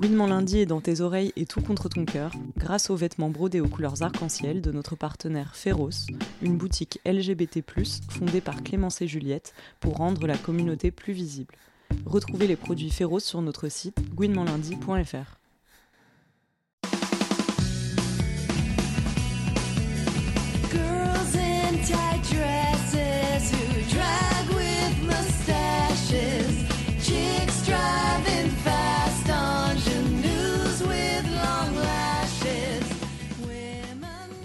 Gouinement 0.00 0.26
lundi 0.26 0.60
est 0.60 0.66
dans 0.66 0.80
tes 0.80 1.02
oreilles 1.02 1.34
et 1.36 1.44
tout 1.44 1.60
contre 1.60 1.90
ton 1.90 2.06
cœur, 2.06 2.32
grâce 2.56 2.88
aux 2.88 2.96
vêtements 2.96 3.28
brodés 3.28 3.60
aux 3.60 3.68
couleurs 3.68 4.00
arc-en-ciel 4.02 4.62
de 4.62 4.72
notre 4.72 4.96
partenaire 4.96 5.54
Féroce, 5.54 6.06
une 6.40 6.56
boutique 6.56 6.98
LGBT+, 7.04 7.62
fondée 8.08 8.40
par 8.40 8.62
Clémence 8.62 9.02
et 9.02 9.06
Juliette 9.06 9.52
pour 9.78 9.98
rendre 9.98 10.26
la 10.26 10.38
communauté 10.38 10.90
plus 10.90 11.12
visible. 11.12 11.54
Retrouvez 12.06 12.46
les 12.46 12.56
produits 12.56 12.88
Féroce 12.88 13.24
sur 13.24 13.42
notre 13.42 13.68
site 13.68 14.00
gouinementlundi.fr. 14.14 15.39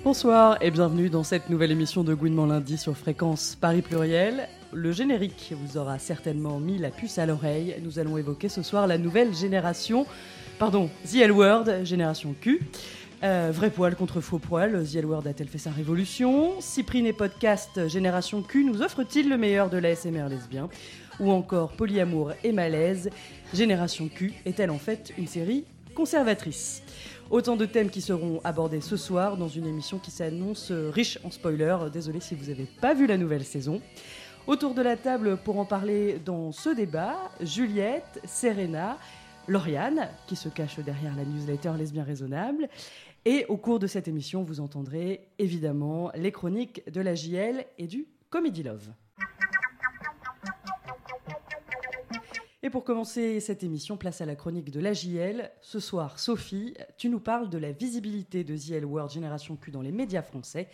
Bonsoir 0.05 0.59
et 0.61 0.69
bienvenue 0.69 1.09
dans 1.09 1.23
cette 1.23 1.49
nouvelle 1.49 1.71
émission 1.71 2.03
de 2.03 2.13
Gouinement 2.13 2.45
lundi 2.45 2.77
sur 2.77 2.95
fréquence 2.95 3.57
Paris 3.59 3.81
Pluriel. 3.81 4.47
Le 4.71 4.91
générique 4.91 5.51
vous 5.59 5.77
aura 5.77 5.97
certainement 5.97 6.59
mis 6.59 6.77
la 6.77 6.91
puce 6.91 7.17
à 7.17 7.25
l'oreille. 7.25 7.75
Nous 7.81 7.97
allons 7.97 8.15
évoquer 8.15 8.47
ce 8.47 8.61
soir 8.61 8.85
la 8.85 8.99
nouvelle 8.99 9.33
génération, 9.33 10.05
pardon, 10.59 10.91
The 11.11 11.15
L 11.15 11.31
Word, 11.31 11.85
génération 11.85 12.35
Q. 12.39 12.61
Euh, 13.23 13.49
vrai 13.51 13.71
poil 13.71 13.95
contre 13.95 14.21
faux 14.21 14.37
poil, 14.37 14.85
The 14.85 14.97
L 14.97 15.07
Word 15.07 15.25
a-t-elle 15.25 15.47
fait 15.47 15.57
sa 15.57 15.71
révolution? 15.71 16.61
Cyprine 16.61 17.07
et 17.07 17.13
podcast 17.13 17.87
Génération 17.87 18.43
Q 18.43 18.63
nous 18.63 18.83
offre-t-il 18.83 19.27
le 19.27 19.39
meilleur 19.39 19.71
de 19.71 19.79
l'ASMR 19.79 20.29
lesbien 20.29 20.69
Ou 21.19 21.31
encore 21.31 21.71
Polyamour 21.71 22.33
et 22.43 22.51
Malaise, 22.51 23.09
Génération 23.55 24.07
Q 24.07 24.33
est-elle 24.45 24.69
en 24.69 24.77
fait 24.77 25.13
une 25.17 25.25
série 25.25 25.65
conservatrice? 25.95 26.83
Autant 27.35 27.57
de 27.57 27.65
thèmes 27.65 27.89
qui 27.89 27.99
seront 27.99 28.39
abordés 28.45 28.79
ce 28.79 28.95
soir 28.95 29.35
dans 29.35 29.49
une 29.49 29.67
émission 29.67 29.99
qui 29.99 30.09
s'annonce 30.09 30.71
riche 30.71 31.19
en 31.25 31.31
spoilers. 31.31 31.89
Désolé 31.91 32.21
si 32.21 32.33
vous 32.33 32.45
n'avez 32.45 32.63
pas 32.63 32.93
vu 32.93 33.07
la 33.07 33.17
nouvelle 33.17 33.43
saison. 33.43 33.81
Autour 34.47 34.73
de 34.73 34.81
la 34.81 34.95
table 34.95 35.35
pour 35.35 35.59
en 35.59 35.65
parler 35.65 36.17
dans 36.23 36.53
ce 36.53 36.69
débat, 36.69 37.17
Juliette, 37.41 38.21
Serena, 38.23 38.97
Lauriane, 39.49 40.07
qui 40.27 40.37
se 40.37 40.47
cache 40.47 40.79
derrière 40.79 41.13
la 41.13 41.25
newsletter 41.25 41.73
Lesbien 41.77 42.05
Raisonnable. 42.05 42.69
Et 43.25 43.45
au 43.49 43.57
cours 43.57 43.79
de 43.79 43.87
cette 43.87 44.07
émission, 44.07 44.43
vous 44.43 44.61
entendrez 44.61 45.27
évidemment 45.37 46.11
les 46.15 46.31
chroniques 46.31 46.89
de 46.89 47.01
la 47.01 47.15
JL 47.15 47.65
et 47.77 47.87
du 47.87 48.07
Comedy 48.29 48.63
Love. 48.63 48.87
Et 52.65 52.71
pour 52.71 52.83
commencer 52.83 53.39
cette 53.41 53.61
émission, 53.61 53.95
place 53.95 54.21
à 54.21 54.25
la 54.25 54.35
chronique 54.35 54.71
de 54.71 54.79
la 54.79 54.91
JL. 54.91 55.51
Ce 55.61 55.79
soir, 55.79 56.17
Sophie, 56.17 56.73
tu 56.97 57.09
nous 57.09 57.19
parles 57.19 57.47
de 57.51 57.59
la 57.59 57.71
visibilité 57.71 58.43
de 58.43 58.57
The 58.57 58.83
World 58.83 59.11
Génération 59.11 59.55
Q 59.55 59.69
dans 59.69 59.83
les 59.83 59.91
médias 59.91 60.23
français, 60.23 60.67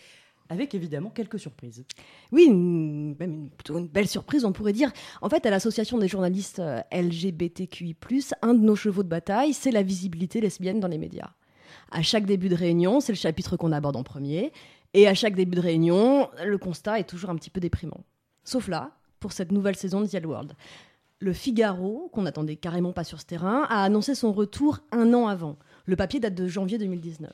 avec 0.47 0.73
évidemment 0.73 1.09
quelques 1.09 1.37
surprises. 1.37 1.83
Oui, 2.31 2.49
même 2.49 3.49
une, 3.67 3.87
belle 3.89 4.07
surprise, 4.07 4.45
on 4.45 4.53
pourrait 4.53 4.71
dire. 4.71 4.89
En 5.21 5.27
fait, 5.27 5.45
à 5.45 5.49
l'association 5.49 5.97
des 5.97 6.07
journalistes 6.07 6.61
LGBTQI, 6.93 7.97
un 8.41 8.53
de 8.53 8.63
nos 8.63 8.77
chevaux 8.77 9.03
de 9.03 9.09
bataille, 9.09 9.51
c'est 9.51 9.71
la 9.71 9.83
visibilité 9.83 10.39
lesbienne 10.39 10.79
dans 10.79 10.87
les 10.87 10.97
médias. 10.97 11.31
À 11.91 12.01
chaque 12.03 12.25
début 12.25 12.47
de 12.47 12.55
réunion, 12.55 13.01
c'est 13.01 13.11
le 13.11 13.17
chapitre 13.17 13.57
qu'on 13.57 13.73
aborde 13.73 13.97
en 13.97 14.03
premier. 14.03 14.53
Et 14.93 15.09
à 15.09 15.13
chaque 15.13 15.35
début 15.35 15.57
de 15.57 15.61
réunion, 15.61 16.29
le 16.41 16.57
constat 16.57 17.01
est 17.01 17.09
toujours 17.09 17.31
un 17.31 17.35
petit 17.35 17.49
peu 17.49 17.59
déprimant. 17.59 18.05
Sauf 18.45 18.69
là, 18.69 18.91
pour 19.19 19.33
cette 19.33 19.51
nouvelle 19.51 19.75
saison 19.75 19.99
de 19.99 20.07
The 20.07 20.25
World. 20.25 20.53
Le 21.21 21.33
Figaro, 21.33 22.09
qu'on 22.11 22.23
n'attendait 22.23 22.55
carrément 22.55 22.93
pas 22.93 23.03
sur 23.03 23.21
ce 23.21 23.27
terrain, 23.27 23.67
a 23.69 23.83
annoncé 23.83 24.15
son 24.15 24.33
retour 24.33 24.79
un 24.91 25.13
an 25.13 25.27
avant. 25.27 25.55
Le 25.85 25.95
papier 25.95 26.19
date 26.19 26.33
de 26.33 26.47
janvier 26.47 26.79
2019. 26.79 27.31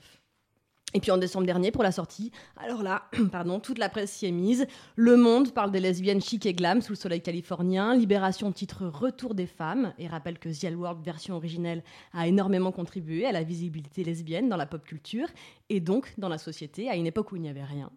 Et 0.94 1.00
puis 1.00 1.10
en 1.10 1.18
décembre 1.18 1.46
dernier, 1.46 1.72
pour 1.72 1.84
la 1.84 1.94
sortie, 1.94 2.34
alors 2.58 2.84
là, 2.84 3.04
pardon, 3.32 3.62
toute 3.62 3.78
la 3.78 3.88
presse 3.88 4.12
s'y 4.12 4.26
est 4.26 4.32
mise. 4.32 4.68
Le 4.98 5.16
Monde 5.16 5.54
parle 5.54 5.72
des 5.72 5.80
lesbiennes 5.80 6.20
chic 6.20 6.46
et 6.46 6.54
glam 6.54 6.82
sous 6.82 6.92
le 6.92 6.98
soleil 6.98 7.22
californien. 7.22 7.96
Libération 7.96 8.52
titre 8.52 8.88
Retour 8.88 9.36
des 9.36 9.48
femmes 9.48 9.94
et 9.98 10.10
rappelle 10.10 10.38
que 10.38 10.50
The 10.50 10.76
World 10.76 11.02
version 11.02 11.38
originelle 11.38 11.82
a 12.12 12.28
énormément 12.28 12.74
contribué 12.74 13.26
à 13.26 13.32
la 13.32 13.44
visibilité 13.44 14.04
lesbienne 14.04 14.50
dans 14.50 14.58
la 14.58 14.66
pop 14.66 14.84
culture 14.84 15.30
et 15.70 15.80
donc 15.80 16.14
dans 16.18 16.30
la 16.30 16.38
société 16.38 16.90
à 16.90 16.98
une 16.98 17.08
époque 17.08 17.32
où 17.32 17.38
il 17.38 17.42
n'y 17.42 17.50
avait 17.50 17.64
rien. 17.64 17.90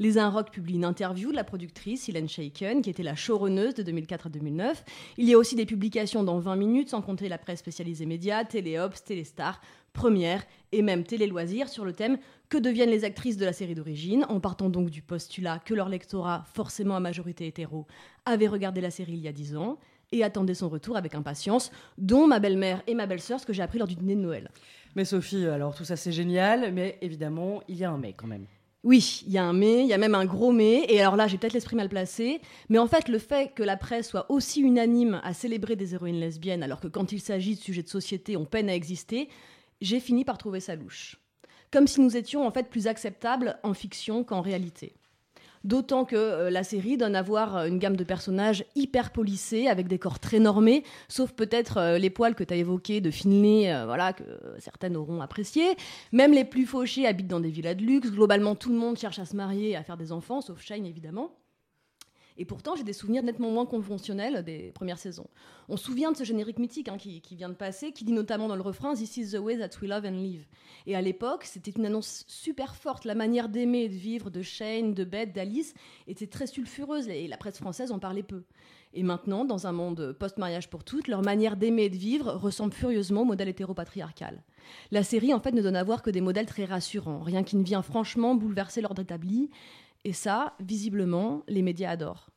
Les 0.00 0.18
Inrocks 0.18 0.50
publient 0.50 0.74
une 0.74 0.84
interview 0.84 1.30
de 1.30 1.36
la 1.36 1.44
productrice 1.44 2.08
Hélène 2.08 2.28
Shaken, 2.28 2.82
qui 2.82 2.90
était 2.90 3.04
la 3.04 3.14
showrunneuse 3.14 3.74
de 3.74 3.84
2004 3.84 4.26
à 4.26 4.30
2009. 4.30 4.84
Il 5.18 5.28
y 5.28 5.34
a 5.34 5.38
aussi 5.38 5.54
des 5.54 5.66
publications 5.66 6.24
dans 6.24 6.40
20 6.40 6.56
minutes, 6.56 6.90
sans 6.90 7.00
compter 7.00 7.28
la 7.28 7.38
presse 7.38 7.60
spécialisée 7.60 8.04
médias, 8.04 8.44
Téléops, 8.44 9.04
Téléstar, 9.04 9.60
Première 9.92 10.44
et 10.72 10.82
même 10.82 11.04
Télé 11.04 11.28
Loisirs 11.28 11.68
sur 11.68 11.84
le 11.84 11.92
thème 11.92 12.18
Que 12.48 12.58
deviennent 12.58 12.90
les 12.90 13.04
actrices 13.04 13.36
de 13.36 13.44
la 13.44 13.52
série 13.52 13.76
d'origine? 13.76 14.26
En 14.28 14.40
partant 14.40 14.68
donc 14.68 14.90
du 14.90 15.00
postulat 15.00 15.60
que 15.60 15.74
leur 15.74 15.88
lectorat, 15.88 16.44
forcément 16.52 16.96
à 16.96 17.00
majorité 17.00 17.46
hétéro, 17.46 17.86
avait 18.24 18.48
regardé 18.48 18.80
la 18.80 18.90
série 18.90 19.12
il 19.12 19.20
y 19.20 19.28
a 19.28 19.32
10 19.32 19.56
ans 19.56 19.78
et 20.10 20.24
attendait 20.24 20.54
son 20.54 20.68
retour 20.68 20.96
avec 20.96 21.14
impatience, 21.14 21.70
dont 21.98 22.26
ma 22.26 22.40
belle-mère 22.40 22.82
et 22.88 22.94
ma 22.94 23.06
belle-sœur, 23.06 23.38
ce 23.38 23.46
que 23.46 23.52
j'ai 23.52 23.62
appris 23.62 23.78
lors 23.78 23.88
du 23.88 23.94
dîner 23.94 24.16
de 24.16 24.20
Noël. 24.20 24.50
Mais 24.96 25.04
Sophie, 25.04 25.46
alors 25.46 25.74
tout 25.74 25.84
ça 25.84 25.96
c'est 25.96 26.12
génial, 26.12 26.72
mais 26.72 26.98
évidemment, 27.00 27.62
il 27.68 27.76
y 27.76 27.84
a 27.84 27.90
un 27.90 27.98
mais 27.98 28.12
quand 28.12 28.26
même. 28.26 28.46
Oui, 28.84 29.22
il 29.26 29.32
y 29.32 29.38
a 29.38 29.44
un 29.44 29.54
mais, 29.54 29.80
il 29.80 29.86
y 29.86 29.94
a 29.94 29.98
même 29.98 30.14
un 30.14 30.26
gros 30.26 30.52
mais, 30.52 30.84
et 30.90 31.00
alors 31.00 31.16
là 31.16 31.26
j'ai 31.26 31.38
peut-être 31.38 31.54
l'esprit 31.54 31.74
mal 31.74 31.88
placé, 31.88 32.42
mais 32.68 32.76
en 32.76 32.86
fait 32.86 33.08
le 33.08 33.18
fait 33.18 33.54
que 33.54 33.62
la 33.62 33.78
presse 33.78 34.08
soit 34.10 34.30
aussi 34.30 34.60
unanime 34.60 35.22
à 35.24 35.32
célébrer 35.32 35.74
des 35.74 35.94
héroïnes 35.94 36.20
lesbiennes 36.20 36.62
alors 36.62 36.80
que 36.80 36.88
quand 36.88 37.10
il 37.10 37.20
s'agit 37.20 37.54
de 37.54 37.60
sujets 37.60 37.82
de 37.82 37.88
société 37.88 38.36
on 38.36 38.44
peine 38.44 38.68
à 38.68 38.74
exister, 38.74 39.30
j'ai 39.80 40.00
fini 40.00 40.26
par 40.26 40.36
trouver 40.36 40.60
ça 40.60 40.76
louche. 40.76 41.16
Comme 41.70 41.86
si 41.86 42.02
nous 42.02 42.14
étions 42.14 42.46
en 42.46 42.50
fait 42.50 42.68
plus 42.68 42.86
acceptables 42.86 43.58
en 43.62 43.72
fiction 43.72 44.22
qu'en 44.22 44.42
réalité. 44.42 44.92
D'autant 45.64 46.04
que 46.04 46.14
euh, 46.14 46.50
la 46.50 46.62
série 46.62 46.98
donne 46.98 47.16
à 47.16 47.22
voir 47.22 47.56
euh, 47.56 47.66
une 47.66 47.78
gamme 47.78 47.96
de 47.96 48.04
personnages 48.04 48.64
hyper 48.74 49.10
polissés, 49.12 49.66
avec 49.66 49.88
des 49.88 49.98
corps 49.98 50.18
très 50.18 50.38
normés, 50.38 50.84
sauf 51.08 51.32
peut-être 51.32 51.78
euh, 51.78 51.98
les 51.98 52.10
poils 52.10 52.34
que 52.34 52.44
tu 52.44 52.52
as 52.52 52.58
évoqués 52.58 53.00
de 53.00 53.10
Finlay, 53.10 53.72
euh, 53.72 53.86
voilà, 53.86 54.12
que 54.12 54.24
certaines 54.58 54.94
auront 54.94 55.22
apprécié. 55.22 55.64
Même 56.12 56.32
les 56.32 56.44
plus 56.44 56.66
fauchés 56.66 57.06
habitent 57.06 57.28
dans 57.28 57.40
des 57.40 57.50
villas 57.50 57.74
de 57.74 57.82
luxe. 57.82 58.10
Globalement, 58.10 58.54
tout 58.54 58.70
le 58.70 58.76
monde 58.76 58.98
cherche 58.98 59.18
à 59.18 59.24
se 59.24 59.34
marier 59.34 59.70
et 59.70 59.76
à 59.76 59.82
faire 59.82 59.96
des 59.96 60.12
enfants, 60.12 60.42
sauf 60.42 60.62
Shane 60.62 60.84
évidemment. 60.84 61.30
Et 62.36 62.44
pourtant, 62.44 62.74
j'ai 62.74 62.82
des 62.82 62.92
souvenirs 62.92 63.22
nettement 63.22 63.50
moins 63.50 63.66
conventionnels 63.66 64.42
des 64.42 64.72
premières 64.72 64.98
saisons. 64.98 65.28
On 65.68 65.76
se 65.76 65.84
souvient 65.84 66.10
de 66.10 66.16
ce 66.16 66.24
générique 66.24 66.58
mythique 66.58 66.88
hein, 66.88 66.98
qui, 66.98 67.22
vient 67.32 67.48
de 67.48 67.54
passer, 67.54 67.92
qui 67.92 68.04
dit 68.04 68.12
notamment 68.12 68.48
dans 68.48 68.56
le 68.56 68.62
refrain 68.62 68.94
This 68.94 69.16
is 69.16 69.30
the 69.32 69.38
way 69.38 69.56
that 69.56 69.78
we 69.80 69.88
love 69.88 70.04
and 70.04 70.20
live. 70.20 70.44
Et 70.86 70.96
à 70.96 71.00
l'époque, 71.00 71.44
c'était 71.44 71.70
une 71.70 71.86
annonce 71.86 72.24
super 72.26 72.74
forte. 72.74 73.04
La 73.04 73.14
manière 73.14 73.48
d'aimer 73.48 73.84
et 73.84 73.88
de 73.88 73.94
vivre 73.94 74.30
de 74.30 74.42
Shane, 74.42 74.94
de 74.94 75.04
Bette, 75.04 75.32
d'Alice 75.32 75.74
était 76.08 76.26
très 76.26 76.46
sulfureuse 76.46 77.08
et 77.08 77.28
la 77.28 77.36
presse 77.36 77.58
française 77.58 77.92
en 77.92 77.98
parlait 77.98 78.24
peu. 78.24 78.42
Et 78.94 79.02
maintenant, 79.02 79.44
dans 79.44 79.66
un 79.66 79.72
monde 79.72 80.16
post-mariage 80.18 80.70
pour 80.70 80.84
toutes, 80.84 81.08
leur 81.08 81.22
manière 81.22 81.56
d'aimer 81.56 81.84
et 81.84 81.90
de 81.90 81.96
vivre 81.96 82.32
ressemble 82.32 82.72
furieusement 82.72 83.22
au 83.22 83.24
modèle 83.24 83.48
hétéropatriarcal. 83.48 84.42
La 84.92 85.02
série, 85.02 85.34
en 85.34 85.40
fait, 85.40 85.50
ne 85.52 85.62
donne 85.62 85.76
à 85.76 85.82
voir 85.82 86.02
que 86.02 86.10
des 86.10 86.20
modèles 86.20 86.46
très 86.46 86.64
rassurants, 86.64 87.20
rien 87.20 87.42
qui 87.42 87.56
ne 87.56 87.64
vient 87.64 87.82
franchement 87.82 88.34
bouleverser 88.34 88.80
l'ordre 88.80 89.02
établi. 89.02 89.50
Et 90.04 90.12
ça, 90.12 90.54
visiblement, 90.60 91.42
les 91.48 91.62
médias 91.62 91.90
adorent. 91.90 92.28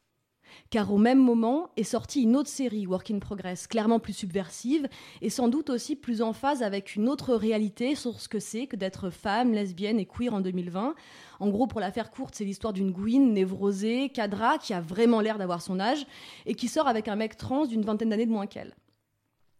Car 0.69 0.91
au 0.91 0.97
même 0.97 1.19
moment 1.19 1.69
est 1.77 1.83
sortie 1.83 2.23
une 2.23 2.35
autre 2.35 2.49
série, 2.49 2.87
Work 2.87 3.11
in 3.11 3.19
Progress, 3.19 3.67
clairement 3.67 3.99
plus 3.99 4.13
subversive 4.13 4.87
et 5.21 5.29
sans 5.29 5.47
doute 5.47 5.69
aussi 5.69 5.95
plus 5.95 6.21
en 6.21 6.33
phase 6.33 6.63
avec 6.63 6.95
une 6.95 7.09
autre 7.09 7.35
réalité 7.35 7.95
sur 7.95 8.19
ce 8.19 8.29
que 8.29 8.39
c'est 8.39 8.67
que 8.67 8.75
d'être 8.75 9.09
femme, 9.09 9.53
lesbienne 9.53 9.99
et 9.99 10.05
queer 10.05 10.33
en 10.33 10.41
2020. 10.41 10.95
En 11.39 11.49
gros, 11.49 11.67
pour 11.67 11.79
la 11.79 11.91
faire 11.91 12.11
courte, 12.11 12.35
c'est 12.35 12.45
l'histoire 12.45 12.73
d'une 12.73 12.91
Gwyn 12.91 13.33
névrosée, 13.33 14.09
cadra, 14.09 14.57
qui 14.57 14.73
a 14.73 14.81
vraiment 14.81 15.21
l'air 15.21 15.37
d'avoir 15.37 15.61
son 15.61 15.79
âge 15.79 16.05
et 16.45 16.55
qui 16.55 16.67
sort 16.67 16.87
avec 16.87 17.07
un 17.07 17.15
mec 17.15 17.37
trans 17.37 17.65
d'une 17.65 17.83
vingtaine 17.83 18.09
d'années 18.09 18.25
de 18.25 18.31
moins 18.31 18.47
qu'elle. 18.47 18.75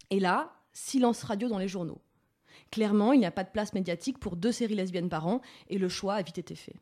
Et 0.09 0.19
là, 0.19 0.53
silence 0.73 1.23
radio 1.23 1.49
dans 1.49 1.59
les 1.59 1.67
journaux. 1.67 2.01
Clairement, 2.71 3.13
il 3.13 3.19
n'y 3.19 3.25
a 3.25 3.31
pas 3.31 3.43
de 3.43 3.49
place 3.49 3.73
médiatique 3.73 4.19
pour 4.19 4.35
deux 4.35 4.51
séries 4.51 4.75
lesbiennes 4.75 5.09
par 5.09 5.27
an 5.27 5.41
et 5.69 5.77
le 5.77 5.89
choix 5.89 6.15
a 6.15 6.21
vite 6.21 6.37
été 6.37 6.55
fait. 6.55 6.75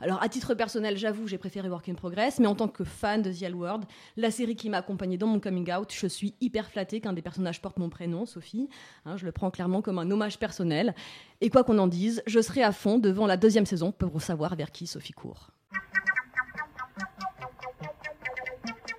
Alors, 0.00 0.22
à 0.22 0.28
titre 0.28 0.54
personnel, 0.54 0.96
j'avoue, 0.96 1.26
j'ai 1.26 1.38
préféré 1.38 1.68
Work 1.68 1.88
in 1.88 1.94
Progress, 1.94 2.40
mais 2.40 2.46
en 2.46 2.54
tant 2.54 2.68
que 2.68 2.84
fan 2.84 3.22
de 3.22 3.32
The 3.32 3.42
L 3.42 3.54
World, 3.54 3.84
la 4.16 4.30
série 4.30 4.56
qui 4.56 4.68
m'a 4.68 4.78
accompagnée 4.78 5.16
dans 5.16 5.26
mon 5.26 5.40
coming 5.40 5.72
out, 5.72 5.92
je 5.92 6.06
suis 6.06 6.34
hyper 6.40 6.68
flattée 6.68 7.00
qu'un 7.00 7.12
des 7.12 7.22
personnages 7.22 7.62
porte 7.62 7.78
mon 7.78 7.88
prénom, 7.88 8.26
Sophie. 8.26 8.68
Hein, 9.06 9.16
je 9.16 9.24
le 9.24 9.32
prends 9.32 9.50
clairement 9.50 9.82
comme 9.82 9.98
un 9.98 10.10
hommage 10.10 10.38
personnel. 10.38 10.94
Et 11.40 11.50
quoi 11.50 11.64
qu'on 11.64 11.78
en 11.78 11.86
dise, 11.86 12.22
je 12.26 12.40
serai 12.40 12.62
à 12.62 12.72
fond 12.72 12.98
devant 12.98 13.26
la 13.26 13.36
deuxième 13.36 13.66
saison 13.66 13.92
pour 13.92 14.20
savoir 14.20 14.56
vers 14.56 14.72
qui 14.72 14.86
Sophie 14.86 15.12
court. 15.12 15.53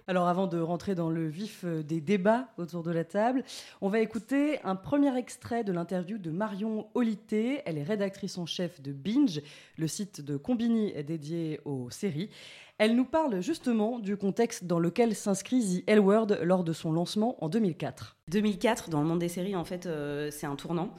Alors 0.08 0.28
avant 0.28 0.46
de 0.46 0.60
rentrer 0.60 0.94
dans 0.94 1.10
le 1.10 1.28
vif 1.28 1.62
euh, 1.66 1.82
des 1.82 2.00
débats 2.00 2.50
autour 2.58 2.84
de 2.84 2.92
la 2.92 3.04
table, 3.04 3.44
on 3.82 3.90
va 3.90 4.00
écouter 4.00 4.60
un 4.64 4.76
premier 4.76 5.18
extrait 5.18 5.64
de 5.64 5.72
l'interview 5.72 6.20
de 6.20 6.30
Marion 6.30 6.88
Olité. 6.94 7.62
Elle 7.66 7.80
est 7.80 7.84
rédactrice 7.84 8.38
en 8.38 8.46
chef 8.46 8.82
de 8.82 8.92
Binge, 8.92 9.42
le 9.78 9.88
site 9.88 10.22
de 10.22 10.38
Combini 10.38 10.94
dédié 11.04 11.60
aux 11.66 11.90
séries. 11.90 12.30
Elle 12.78 12.96
nous 12.96 13.06
parle 13.06 13.42
justement 13.42 14.00
du 14.00 14.16
contexte 14.16 14.66
dans 14.66 14.80
lequel 14.80 15.16
s'inscrit 15.16 15.82
The 15.82 15.90
L 15.90 16.00
Word 16.02 16.28
lors 16.44 16.64
de 16.64 16.74
son 16.74 16.92
lancement 16.92 17.44
en 17.44 17.50
2004. 17.50 18.18
2004, 18.28 18.90
dans 18.90 19.02
le 19.02 19.08
monde 19.08 19.20
des 19.20 19.30
séries, 19.30 19.56
en 19.56 19.64
fait, 19.64 19.86
euh, 19.88 20.30
c'est 20.30 20.46
un 20.46 20.56
tournant. 20.56 20.92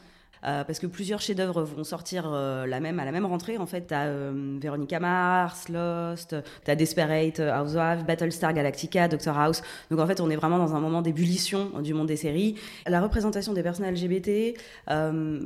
Euh, 0.44 0.64
parce 0.64 0.78
que 0.78 0.86
plusieurs 0.86 1.20
chefs-d'œuvre 1.20 1.62
vont 1.62 1.84
sortir 1.84 2.24
euh, 2.26 2.66
la 2.66 2.80
même, 2.80 3.00
à 3.00 3.04
la 3.04 3.12
même 3.12 3.26
rentrée. 3.26 3.58
En 3.58 3.66
fait, 3.66 3.82
t'as 3.82 4.06
euh, 4.06 4.58
Veronica 4.60 5.00
Mars, 5.00 5.68
Lost, 5.68 6.36
t'as 6.64 6.74
Desperate 6.74 7.40
Housewives, 7.40 8.04
Battlestar 8.04 8.52
Galactica, 8.52 9.08
Doctor 9.08 9.38
House. 9.38 9.62
Donc 9.90 10.00
en 10.00 10.06
fait, 10.06 10.20
on 10.20 10.30
est 10.30 10.36
vraiment 10.36 10.58
dans 10.58 10.74
un 10.74 10.80
moment 10.80 11.02
d'ébullition 11.02 11.80
du 11.80 11.94
monde 11.94 12.08
des 12.08 12.16
séries. 12.16 12.56
La 12.86 13.00
représentation 13.00 13.52
des 13.52 13.62
personnages 13.62 14.02
LGBT, 14.02 14.54
euh, 14.90 15.40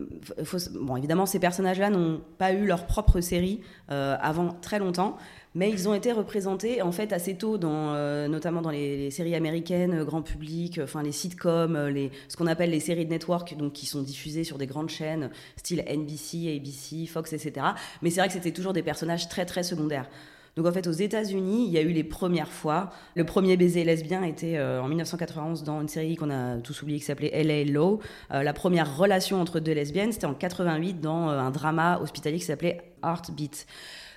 bon, 0.75 0.97
évidemment, 0.97 1.27
ces 1.27 1.39
personnages-là 1.39 1.91
n'ont 1.91 2.21
pas 2.39 2.53
eu 2.53 2.67
leur 2.67 2.87
propre 2.87 3.21
série 3.21 3.61
avant 3.89 4.53
très 4.61 4.79
longtemps. 4.79 5.17
Mais 5.57 5.69
ils 5.69 5.89
ont 5.89 5.95
été 5.95 6.13
représentés 6.13 6.81
en 6.81 6.93
fait 6.93 7.13
assez 7.13 7.35
tôt, 7.35 7.59
dans, 7.59 7.95
euh, 7.95 8.29
notamment 8.29 8.63
dans 8.63 8.71
les, 8.71 8.97
les 8.97 9.11
séries 9.11 9.35
américaines, 9.35 9.95
euh, 9.95 10.05
grand 10.05 10.23
public, 10.23 10.79
euh, 10.79 10.85
enfin 10.85 11.03
les 11.03 11.11
sitcoms, 11.11 11.89
les, 11.89 12.13
ce 12.29 12.37
qu'on 12.37 12.47
appelle 12.47 12.71
les 12.71 12.79
séries 12.79 13.05
de 13.05 13.11
network, 13.11 13.57
donc 13.57 13.73
qui 13.73 13.87
sont 13.87 14.03
diffusées 14.03 14.45
sur 14.45 14.59
des 14.59 14.67
grandes 14.67 14.91
chaînes, 14.91 15.31
style 15.57 15.85
NBC, 15.89 16.57
ABC, 16.57 17.07
Fox, 17.07 17.33
etc. 17.33 17.67
Mais 18.01 18.11
c'est 18.11 18.21
vrai 18.21 18.29
que 18.29 18.35
c'était 18.35 18.53
toujours 18.53 18.73
des 18.73 18.85
personnages 18.85 19.29
très 19.29 19.45
très 19.45 19.65
secondaires. 19.65 20.09
Donc 20.57 20.67
en 20.67 20.73
fait, 20.73 20.87
aux 20.87 20.93
États-Unis, 20.93 21.67
il 21.67 21.73
y 21.73 21.79
a 21.79 21.83
eu 21.83 21.93
les 21.93 22.05
premières 22.05 22.51
fois. 22.51 22.91
Le 23.15 23.25
premier 23.25 23.57
baiser 23.57 23.85
lesbien 23.85 24.23
était 24.25 24.57
euh, 24.57 24.83
en 24.83 24.89
1991 24.89 25.63
dans 25.63 25.81
une 25.81 25.89
série 25.89 26.17
qu'on 26.17 26.31
a 26.31 26.59
tous 26.59 26.83
oublié 26.83 26.99
qui 26.99 27.05
s'appelait 27.05 27.43
LA 27.43 27.65
Law. 27.73 28.01
Euh, 28.33 28.43
la 28.43 28.53
première 28.53 28.97
relation 28.97 29.41
entre 29.41 29.61
deux 29.61 29.73
lesbiennes, 29.73 30.13
c'était 30.13 30.27
en 30.27 30.35
88 30.35 31.01
dans 31.01 31.31
euh, 31.31 31.39
un 31.39 31.51
drama 31.51 32.01
hospitalier 32.03 32.39
qui 32.39 32.45
s'appelait 32.45 32.81
Heartbeat. 33.03 33.67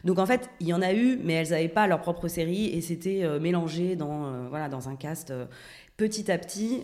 Donc 0.03 0.19
en 0.19 0.25
fait, 0.25 0.49
il 0.59 0.67
y 0.67 0.73
en 0.73 0.81
a 0.81 0.93
eu, 0.93 1.19
mais 1.23 1.33
elles 1.33 1.49
n'avaient 1.51 1.69
pas 1.69 1.87
leur 1.87 2.01
propre 2.01 2.27
série 2.27 2.65
et 2.67 2.81
c'était 2.81 3.23
euh, 3.23 3.39
mélangé 3.39 3.95
dans, 3.95 4.49
voilà, 4.49 4.67
dans 4.69 4.89
un 4.89 4.95
cast. 4.95 5.33
petit 5.97 6.31
à 6.31 6.37
petit, 6.37 6.83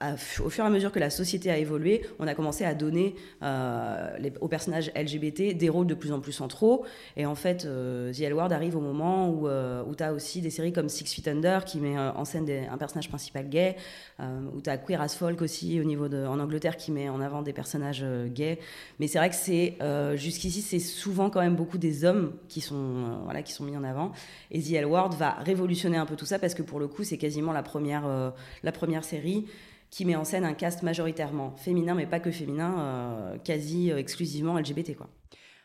au 0.00 0.48
fur 0.48 0.64
et 0.64 0.66
à 0.66 0.70
mesure 0.70 0.92
que 0.92 0.98
la 0.98 1.10
société 1.10 1.50
a 1.50 1.58
évolué, 1.58 2.02
on 2.18 2.26
a 2.26 2.34
commencé 2.34 2.64
à 2.64 2.74
donner 2.74 3.16
euh, 3.42 4.16
aux 4.40 4.48
personnages 4.48 4.92
LGBT 4.94 5.56
des 5.56 5.68
rôles 5.68 5.86
de 5.86 5.94
plus 5.94 6.12
en 6.12 6.20
plus 6.20 6.32
centraux. 6.32 6.84
Et 7.16 7.26
en 7.26 7.34
fait, 7.34 7.64
euh, 7.64 8.12
The 8.12 8.20
L 8.20 8.38
arrive 8.38 8.76
au 8.76 8.80
moment 8.80 9.28
où, 9.28 9.48
euh, 9.48 9.82
où 9.84 9.96
tu 9.96 10.04
as 10.04 10.12
aussi 10.12 10.40
des 10.40 10.50
séries 10.50 10.72
comme 10.72 10.88
Six 10.88 11.12
Feet 11.12 11.28
Under 11.28 11.64
qui 11.64 11.78
met 11.78 11.98
en 11.98 12.24
scène 12.24 12.48
un 12.70 12.78
personnage 12.78 13.08
principal 13.08 13.48
gay, 13.48 13.76
où 14.20 14.60
tu 14.60 14.70
as 14.70 14.78
Queer 14.78 15.00
as 15.00 15.16
Folk 15.16 15.42
aussi 15.42 15.80
au 15.80 15.84
niveau 15.84 16.08
de, 16.08 16.24
en 16.24 16.38
Angleterre 16.38 16.76
qui 16.76 16.92
met 16.92 17.08
en 17.08 17.20
avant 17.20 17.42
des 17.42 17.52
personnages 17.52 18.04
gays. 18.28 18.58
Mais 19.00 19.08
c'est 19.08 19.18
vrai 19.18 19.30
que 19.30 19.36
c'est 19.36 19.76
jusqu'ici, 20.16 20.62
c'est 20.62 20.78
souvent 20.78 21.30
quand 21.30 21.40
même 21.40 21.56
beaucoup 21.56 21.78
des 21.78 22.04
hommes 22.04 22.34
qui 22.48 22.60
sont, 22.60 23.18
voilà, 23.24 23.42
qui 23.42 23.52
sont 23.52 23.64
mis 23.64 23.76
en 23.76 23.84
avant. 23.84 24.12
Et 24.50 24.62
The 24.62 24.72
L 24.72 24.86
va 24.86 25.32
révolutionner 25.40 25.96
un 25.96 26.06
peu 26.06 26.16
tout 26.16 26.26
ça 26.26 26.38
parce 26.38 26.54
que 26.54 26.62
pour 26.62 26.78
le 26.78 26.88
coup, 26.88 27.02
c'est 27.04 27.18
quasiment 27.18 27.52
la 27.52 27.62
première, 27.62 28.32
la 28.62 28.72
première 28.72 29.04
série 29.04 29.46
qui 29.90 30.04
met 30.04 30.16
en 30.16 30.24
scène 30.24 30.44
un 30.44 30.54
cast 30.54 30.82
majoritairement 30.82 31.52
féminin, 31.56 31.94
mais 31.94 32.06
pas 32.06 32.20
que 32.20 32.30
féminin, 32.30 32.78
euh, 32.78 33.38
quasi 33.38 33.90
euh, 33.90 33.98
exclusivement 33.98 34.58
LGBT. 34.58 34.96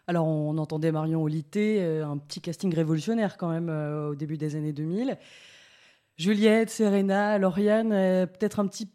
Alors, 0.08 0.28
on 0.28 0.58
entendait 0.58 0.92
Marion 0.92 1.22
Olité, 1.22 1.82
euh, 1.82 2.06
un 2.06 2.18
petit 2.18 2.42
casting 2.42 2.74
révolutionnaire 2.74 3.38
quand 3.38 3.50
même 3.50 3.70
au 3.70 4.16
début 4.16 4.38
des 4.38 4.56
années 4.56 4.74
2000. 4.74 5.18
Juliette, 6.18 6.70
Serena, 6.70 7.38
Lauriane, 7.38 7.90
peut-être 8.28 8.60
un 8.60 8.68
petit 8.68 8.90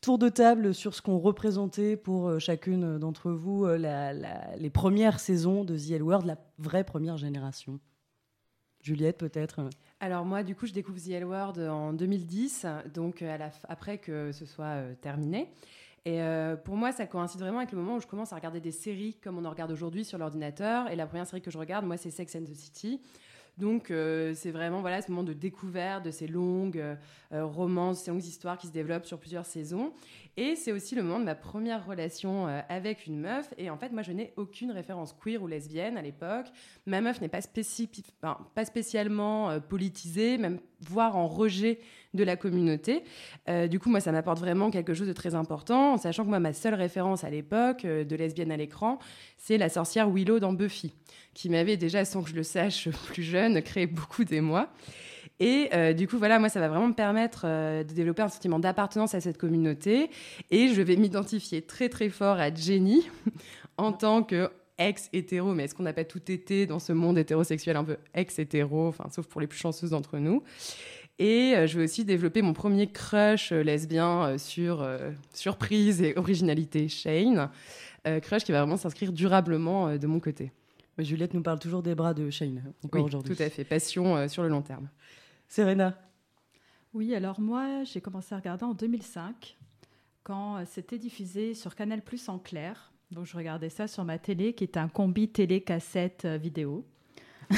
tour 0.00 0.18
de 0.18 0.28
table 0.28 0.74
sur 0.74 0.94
ce 0.94 1.02
qu'ont 1.02 1.18
représenté 1.18 1.96
pour 1.96 2.40
chacune 2.40 2.98
d'entre 2.98 3.30
vous 3.30 3.66
les 3.66 4.70
premières 4.70 5.20
saisons 5.20 5.64
de 5.64 5.76
The 5.76 5.90
L 5.90 6.02
Word, 6.02 6.22
la 6.24 6.38
vraie 6.58 6.82
première 6.82 7.18
génération. 7.18 7.78
Juliette, 8.80 9.18
peut-être. 9.18 9.60
Alors 10.02 10.24
moi, 10.24 10.42
du 10.42 10.56
coup, 10.56 10.66
je 10.66 10.72
découvre 10.72 10.98
The 10.98 11.10
L 11.10 11.24
Word 11.24 11.58
en 11.58 11.92
2010, 11.92 12.66
donc 12.92 13.22
euh, 13.22 13.38
après 13.68 13.98
que 13.98 14.32
ce 14.32 14.44
soit 14.44 14.64
euh, 14.64 14.94
terminé. 15.00 15.46
Et 16.04 16.20
euh, 16.20 16.56
pour 16.56 16.74
moi, 16.74 16.90
ça 16.90 17.06
coïncide 17.06 17.38
vraiment 17.38 17.58
avec 17.58 17.70
le 17.70 17.78
moment 17.78 17.94
où 17.94 18.00
je 18.00 18.08
commence 18.08 18.32
à 18.32 18.34
regarder 18.34 18.58
des 18.58 18.72
séries 18.72 19.14
comme 19.22 19.38
on 19.38 19.44
en 19.44 19.50
regarde 19.50 19.70
aujourd'hui 19.70 20.04
sur 20.04 20.18
l'ordinateur. 20.18 20.90
Et 20.90 20.96
la 20.96 21.06
première 21.06 21.28
série 21.28 21.40
que 21.40 21.52
je 21.52 21.58
regarde, 21.58 21.86
moi, 21.86 21.96
c'est 21.98 22.10
Sex 22.10 22.34
and 22.34 22.46
the 22.46 22.54
City. 22.54 23.00
Donc 23.58 23.88
c'est 24.34 24.50
vraiment 24.50 24.80
voilà 24.80 25.02
ce 25.02 25.10
moment 25.10 25.22
de 25.22 25.34
découverte 25.34 26.02
de 26.06 26.10
ces 26.10 26.26
longues 26.26 26.82
romances, 27.30 28.00
ces 28.00 28.10
longues 28.10 28.24
histoires 28.24 28.56
qui 28.56 28.66
se 28.66 28.72
développent 28.72 29.04
sur 29.04 29.18
plusieurs 29.18 29.44
saisons. 29.44 29.92
Et 30.38 30.56
c'est 30.56 30.72
aussi 30.72 30.94
le 30.94 31.02
moment 31.02 31.20
de 31.20 31.24
ma 31.24 31.34
première 31.34 31.84
relation 31.84 32.48
euh, 32.48 32.60
avec 32.70 33.06
une 33.06 33.20
meuf. 33.20 33.52
Et 33.58 33.68
en 33.68 33.76
fait, 33.76 33.90
moi, 33.92 34.00
je 34.00 34.12
n'ai 34.12 34.32
aucune 34.36 34.70
référence 34.70 35.12
queer 35.12 35.42
ou 35.42 35.46
lesbienne 35.46 35.98
à 35.98 36.02
l'époque. 36.02 36.46
Ma 36.86 37.02
meuf 37.02 37.20
n'est 37.20 37.28
pas, 37.28 37.40
pas 38.54 38.64
spécialement 38.64 39.50
euh, 39.50 39.60
politisée, 39.60 40.38
même 40.38 40.58
voire 40.80 41.16
en 41.16 41.28
rejet 41.28 41.80
de 42.14 42.24
la 42.24 42.36
communauté. 42.36 43.04
Euh, 43.50 43.68
du 43.68 43.78
coup, 43.78 43.90
moi, 43.90 44.00
ça 44.00 44.10
m'apporte 44.10 44.38
vraiment 44.38 44.70
quelque 44.70 44.94
chose 44.94 45.06
de 45.06 45.12
très 45.12 45.34
important, 45.34 45.94
en 45.94 45.98
sachant 45.98 46.24
que 46.24 46.30
moi, 46.30 46.40
ma 46.40 46.54
seule 46.54 46.74
référence 46.74 47.24
à 47.24 47.30
l'époque 47.30 47.84
de 47.84 48.16
lesbienne 48.16 48.52
à 48.52 48.56
l'écran, 48.56 48.98
c'est 49.36 49.58
la 49.58 49.68
sorcière 49.68 50.08
Willow 50.08 50.40
dans 50.40 50.54
Buffy, 50.54 50.94
qui 51.34 51.50
m'avait 51.50 51.76
déjà, 51.76 52.06
sans 52.06 52.22
que 52.22 52.30
je 52.30 52.34
le 52.34 52.42
sache 52.42 52.88
plus 53.06 53.22
jeune, 53.22 53.60
créé 53.60 53.86
beaucoup 53.86 54.24
d'émoi. 54.24 54.70
Et 55.42 55.70
euh, 55.74 55.92
du 55.92 56.06
coup, 56.06 56.18
voilà, 56.18 56.38
moi, 56.38 56.48
ça 56.48 56.60
va 56.60 56.68
vraiment 56.68 56.86
me 56.86 56.94
permettre 56.94 57.42
euh, 57.46 57.82
de 57.82 57.92
développer 57.92 58.22
un 58.22 58.28
sentiment 58.28 58.60
d'appartenance 58.60 59.16
à 59.16 59.20
cette 59.20 59.38
communauté. 59.38 60.08
Et 60.52 60.68
je 60.68 60.80
vais 60.80 60.94
m'identifier 60.94 61.62
très, 61.62 61.88
très 61.88 62.10
fort 62.10 62.38
à 62.38 62.54
Jenny 62.54 63.08
en 63.76 63.92
tant 63.92 64.22
que 64.22 64.50
ex-hétéro, 64.78 65.52
mais 65.52 65.64
est-ce 65.64 65.74
qu'on 65.74 65.82
n'a 65.82 65.92
pas 65.92 66.04
tout 66.04 66.30
été 66.30 66.66
dans 66.66 66.78
ce 66.78 66.92
monde 66.92 67.18
hétérosexuel 67.18 67.76
un 67.76 67.82
peu 67.82 67.96
ex-hétéro, 68.14 68.86
enfin, 68.86 69.08
sauf 69.10 69.26
pour 69.26 69.40
les 69.40 69.48
plus 69.48 69.58
chanceuses 69.58 69.90
d'entre 69.90 70.18
nous. 70.18 70.44
Et 71.18 71.54
euh, 71.56 71.66
je 71.66 71.76
vais 71.76 71.84
aussi 71.84 72.04
développer 72.04 72.40
mon 72.40 72.52
premier 72.52 72.86
crush 72.86 73.50
lesbien 73.50 74.38
sur 74.38 74.88
surprise 75.34 76.02
et 76.02 76.16
originalité 76.16 76.86
Shane. 76.86 77.50
Crush 78.22 78.44
qui 78.44 78.52
va 78.52 78.60
vraiment 78.60 78.76
s'inscrire 78.76 79.12
durablement 79.12 79.96
de 79.96 80.06
mon 80.06 80.20
côté. 80.20 80.52
Juliette 80.98 81.34
nous 81.34 81.42
parle 81.42 81.58
toujours 81.58 81.82
des 81.82 81.94
bras 81.94 82.14
de 82.14 82.30
Shane, 82.30 82.62
encore 82.84 83.00
Oui, 83.00 83.06
aujourd'hui. 83.06 83.34
tout 83.34 83.42
à 83.42 83.48
fait. 83.48 83.64
Passion 83.64 84.16
euh, 84.16 84.28
sur 84.28 84.42
le 84.42 84.48
long 84.48 84.62
terme. 84.62 84.88
Serena, 85.52 85.94
Oui, 86.94 87.14
alors 87.14 87.38
moi, 87.38 87.84
j'ai 87.84 88.00
commencé 88.00 88.34
à 88.34 88.38
regarder 88.38 88.64
en 88.64 88.72
2005, 88.72 89.58
quand 90.22 90.56
euh, 90.56 90.62
c'était 90.64 90.96
diffusé 90.96 91.52
sur 91.52 91.74
Canal 91.74 92.00
Plus 92.00 92.30
en 92.30 92.38
clair. 92.38 92.90
Donc 93.10 93.26
je 93.26 93.36
regardais 93.36 93.68
ça 93.68 93.86
sur 93.86 94.02
ma 94.06 94.18
télé, 94.18 94.54
qui 94.54 94.64
est 94.64 94.78
un 94.78 94.88
combi 94.88 95.28
télé-cassette 95.28 96.24
euh, 96.24 96.38
vidéo. 96.38 96.86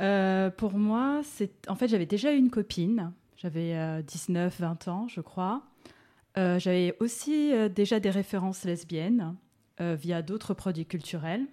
Euh, 0.00 0.48
pour 0.50 0.78
moi, 0.78 1.22
c'est 1.24 1.68
en 1.68 1.74
fait, 1.74 1.88
j'avais 1.88 2.06
déjà 2.06 2.30
une 2.30 2.50
copine. 2.50 3.12
J'avais 3.36 3.74
19-20 4.02 4.88
ans, 4.88 5.08
je 5.08 5.20
crois. 5.20 5.64
J'avais 6.36 6.96
aussi 7.00 7.52
déjà 7.68 7.98
des 7.98 8.10
références 8.10 8.62
lesbiennes 8.62 9.34
via 9.80 10.22
d'autres 10.22 10.54
produits 10.54 10.86
culturels. 10.86 11.48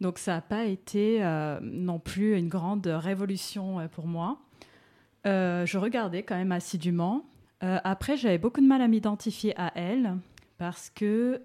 Donc 0.00 0.18
ça 0.18 0.34
n'a 0.34 0.40
pas 0.40 0.64
été 0.64 1.22
euh, 1.22 1.58
non 1.62 1.98
plus 1.98 2.36
une 2.36 2.48
grande 2.48 2.86
révolution 2.86 3.80
euh, 3.80 3.88
pour 3.88 4.06
moi. 4.06 4.38
Euh, 5.26 5.64
je 5.66 5.78
regardais 5.78 6.22
quand 6.22 6.36
même 6.36 6.52
assidûment. 6.52 7.24
Après, 7.62 8.18
j'avais 8.18 8.36
beaucoup 8.36 8.60
de 8.60 8.66
mal 8.66 8.82
à 8.82 8.86
m'identifier 8.86 9.58
à 9.58 9.72
elle 9.74 10.18
parce 10.58 10.90
que 10.90 11.40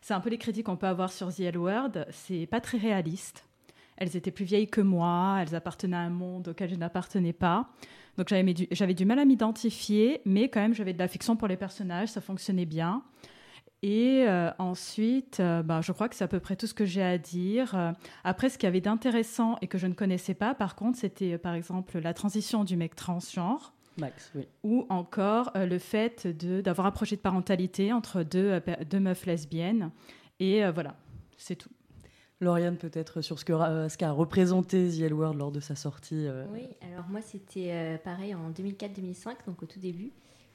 c'est 0.00 0.14
un 0.14 0.20
peu 0.20 0.30
les 0.30 0.38
critiques 0.38 0.66
qu'on 0.66 0.76
peut 0.76 0.86
avoir 0.86 1.12
sur 1.12 1.32
The 1.32 1.40
L 1.40 1.58
Word. 1.58 1.90
C'est 2.10 2.46
pas 2.46 2.60
très 2.60 2.78
réaliste. 2.78 3.44
Elles 3.98 4.16
étaient 4.16 4.30
plus 4.30 4.46
vieilles 4.46 4.68
que 4.68 4.80
moi, 4.80 5.38
elles 5.40 5.54
appartenaient 5.54 5.98
à 5.98 6.00
un 6.00 6.10
monde 6.10 6.48
auquel 6.48 6.70
je 6.70 6.76
n'appartenais 6.76 7.34
pas. 7.34 7.68
Donc 8.16 8.28
j'avais 8.28 8.54
du, 8.54 8.94
du 8.94 9.04
mal 9.04 9.18
à 9.18 9.24
m'identifier, 9.26 10.22
mais 10.24 10.48
quand 10.48 10.60
même 10.60 10.74
j'avais 10.74 10.94
de 10.94 10.98
l'affection 10.98 11.36
pour 11.36 11.46
les 11.46 11.58
personnages, 11.58 12.08
ça 12.08 12.22
fonctionnait 12.22 12.66
bien. 12.66 13.02
Et 13.86 14.24
euh, 14.26 14.50
ensuite, 14.58 15.40
euh, 15.40 15.62
bah, 15.62 15.82
je 15.82 15.92
crois 15.92 16.08
que 16.08 16.14
c'est 16.16 16.24
à 16.24 16.28
peu 16.28 16.40
près 16.40 16.56
tout 16.56 16.66
ce 16.66 16.72
que 16.72 16.86
j'ai 16.86 17.02
à 17.02 17.18
dire. 17.18 17.74
Euh, 17.74 17.92
après, 18.24 18.48
ce 18.48 18.56
qu'il 18.56 18.66
y 18.66 18.68
avait 18.68 18.80
d'intéressant 18.80 19.58
et 19.60 19.66
que 19.66 19.76
je 19.76 19.86
ne 19.86 19.92
connaissais 19.92 20.32
pas, 20.32 20.54
par 20.54 20.74
contre, 20.74 20.96
c'était 20.98 21.34
euh, 21.34 21.38
par 21.38 21.52
exemple 21.52 21.98
la 21.98 22.14
transition 22.14 22.64
du 22.64 22.78
mec 22.78 22.96
transgenre 22.96 23.74
Max, 23.98 24.32
oui. 24.34 24.48
ou 24.62 24.86
encore 24.88 25.50
euh, 25.54 25.66
le 25.66 25.78
fait 25.78 26.26
de- 26.26 26.62
d'avoir 26.62 26.86
un 26.86 26.92
projet 26.92 27.16
de 27.16 27.20
parentalité 27.20 27.92
entre 27.92 28.22
deux, 28.22 28.52
euh, 28.52 28.60
deux 28.88 29.00
meufs 29.00 29.26
lesbiennes. 29.26 29.90
Et 30.40 30.64
euh, 30.64 30.72
voilà, 30.72 30.96
c'est 31.36 31.56
tout. 31.56 31.68
Lauriane, 32.40 32.78
peut-être 32.78 33.20
sur 33.20 33.38
ce 33.38 33.44
qu'a 33.44 33.68
euh, 33.68 33.88
ce 33.90 34.02
représenté 34.06 34.88
The 34.88 35.02
L 35.02 35.12
Word 35.12 35.34
lors 35.34 35.52
de 35.52 35.60
sa 35.60 35.74
sortie. 35.74 36.26
euh, 36.26 36.46
Oui, 36.54 36.66
alors 36.90 37.04
moi 37.10 37.20
c'était 37.20 37.70
euh, 37.70 37.98
pareil 37.98 38.34
en 38.34 38.50
2004-2005, 38.50 39.44
donc 39.46 39.62
au 39.62 39.66
tout 39.66 39.78
début. 39.78 40.10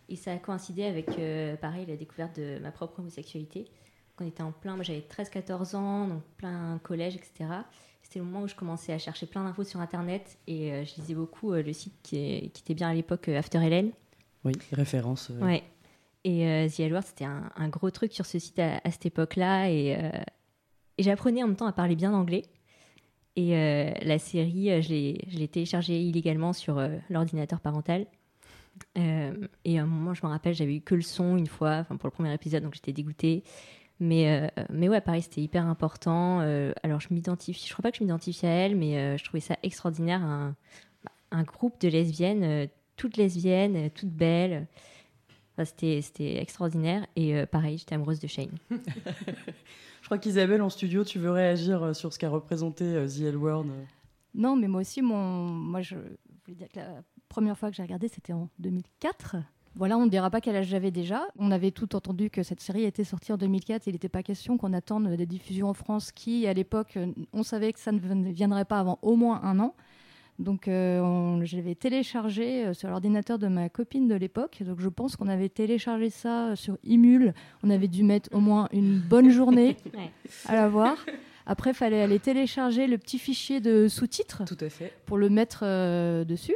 Et 0.09 0.15
ça 0.15 0.31
a 0.33 0.37
coïncidé 0.37 0.83
avec, 0.85 1.07
euh, 1.19 1.55
pareil, 1.55 1.85
la 1.85 1.95
découverte 1.95 2.37
de 2.39 2.57
ma 2.59 2.71
propre 2.71 2.99
homosexualité. 2.99 3.65
On 4.19 4.25
était 4.27 4.41
en 4.43 4.51
plein, 4.51 4.75
moi 4.75 4.83
j'avais 4.83 4.99
13-14 5.07 5.75
ans, 5.75 6.07
donc 6.07 6.23
plein 6.37 6.77
collège, 6.83 7.15
etc. 7.15 7.45
C'était 8.01 8.19
le 8.19 8.25
moment 8.25 8.41
où 8.41 8.47
je 8.47 8.55
commençais 8.55 8.91
à 8.91 8.97
chercher 8.97 9.27
plein 9.27 9.43
d'infos 9.43 9.63
sur 9.63 9.79
Internet 9.79 10.37
et 10.47 10.73
euh, 10.73 10.83
je 10.83 10.95
lisais 10.99 11.13
beaucoup 11.13 11.53
euh, 11.53 11.61
le 11.61 11.71
site 11.73 11.93
qui, 12.03 12.17
est- 12.17 12.49
qui 12.53 12.61
était 12.63 12.73
bien 12.73 12.89
à 12.89 12.93
l'époque, 12.93 13.29
After 13.29 13.59
Hélène. 13.63 13.91
Oui, 14.43 14.53
référence. 14.71 15.29
Ouais. 15.41 15.63
Et 16.25 16.67
The 16.67 17.01
c'était 17.05 17.25
un, 17.25 17.49
un 17.55 17.69
gros 17.69 17.91
truc 17.91 18.11
sur 18.11 18.25
ce 18.25 18.39
site 18.39 18.59
à, 18.59 18.81
à 18.83 18.91
cette 18.91 19.05
époque-là. 19.05 19.69
Et, 19.69 19.89
et 20.97 21.03
j'apprenais 21.03 21.43
en 21.43 21.47
même 21.47 21.55
temps 21.55 21.65
à 21.67 21.71
parler 21.71 21.95
bien 21.95 22.13
anglais. 22.13 22.43
Et 23.37 23.51
la 24.01 24.19
série, 24.19 24.81
je 24.81 24.89
l'ai 25.37 25.47
téléchargée 25.47 26.01
illégalement 26.01 26.51
sur 26.51 26.81
l'ordinateur 27.09 27.61
parental. 27.61 28.05
Euh, 28.97 29.47
et 29.65 29.79
à 29.79 29.83
un 29.83 29.85
moment, 29.85 30.13
je 30.13 30.25
me 30.25 30.31
rappelle, 30.31 30.53
j'avais 30.53 30.75
eu 30.75 30.81
que 30.81 30.95
le 30.95 31.01
son 31.01 31.37
une 31.37 31.47
fois, 31.47 31.77
enfin 31.77 31.97
pour 31.97 32.07
le 32.07 32.11
premier 32.11 32.33
épisode, 32.33 32.63
donc 32.63 32.73
j'étais 32.73 32.93
dégoûtée. 32.93 33.43
Mais, 33.99 34.49
euh, 34.57 34.63
mais 34.69 34.87
ouais, 34.87 35.01
pareil, 35.01 35.21
c'était 35.21 35.41
hyper 35.41 35.65
important. 35.65 36.39
Euh, 36.41 36.71
alors, 36.83 37.01
je 37.01 37.13
m'identifie, 37.13 37.67
je 37.67 37.73
crois 37.73 37.83
pas 37.83 37.91
que 37.91 37.97
je 37.97 38.03
m'identifie 38.03 38.45
à 38.45 38.49
elle, 38.49 38.75
mais 38.75 38.97
euh, 38.97 39.17
je 39.17 39.23
trouvais 39.25 39.41
ça 39.41 39.57
extraordinaire. 39.61 40.21
Un, 40.21 40.55
un 41.31 41.43
groupe 41.43 41.79
de 41.81 41.87
lesbiennes, 41.87 42.43
euh, 42.43 42.67
toutes 42.95 43.17
lesbiennes, 43.17 43.89
toutes 43.91 44.09
belles. 44.09 44.67
Enfin, 45.53 45.65
c'était, 45.65 46.01
c'était 46.01 46.41
extraordinaire. 46.41 47.05
Et 47.15 47.35
euh, 47.35 47.45
pareil, 47.45 47.77
j'étais 47.77 47.95
amoureuse 47.95 48.19
de 48.19 48.27
Shane. 48.27 48.57
Je 50.01 50.05
crois 50.05 50.17
qu'Isabelle, 50.17 50.61
en 50.61 50.69
studio, 50.69 51.03
tu 51.03 51.19
veux 51.19 51.31
réagir 51.31 51.95
sur 51.95 52.13
ce 52.13 52.19
qu'a 52.19 52.29
représenté 52.29 52.85
euh, 52.85 53.07
The 53.07 53.21
L 53.21 53.37
Word. 53.37 53.65
Non, 54.33 54.55
mais 54.55 54.67
moi 54.67 54.81
aussi, 54.81 55.01
mon... 55.01 55.45
moi, 55.45 55.81
je 55.81 55.95
voulais 55.95 56.55
dire 56.55 56.69
que 56.69 56.79
la 56.79 57.03
première 57.29 57.57
fois 57.57 57.69
que 57.69 57.75
j'ai 57.75 57.83
regardé, 57.83 58.07
c'était 58.07 58.33
en 58.33 58.49
2004. 58.59 59.37
Voilà, 59.75 59.97
on 59.97 60.05
ne 60.05 60.09
dira 60.09 60.29
pas 60.29 60.41
quel 60.41 60.55
âge 60.55 60.65
j'avais 60.67 60.91
déjà. 60.91 61.21
On 61.37 61.51
avait 61.51 61.71
tout 61.71 61.95
entendu 61.95 62.29
que 62.29 62.43
cette 62.43 62.59
série 62.59 62.83
était 62.83 63.03
sortie 63.03 63.31
en 63.31 63.37
2004. 63.37 63.87
Il 63.87 63.93
n'était 63.93 64.09
pas 64.09 64.23
question 64.23 64.57
qu'on 64.57 64.73
attende 64.73 65.07
des 65.07 65.25
diffusions 65.27 65.69
en 65.69 65.73
France 65.73 66.11
qui, 66.11 66.47
à 66.47 66.53
l'époque, 66.53 66.97
on 67.31 67.43
savait 67.43 67.71
que 67.71 67.79
ça 67.79 67.91
ne 67.91 67.99
viendrait 68.31 68.65
pas 68.65 68.79
avant 68.79 68.97
au 69.03 69.15
moins 69.15 69.41
un 69.43 69.59
an. 69.59 69.75
Donc, 70.39 70.67
euh, 70.67 71.01
on- 71.01 71.43
je 71.45 71.55
l'avais 71.57 71.75
téléchargé 71.75 72.65
euh, 72.65 72.73
sur 72.73 72.89
l'ordinateur 72.89 73.37
de 73.39 73.47
ma 73.47 73.67
copine 73.69 74.07
de 74.07 74.15
l'époque. 74.15 74.63
Donc, 74.65 74.79
je 74.79 74.87
pense 74.89 75.17
qu'on 75.17 75.27
avait 75.27 75.49
téléchargé 75.49 76.09
ça 76.09 76.47
euh, 76.51 76.55
sur 76.55 76.77
Imul. 76.85 77.33
On 77.61 77.69
avait 77.69 77.89
dû 77.89 78.03
mettre 78.03 78.29
au 78.33 78.39
moins 78.39 78.69
une 78.71 78.99
bonne 78.99 79.29
journée 79.29 79.75
Ouais. 79.93 80.09
à 80.47 80.55
la 80.55 80.69
voir. 80.69 80.95
Après, 81.45 81.71
il 81.71 81.75
fallait 81.75 82.01
aller 82.01 82.19
télécharger 82.19 82.87
le 82.87 82.97
petit 82.97 83.19
fichier 83.19 83.59
de 83.59 83.87
sous-titres 83.89 84.43
pour 85.05 85.17
le 85.17 85.29
mettre 85.29 85.61
euh, 85.63 86.23
dessus. 86.23 86.55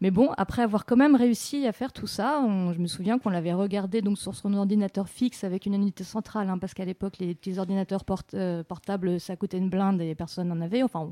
Mais 0.00 0.10
bon, 0.10 0.30
après 0.36 0.62
avoir 0.62 0.86
quand 0.86 0.96
même 0.96 1.16
réussi 1.16 1.66
à 1.66 1.72
faire 1.72 1.92
tout 1.92 2.06
ça, 2.06 2.40
je 2.72 2.78
me 2.78 2.86
souviens 2.86 3.18
qu'on 3.18 3.30
l'avait 3.30 3.52
regardé 3.52 4.00
donc 4.00 4.18
sur 4.18 4.34
son 4.34 4.54
ordinateur 4.54 5.08
fixe 5.08 5.42
avec 5.42 5.66
une 5.66 5.74
unité 5.74 6.04
centrale, 6.04 6.48
hein, 6.48 6.58
parce 6.58 6.72
qu'à 6.72 6.84
l'époque, 6.84 7.18
les 7.18 7.34
petits 7.34 7.58
ordinateurs 7.58 8.04
euh, 8.34 8.62
portables, 8.62 9.18
ça 9.18 9.34
coûtait 9.36 9.58
une 9.58 9.70
blinde 9.70 10.00
et 10.00 10.14
personne 10.14 10.48
n'en 10.48 10.60
avait, 10.60 10.82
enfin 10.82 11.08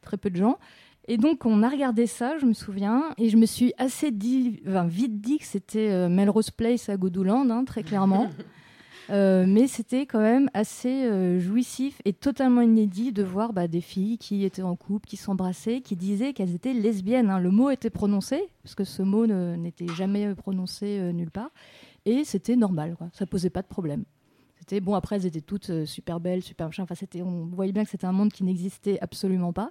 très 0.00 0.16
peu 0.16 0.30
de 0.30 0.36
gens. 0.36 0.58
Et 1.06 1.16
donc, 1.16 1.44
on 1.44 1.62
a 1.62 1.68
regardé 1.68 2.06
ça, 2.06 2.38
je 2.38 2.46
me 2.46 2.52
souviens, 2.52 3.10
et 3.18 3.28
je 3.28 3.36
me 3.36 3.46
suis 3.46 3.74
assez 3.78 4.10
dit, 4.10 4.62
vite 4.64 5.20
dit 5.20 5.38
que 5.38 5.44
c'était 5.44 5.90
euh, 5.90 6.08
Melrose 6.08 6.50
Place 6.50 6.88
à 6.88 6.96
Godouland, 6.96 7.50
hein, 7.50 7.64
très 7.64 7.82
clairement. 7.82 8.30
Euh, 9.08 9.44
mais 9.48 9.66
c'était 9.66 10.06
quand 10.06 10.20
même 10.20 10.48
assez 10.54 11.04
euh, 11.06 11.40
jouissif 11.40 12.00
et 12.04 12.12
totalement 12.12 12.60
inédit 12.60 13.10
de 13.12 13.22
voir 13.24 13.52
bah, 13.52 13.66
des 13.66 13.80
filles 13.80 14.18
qui 14.18 14.44
étaient 14.44 14.62
en 14.62 14.76
couple, 14.76 15.08
qui 15.08 15.16
s'embrassaient, 15.16 15.80
qui 15.80 15.96
disaient 15.96 16.32
qu'elles 16.32 16.54
étaient 16.54 16.72
lesbiennes. 16.74 17.28
hein. 17.30 17.40
Le 17.40 17.50
mot 17.50 17.70
était 17.70 17.90
prononcé, 17.90 18.48
parce 18.62 18.74
que 18.76 18.84
ce 18.84 19.02
mot 19.02 19.26
n'était 19.26 19.88
jamais 19.88 20.32
prononcé 20.34 20.98
euh, 21.00 21.12
nulle 21.12 21.30
part. 21.32 21.50
Et 22.04 22.24
c'était 22.24 22.56
normal, 22.56 22.94
quoi. 22.96 23.08
ça 23.12 23.26
posait 23.26 23.50
pas 23.50 23.62
de 23.62 23.66
problème. 23.66 24.04
C'était 24.58 24.80
bon, 24.80 24.94
après 24.94 25.16
elles 25.16 25.26
étaient 25.26 25.40
toutes 25.40 25.84
super 25.86 26.20
belles, 26.20 26.42
super 26.42 26.66
machin. 26.68 26.84
Enfin, 26.84 26.94
c'était, 26.94 27.22
on 27.22 27.46
voyait 27.46 27.72
bien 27.72 27.82
que 27.84 27.90
c'était 27.90 28.06
un 28.06 28.12
monde 28.12 28.30
qui 28.32 28.44
n'existait 28.44 28.98
absolument 29.00 29.52
pas. 29.52 29.70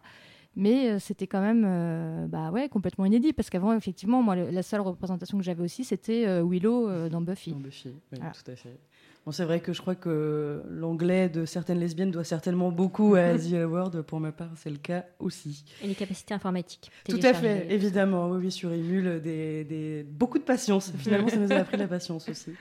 Mais 0.55 0.89
euh, 0.89 0.99
c'était 0.99 1.27
quand 1.27 1.41
même 1.41 1.63
euh, 1.65 2.27
bah 2.27 2.49
ouais, 2.51 2.67
complètement 2.67 3.05
inédit, 3.05 3.31
parce 3.33 3.49
qu'avant, 3.49 3.71
effectivement, 3.77 4.21
moi, 4.21 4.35
le- 4.35 4.49
la 4.49 4.63
seule 4.63 4.81
représentation 4.81 5.37
que 5.37 5.43
j'avais 5.43 5.63
aussi, 5.63 5.83
c'était 5.85 6.25
euh, 6.27 6.43
Willow 6.43 7.07
dans 7.07 7.21
Buffy. 7.21 7.51
Non, 7.51 7.59
Buffy, 7.59 7.89
oui, 7.89 8.17
Voilà. 8.19 8.31
tout 8.33 8.51
à 8.51 8.55
fait. 8.55 8.77
Bon, 9.25 9.31
c'est 9.31 9.43
vrai 9.43 9.59
que 9.59 9.73
je 9.73 9.81
crois 9.81 9.95
que 9.95 10.63
l'anglais 10.69 11.29
de 11.29 11.45
certaines 11.45 11.79
lesbiennes 11.79 12.09
doit 12.09 12.23
certainement 12.23 12.71
beaucoup 12.71 13.15
à 13.15 13.33
The 13.37 13.53
L 13.53 13.65
Word. 13.65 13.91
Pour 14.03 14.19
ma 14.19 14.31
part, 14.31 14.49
c'est 14.55 14.69
le 14.69 14.77
cas 14.77 15.05
aussi. 15.19 15.65
Et 15.83 15.87
les 15.87 15.93
capacités 15.95 16.33
informatiques. 16.33 16.89
Tout 17.07 17.19
à 17.21 17.33
fait, 17.33 17.67
évidemment. 17.71 18.29
Oui, 18.29 18.37
oui, 18.45 18.51
sur 18.51 18.71
Emule, 18.71 19.21
des, 19.21 19.63
des- 19.65 20.03
beaucoup 20.03 20.39
de 20.39 20.43
patience. 20.43 20.91
Finalement, 20.97 21.27
ça 21.27 21.37
nous 21.37 21.51
a 21.51 21.57
appris 21.57 21.77
la 21.77 21.87
patience 21.87 22.27
aussi. 22.29 22.51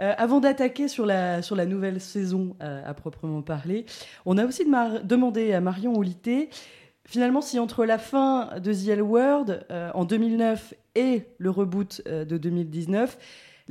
Euh, 0.00 0.14
avant 0.16 0.40
d'attaquer 0.40 0.88
sur 0.88 1.04
la, 1.06 1.42
sur 1.42 1.54
la 1.54 1.66
nouvelle 1.66 2.00
saison 2.00 2.56
euh, 2.62 2.82
à 2.84 2.94
proprement 2.94 3.42
parler, 3.42 3.84
on 4.24 4.38
a 4.38 4.46
aussi 4.46 4.64
demandé 5.04 5.52
à 5.52 5.60
Marion 5.60 5.94
Olité, 5.94 6.48
finalement, 7.04 7.42
si 7.42 7.58
entre 7.58 7.84
la 7.84 7.98
fin 7.98 8.58
de 8.58 8.72
The 8.72 8.88
L 8.88 9.02
Word 9.02 9.44
euh, 9.70 9.90
en 9.94 10.06
2009 10.06 10.72
et 10.96 11.24
le 11.38 11.50
reboot 11.50 12.02
de 12.08 12.36
2019, 12.38 13.18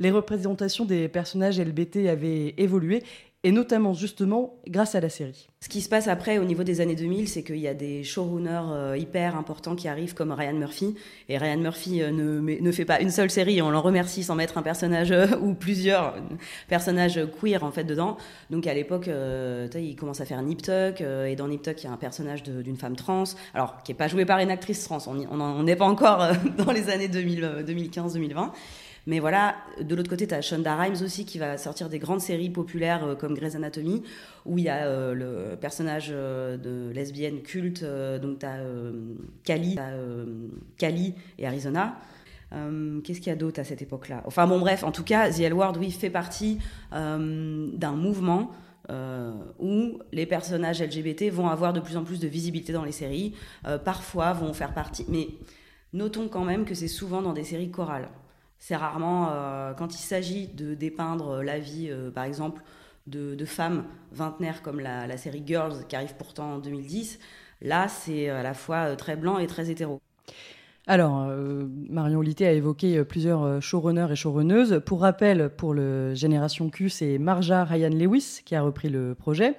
les 0.00 0.10
représentations 0.10 0.84
des 0.84 1.06
personnages 1.08 1.60
LBT 1.60 2.08
avaient 2.08 2.54
évolué, 2.58 3.04
et 3.42 3.52
notamment 3.52 3.94
justement 3.94 4.60
grâce 4.68 4.94
à 4.94 5.00
la 5.00 5.08
série. 5.08 5.48
Ce 5.62 5.70
qui 5.70 5.80
se 5.80 5.88
passe 5.88 6.08
après 6.08 6.36
au 6.36 6.44
niveau 6.44 6.62
des 6.62 6.82
années 6.82 6.94
2000, 6.94 7.26
c'est 7.26 7.42
qu'il 7.42 7.56
y 7.56 7.68
a 7.68 7.72
des 7.72 8.04
showrunners 8.04 8.68
euh, 8.70 8.96
hyper 8.98 9.34
importants 9.34 9.74
qui 9.76 9.88
arrivent 9.88 10.12
comme 10.12 10.30
Ryan 10.30 10.52
Murphy. 10.52 10.94
Et 11.30 11.38
Ryan 11.38 11.56
Murphy 11.56 12.02
euh, 12.02 12.10
ne, 12.10 12.38
ne 12.40 12.72
fait 12.72 12.84
pas 12.84 13.00
une 13.00 13.08
seule 13.10 13.30
série, 13.30 13.62
on 13.62 13.70
l'en 13.70 13.80
remercie 13.80 14.24
sans 14.24 14.34
mettre 14.34 14.58
un 14.58 14.62
personnage 14.62 15.10
euh, 15.10 15.26
ou 15.40 15.54
plusieurs 15.54 16.16
personnages 16.68 17.18
queer 17.40 17.64
en 17.64 17.70
fait 17.70 17.84
dedans. 17.84 18.18
Donc 18.50 18.66
à 18.66 18.74
l'époque, 18.74 19.08
il 19.08 19.96
commence 19.96 20.20
à 20.20 20.26
faire 20.26 20.42
Nip 20.42 20.60
Tuck, 20.60 21.00
et 21.00 21.34
dans 21.34 21.48
Nip 21.48 21.62
Tuck, 21.62 21.82
il 21.82 21.86
y 21.86 21.88
a 21.88 21.92
un 21.92 21.96
personnage 21.96 22.42
d'une 22.42 22.76
femme 22.76 22.96
trans, 22.96 23.24
alors 23.54 23.82
qui 23.82 23.92
est 23.92 23.94
pas 23.94 24.08
joué 24.08 24.26
par 24.26 24.38
une 24.40 24.50
actrice 24.50 24.84
trans, 24.84 24.98
on 25.06 25.18
y- 25.18 25.26
on 25.30 25.36
n'en 25.38 25.66
est 25.66 25.76
pas 25.76 25.86
encore 25.86 26.26
dans 26.58 26.72
les 26.72 26.90
années 26.90 27.08
2000, 27.08 27.44
euh, 27.44 27.62
2015-2020. 27.62 28.50
Mais 29.06 29.18
voilà, 29.18 29.56
de 29.80 29.94
l'autre 29.94 30.10
côté, 30.10 30.26
tu 30.26 30.34
as 30.34 30.42
Shonda 30.42 30.76
Rhimes 30.76 31.02
aussi 31.02 31.24
qui 31.24 31.38
va 31.38 31.56
sortir 31.58 31.88
des 31.88 31.98
grandes 31.98 32.20
séries 32.20 32.50
populaires 32.50 33.04
euh, 33.04 33.14
comme 33.14 33.34
Grey's 33.34 33.54
Anatomy, 33.54 34.02
où 34.44 34.58
il 34.58 34.64
y 34.64 34.68
a 34.68 34.86
euh, 34.86 35.14
le 35.14 35.56
personnage 35.56 36.10
euh, 36.10 36.56
de 36.56 36.92
lesbienne 36.92 37.42
culte, 37.42 37.84
donc 37.84 38.40
tu 38.40 38.46
as 38.46 38.58
Cali, 39.44 41.14
et 41.38 41.46
Arizona. 41.46 41.98
Qu'est-ce 43.04 43.20
qu'il 43.20 43.28
y 43.28 43.30
a 43.30 43.36
d'autre 43.36 43.60
à 43.60 43.64
cette 43.64 43.80
époque-là? 43.80 44.22
Enfin 44.26 44.46
bon, 44.46 44.58
bref, 44.58 44.82
en 44.82 44.90
tout 44.90 45.04
cas, 45.04 45.30
The 45.30 45.40
L 45.40 45.54
Word, 45.54 45.74
oui, 45.78 45.92
fait 45.92 46.10
partie 46.10 46.58
d'un 46.90 47.92
mouvement 47.92 48.50
où 49.60 50.00
les 50.10 50.26
personnages 50.26 50.82
LGBT 50.82 51.30
vont 51.30 51.46
avoir 51.46 51.72
de 51.72 51.78
plus 51.78 51.96
en 51.96 52.02
plus 52.02 52.18
de 52.18 52.26
visibilité 52.26 52.72
dans 52.72 52.84
les 52.84 52.90
séries, 52.90 53.34
parfois 53.84 54.32
vont 54.32 54.52
faire 54.52 54.74
partie, 54.74 55.04
mais 55.08 55.28
notons 55.92 56.26
quand 56.26 56.44
même 56.44 56.64
que 56.64 56.74
c'est 56.74 56.88
souvent 56.88 57.22
dans 57.22 57.32
des 57.32 57.44
séries 57.44 57.70
chorales. 57.70 58.08
C'est 58.60 58.76
rarement 58.76 59.30
euh, 59.32 59.72
quand 59.72 59.94
il 59.94 60.02
s'agit 60.02 60.46
de 60.46 60.74
dépeindre 60.74 61.42
la 61.42 61.58
vie, 61.58 61.88
euh, 61.90 62.10
par 62.10 62.24
exemple, 62.24 62.62
de, 63.06 63.44
femmes 63.44 63.84
vingtenaires 64.12 64.62
comme 64.62 64.78
la, 64.80 65.16
série 65.16 65.42
Girls 65.44 65.86
qui 65.88 65.96
arrive 65.96 66.14
pourtant 66.16 66.54
en 66.54 66.58
2010. 66.58 67.18
Là, 67.62 67.88
c'est 67.88 68.28
à 68.28 68.42
la 68.42 68.54
fois 68.54 68.90
euh, 68.90 68.96
très 68.96 69.16
blanc 69.16 69.38
et 69.38 69.46
très 69.46 69.70
hétéro. 69.70 70.00
Alors, 70.86 71.26
euh, 71.28 71.66
Marion 71.88 72.20
Litté 72.20 72.46
a 72.46 72.52
évoqué 72.52 72.98
euh, 72.98 73.04
plusieurs 73.04 73.44
euh, 73.44 73.60
showrunners 73.60 74.08
et 74.10 74.16
showrunneuses. 74.16 74.80
Pour 74.84 75.02
rappel, 75.02 75.50
pour 75.50 75.74
le 75.74 76.14
Génération 76.14 76.70
Q, 76.70 76.88
c'est 76.88 77.18
Marja 77.18 77.64
Ryan 77.64 77.90
Lewis 77.90 78.40
qui 78.44 78.56
a 78.56 78.62
repris 78.62 78.88
le 78.88 79.14
projet. 79.14 79.54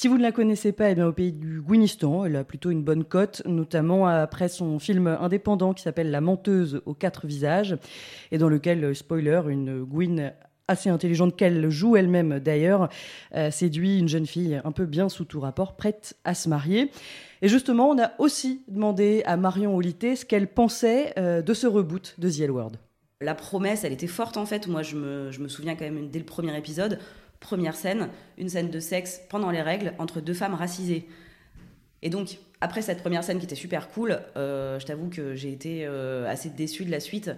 Si 0.00 0.06
vous 0.06 0.16
ne 0.16 0.22
la 0.22 0.30
connaissez 0.30 0.70
pas, 0.70 0.90
eh 0.90 0.94
bien, 0.94 1.08
au 1.08 1.12
pays 1.12 1.32
du 1.32 1.60
Gouinistan, 1.60 2.24
elle 2.24 2.36
a 2.36 2.44
plutôt 2.44 2.70
une 2.70 2.84
bonne 2.84 3.02
cote, 3.02 3.42
notamment 3.46 4.06
après 4.06 4.48
son 4.48 4.78
film 4.78 5.08
indépendant 5.08 5.74
qui 5.74 5.82
s'appelle 5.82 6.12
La 6.12 6.20
menteuse 6.20 6.82
aux 6.86 6.94
quatre 6.94 7.26
visages, 7.26 7.76
et 8.30 8.38
dans 8.38 8.48
lequel, 8.48 8.84
euh, 8.84 8.94
spoiler, 8.94 9.40
une 9.48 9.82
Gwyn 9.82 10.34
assez 10.68 10.88
intelligente 10.88 11.34
qu'elle 11.34 11.68
joue 11.68 11.96
elle-même 11.96 12.38
d'ailleurs, 12.38 12.90
euh, 13.34 13.50
séduit 13.50 13.98
une 13.98 14.06
jeune 14.06 14.26
fille 14.26 14.60
un 14.62 14.70
peu 14.70 14.86
bien 14.86 15.08
sous 15.08 15.24
tout 15.24 15.40
rapport, 15.40 15.74
prête 15.74 16.16
à 16.22 16.34
se 16.34 16.48
marier. 16.48 16.92
Et 17.42 17.48
justement, 17.48 17.90
on 17.90 18.00
a 18.00 18.12
aussi 18.20 18.62
demandé 18.68 19.24
à 19.26 19.36
Marion 19.36 19.74
Olité 19.74 20.14
ce 20.14 20.24
qu'elle 20.24 20.46
pensait 20.46 21.12
euh, 21.18 21.42
de 21.42 21.54
ce 21.54 21.66
reboot 21.66 22.14
de 22.18 22.30
The 22.30 22.40
L. 22.42 22.52
La 23.20 23.34
promesse, 23.34 23.82
elle 23.82 23.92
était 23.92 24.06
forte 24.06 24.36
en 24.36 24.46
fait. 24.46 24.68
Moi, 24.68 24.84
je 24.84 24.94
me, 24.94 25.32
je 25.32 25.40
me 25.40 25.48
souviens 25.48 25.74
quand 25.74 25.86
même 25.86 26.08
dès 26.08 26.20
le 26.20 26.24
premier 26.24 26.56
épisode, 26.56 27.00
première 27.40 27.76
scène, 27.76 28.08
une 28.36 28.48
scène 28.48 28.70
de 28.70 28.80
sexe 28.80 29.20
pendant 29.28 29.50
les 29.50 29.62
règles 29.62 29.94
entre 29.98 30.20
deux 30.20 30.34
femmes 30.34 30.54
racisées. 30.54 31.08
Et 32.02 32.10
donc, 32.10 32.38
après 32.60 32.82
cette 32.82 33.00
première 33.00 33.24
scène 33.24 33.38
qui 33.38 33.44
était 33.44 33.54
super 33.54 33.88
cool, 33.88 34.20
euh, 34.36 34.78
je 34.78 34.86
t'avoue 34.86 35.08
que 35.08 35.34
j'ai 35.34 35.52
été 35.52 35.84
euh, 35.86 36.28
assez 36.28 36.50
déçue 36.50 36.84
de 36.84 36.90
la 36.90 37.00
suite. 37.00 37.30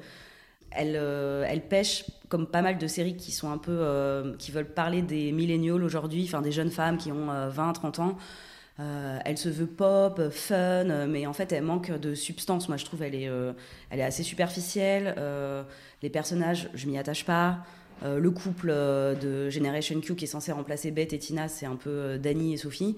Elle, 0.71 0.97
euh, 0.97 1.45
elle 1.49 1.63
pêche 1.63 2.05
comme 2.29 2.47
pas 2.47 2.63
mal 2.63 2.79
de 2.79 2.87
séries 2.87 3.17
qui 3.17 3.33
sont 3.33 3.51
un 3.51 3.59
peu 3.59 4.35
qui 4.39 4.53
veulent 4.53 4.73
parler 4.73 5.03
des 5.03 5.33
millennials 5.33 5.83
aujourd'hui, 5.83 6.25
enfin 6.25 6.43
des 6.43 6.53
jeunes 6.53 6.71
femmes 6.71 6.97
qui 6.97 7.11
ont 7.11 7.49
20, 7.49 7.73
30 7.73 7.99
ans. 7.99 8.17
Elle 8.79 9.37
se 9.37 9.49
veut 9.49 9.67
pop, 9.67 10.31
fun, 10.31 11.07
mais 11.07 11.27
en 11.27 11.33
fait 11.33 11.53
elle 11.53 11.65
manque 11.65 11.91
de 11.91 12.15
substance. 12.15 12.69
Moi 12.69 12.77
je 12.77 12.85
trouve 12.85 13.03
elle 13.03 13.17
est, 13.17 13.29
elle 13.91 13.99
est 13.99 14.05
assez 14.05 14.23
superficielle. 14.23 15.17
Les 16.03 16.09
personnages, 16.09 16.71
je 16.75 16.87
m'y 16.87 16.99
attache 16.99 17.25
pas. 17.25 17.65
Euh, 18.03 18.19
le 18.19 18.31
couple 18.31 18.69
euh, 18.71 19.15
de 19.15 19.51
Generation 19.51 20.01
Q 20.01 20.15
qui 20.15 20.25
est 20.25 20.29
censé 20.29 20.53
remplacer 20.53 20.91
Beth 20.91 21.13
et 21.13 21.19
Tina, 21.19 21.49
c'est 21.49 21.67
un 21.67 21.77
peu 21.77 21.91
euh, 21.91 22.19
Dani 22.19 22.55
et 22.55 22.57
Sophie. 22.57 22.97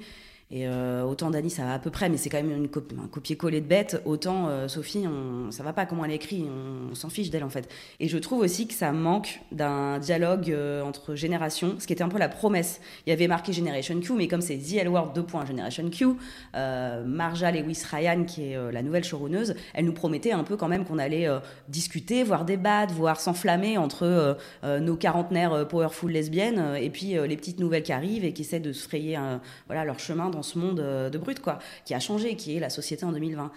Et 0.54 0.66
euh, 0.66 1.02
autant 1.02 1.30
Dani, 1.30 1.48
ça 1.48 1.64
va 1.64 1.72
à 1.72 1.78
peu 1.78 1.88
près, 1.88 2.10
mais 2.10 2.18
c'est 2.18 2.28
quand 2.28 2.42
même 2.42 2.68
un 3.02 3.08
copier-coller 3.08 3.62
de 3.62 3.66
bête. 3.66 4.02
Autant 4.04 4.48
euh, 4.48 4.68
Sophie, 4.68 5.06
on, 5.08 5.50
ça 5.50 5.62
va 5.62 5.72
pas 5.72 5.86
comment 5.86 6.04
elle 6.04 6.12
écrit, 6.12 6.44
on, 6.90 6.94
s'en 6.94 7.08
fiche 7.08 7.30
d'elle 7.30 7.42
en 7.42 7.48
fait. 7.48 7.70
Et 8.00 8.08
je 8.08 8.18
trouve 8.18 8.40
aussi 8.40 8.68
que 8.68 8.74
ça 8.74 8.92
manque 8.92 9.40
d'un 9.50 9.98
dialogue 9.98 10.50
euh, 10.50 10.82
entre 10.82 11.14
générations, 11.14 11.76
ce 11.78 11.86
qui 11.86 11.94
était 11.94 12.04
un 12.04 12.10
peu 12.10 12.18
la 12.18 12.28
promesse. 12.28 12.82
Il 13.06 13.10
y 13.10 13.12
avait 13.14 13.28
marqué 13.28 13.54
Generation 13.54 13.98
Q, 13.98 14.12
mais 14.12 14.28
comme 14.28 14.42
c'est 14.42 14.58
The 14.58 14.74
L 14.80 14.88
Word 14.90 15.14
2. 15.14 15.24
Generation 15.46 15.88
Q, 15.88 16.08
Marja 16.52 17.50
Lewis 17.50 17.82
Ryan, 17.90 18.24
qui 18.24 18.52
est 18.52 18.72
la 18.72 18.82
nouvelle 18.82 19.04
showrunneuse, 19.04 19.54
elle 19.72 19.86
nous 19.86 19.94
promettait 19.94 20.32
un 20.32 20.44
peu 20.44 20.56
quand 20.56 20.68
même 20.68 20.84
qu'on 20.84 20.98
allait 20.98 21.28
discuter, 21.68 22.22
voire 22.22 22.44
débattre, 22.44 22.92
voire 22.92 23.18
s'enflammer 23.18 23.78
entre 23.78 24.36
nos 24.62 24.96
quarantenaires 24.96 25.66
powerful 25.68 26.10
lesbiennes 26.10 26.76
et 26.78 26.90
puis 26.90 27.14
les 27.26 27.36
petites 27.36 27.60
nouvelles 27.60 27.82
qui 27.82 27.92
arrivent 27.92 28.24
et 28.24 28.32
qui 28.34 28.42
essaient 28.42 28.60
de 28.60 28.72
se 28.72 28.82
frayer 28.86 29.18
voilà, 29.66 29.84
leur 29.84 29.98
chemin 29.98 30.28
dans 30.28 30.41
ce 30.42 30.58
monde 30.58 30.80
euh, 30.80 31.10
de 31.10 31.18
brut, 31.18 31.40
quoi, 31.40 31.58
qui 31.84 31.94
a 31.94 32.00
changé, 32.00 32.36
qui 32.36 32.56
est 32.56 32.60
la 32.60 32.70
société 32.70 33.04
en 33.04 33.12
2020. 33.12 33.50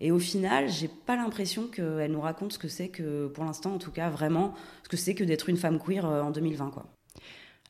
Et 0.00 0.12
au 0.12 0.18
final, 0.18 0.68
j'ai 0.68 0.88
pas 0.88 1.16
l'impression 1.16 1.66
qu'elle 1.66 2.10
nous 2.10 2.20
raconte 2.20 2.52
ce 2.52 2.58
que 2.58 2.68
c'est 2.68 2.88
que, 2.88 3.26
pour 3.28 3.44
l'instant 3.44 3.74
en 3.74 3.78
tout 3.78 3.90
cas, 3.90 4.08
vraiment, 4.08 4.54
ce 4.82 4.88
que 4.88 4.96
c'est 4.96 5.14
que 5.14 5.24
d'être 5.24 5.48
une 5.48 5.56
femme 5.56 5.78
queer 5.78 6.06
euh, 6.06 6.22
en 6.22 6.30
2020, 6.30 6.70
quoi. 6.70 6.86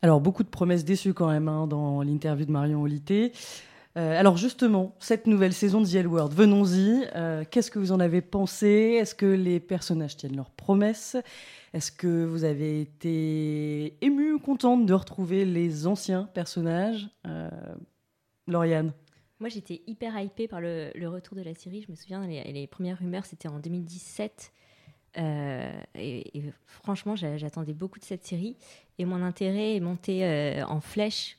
Alors, 0.02 0.20
beaucoup 0.20 0.44
de 0.44 0.48
promesses 0.48 0.84
déçues 0.84 1.12
quand 1.12 1.28
même 1.28 1.48
hein, 1.48 1.66
dans 1.66 2.02
l'interview 2.02 2.46
de 2.46 2.52
Marion 2.52 2.80
Olité. 2.82 3.32
Euh, 3.98 4.18
alors 4.18 4.36
justement, 4.36 4.94
cette 5.00 5.26
nouvelle 5.26 5.52
saison 5.52 5.80
de 5.80 5.86
The 5.86 5.96
L 5.96 6.06
Word, 6.06 6.30
venons-y. 6.30 7.06
Qu'est-ce 7.50 7.70
que 7.70 7.78
vous 7.78 7.92
en 7.92 8.00
avez 8.00 8.22
pensé? 8.22 8.96
Est-ce 9.00 9.14
que 9.14 9.26
les 9.26 9.60
personnages 9.60 10.16
tiennent 10.16 10.36
leurs 10.36 10.52
promesses? 10.52 11.16
Est-ce 11.74 11.92
que 11.92 12.24
vous 12.24 12.44
avez 12.44 12.80
été 12.80 13.96
ému 14.00 14.38
contente 14.38 14.86
de 14.86 14.94
retrouver 14.94 15.44
les 15.44 15.86
anciens 15.86 16.28
personnages? 16.32 17.08
Lauriane 18.50 18.92
Moi, 19.38 19.48
j'étais 19.48 19.82
hyper 19.86 20.18
hypée 20.20 20.48
par 20.48 20.60
le, 20.60 20.90
retour 21.06 21.36
de 21.36 21.42
la 21.42 21.54
série. 21.54 21.82
Je 21.82 21.90
me 21.90 21.96
souviens, 21.96 22.26
les, 22.26 22.66
premières 22.66 22.98
rumeurs, 22.98 23.24
c'était 23.24 23.48
en 23.48 23.58
2017. 23.58 24.52
Euh, 25.18 25.80
et, 25.96 26.42
franchement, 26.66 27.16
j'a- 27.16 27.36
j'attendais 27.36 27.74
beaucoup 27.74 27.98
de 27.98 28.04
cette 28.04 28.24
série. 28.24 28.56
Et 28.98 29.04
mon 29.04 29.22
intérêt 29.22 29.76
est 29.76 29.80
monté 29.80 30.24
euh, 30.24 30.64
en 30.66 30.80
flèche, 30.80 31.38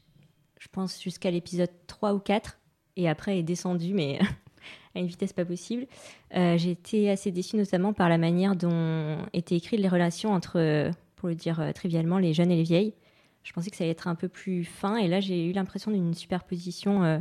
je 0.60 0.68
pense, 0.72 1.02
jusqu'à 1.02 1.32
l'épisode 1.32 1.70
3 1.88 2.14
ou 2.14 2.20
4. 2.20 2.58
Et 2.98 3.08
après, 3.08 3.38
est 3.38 3.44
descendu, 3.44 3.94
mais 3.94 4.20
à 4.96 5.00
une 5.00 5.08
vitesse 5.08 5.34
pas 5.34 5.46
possible. 5.46 5.88
Euh, 6.36 6.58
J'ai 6.58 6.72
été 6.72 7.10
assez 7.10 7.32
déçue, 7.32 7.58
notamment 7.58 7.94
par 7.94 8.10
la 8.10 8.18
manière 8.18 8.56
dont 8.56 9.18
étaient 9.34 9.56
écrites 9.56 9.80
les 9.80 9.88
relations 9.88 10.34
entre, 10.34 10.92
pour 11.16 11.30
le 11.30 11.36
dire 11.36 11.60
euh, 11.60 11.72
trivialement, 11.72 12.18
les 12.18 12.34
jeunes 12.34 12.52
et 12.52 12.58
les 12.58 12.64
vieilles. 12.64 12.94
Je 13.44 13.54
pensais 13.54 13.70
que 13.72 13.76
ça 13.78 13.84
allait 13.84 13.92
être 13.92 14.08
un 14.08 14.16
peu 14.16 14.28
plus 14.28 14.64
fin. 14.64 14.98
Et 14.98 15.08
là, 15.08 15.20
j'ai 15.20 15.48
eu 15.50 15.52
l'impression 15.52 15.92
d'une 15.92 16.14
superposition. 16.14 17.04
euh, 17.04 17.20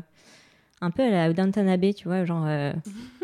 un 0.83 0.91
peu 0.91 1.03
à 1.03 1.11
la 1.11 1.33
Downton 1.33 1.69
Abbey, 1.69 1.93
tu 1.93 2.09
vois, 2.09 2.25
genre, 2.25 2.47
euh, 2.47 2.73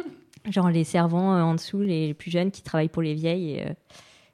genre 0.51 0.69
les 0.71 0.85
servants 0.85 1.35
euh, 1.35 1.41
en 1.43 1.55
dessous, 1.55 1.81
les 1.81 2.13
plus 2.15 2.31
jeunes 2.31 2.51
qui 2.51 2.63
travaillent 2.63 2.89
pour 2.91 3.03
les 3.03 3.15
vieilles. 3.15 3.53
Et, 3.53 3.63
euh, 3.67 3.73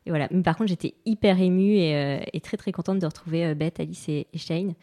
et 0.07 0.11
voilà. 0.11 0.27
Mais 0.33 0.43
par 0.43 0.57
contre, 0.57 0.69
j'étais 0.71 0.95
hyper 1.07 1.41
émue 1.41 1.75
et, 1.77 1.95
euh, 1.95 2.21
et 2.33 2.41
très 2.41 2.57
très 2.57 2.73
contente 2.73 2.99
de 2.99 3.07
retrouver 3.07 3.47
euh, 3.47 3.55
Beth, 3.55 3.79
Alice 3.79 4.09
et, 4.09 4.27
et 4.33 4.39
Shane. 4.39 4.75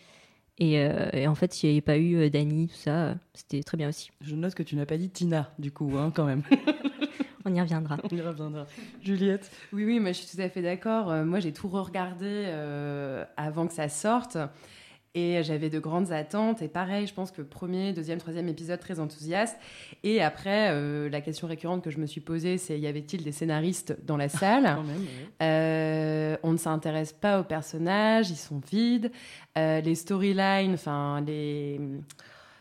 Et, 0.57 0.79
euh, 0.79 1.09
et 1.13 1.27
en 1.27 1.35
fait, 1.35 1.53
s'il 1.53 1.69
n'y 1.69 1.75
avait 1.75 1.81
pas 1.81 1.97
eu 1.97 2.15
euh, 2.15 2.29
Dani, 2.29 2.67
tout 2.67 2.75
ça, 2.75 2.91
euh, 3.07 3.15
c'était 3.33 3.63
très 3.63 3.77
bien 3.77 3.89
aussi. 3.89 4.11
Je 4.21 4.35
note 4.35 4.55
que 4.55 4.63
tu 4.63 4.75
n'as 4.75 4.85
pas 4.85 4.97
dit 4.97 5.09
Tina, 5.09 5.51
du 5.59 5.71
coup, 5.71 5.91
hein, 5.97 6.11
quand 6.13 6.25
même. 6.25 6.43
On 7.45 7.53
y 7.53 7.61
reviendra. 7.61 7.97
On 8.11 8.15
y 8.15 8.21
reviendra. 8.21 8.65
Juliette 9.01 9.51
Oui, 9.73 9.85
oui, 9.85 9.99
moi 9.99 10.11
je 10.11 10.19
suis 10.21 10.35
tout 10.35 10.41
à 10.41 10.49
fait 10.49 10.61
d'accord. 10.61 11.11
Euh, 11.11 11.25
moi 11.25 11.39
j'ai 11.39 11.53
tout 11.53 11.67
re-regardé 11.67 12.25
euh, 12.25 13.25
avant 13.37 13.67
que 13.67 13.73
ça 13.73 13.89
sorte. 13.89 14.37
Et 15.15 15.41
j'avais 15.41 15.71
de 15.71 15.79
grandes 15.79 16.11
attentes. 16.11 16.61
Et 16.61 16.67
pareil, 16.67 17.07
je 17.07 17.13
pense 17.13 17.31
que 17.31 17.41
premier, 17.41 17.93
deuxième, 17.93 18.19
troisième 18.19 18.47
épisode, 18.47 18.79
très 18.79 18.99
enthousiaste. 18.99 19.57
Et 20.03 20.21
après, 20.21 20.69
euh, 20.71 21.09
la 21.09 21.19
question 21.21 21.47
récurrente 21.47 21.83
que 21.83 21.89
je 21.89 21.97
me 21.97 22.05
suis 22.05 22.21
posée, 22.21 22.59
c'est 22.59 22.79
y 22.79 22.85
avait-il 22.85 23.23
des 23.23 23.31
scénaristes 23.31 23.97
dans 24.05 24.17
la 24.17 24.29
salle? 24.29 24.65
Quand 24.65 24.83
même, 24.83 24.97
ouais. 24.97 25.29
Euh, 25.41 26.37
on 26.43 26.51
ne 26.51 26.57
s'intéresse 26.57 27.11
pas 27.11 27.39
aux 27.39 27.43
personnages, 27.43 28.29
ils 28.29 28.37
sont 28.37 28.61
vides. 28.71 29.11
Euh, 29.57 29.81
les 29.81 29.95
storylines, 29.95 30.73
enfin 30.75 31.21
les 31.21 31.81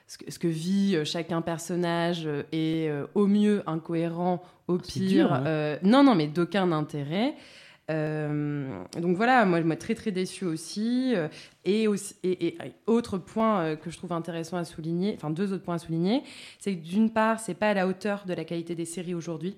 ce 0.08 0.18
que, 0.18 0.30
ce 0.32 0.38
que 0.40 0.48
vit 0.48 0.96
euh, 0.96 1.04
chacun 1.04 1.40
personnage 1.42 2.26
euh, 2.26 2.42
est 2.50 2.88
euh, 2.88 3.06
au 3.14 3.26
mieux 3.28 3.62
incohérent, 3.66 4.42
au 4.66 4.78
c'est 4.82 4.98
pire, 5.00 5.08
dur, 5.28 5.32
hein. 5.32 5.44
euh, 5.46 5.76
non 5.84 6.02
non 6.02 6.16
mais 6.16 6.26
d'aucun 6.26 6.72
intérêt. 6.72 7.34
Euh, 7.90 8.68
donc 9.00 9.16
voilà, 9.16 9.46
moi, 9.46 9.60
moi 9.62 9.76
très 9.76 9.94
très 9.94 10.10
déçue 10.10 10.44
aussi. 10.44 11.12
Euh, 11.16 11.28
et, 11.64 11.88
aussi 11.88 12.14
et, 12.22 12.48
et- 12.48 12.54
et 12.56 12.72
autre 12.86 13.16
point 13.18 13.60
euh, 13.60 13.76
que 13.76 13.90
je 13.90 13.96
trouve 13.96 14.12
intéressant 14.12 14.56
à 14.58 14.64
souligner, 14.64 15.14
enfin 15.16 15.30
deux 15.30 15.52
autres 15.52 15.64
points 15.64 15.76
à 15.76 15.78
souligner, 15.78 16.22
c'est 16.58 16.74
que 16.76 16.82
d'une 16.84 17.10
part, 17.10 17.40
c'est 17.40 17.54
pas 17.54 17.70
à 17.70 17.74
la 17.74 17.86
hauteur 17.86 18.24
de 18.26 18.34
la 18.34 18.44
qualité 18.44 18.74
des 18.74 18.84
séries 18.84 19.14
aujourd'hui 19.14 19.56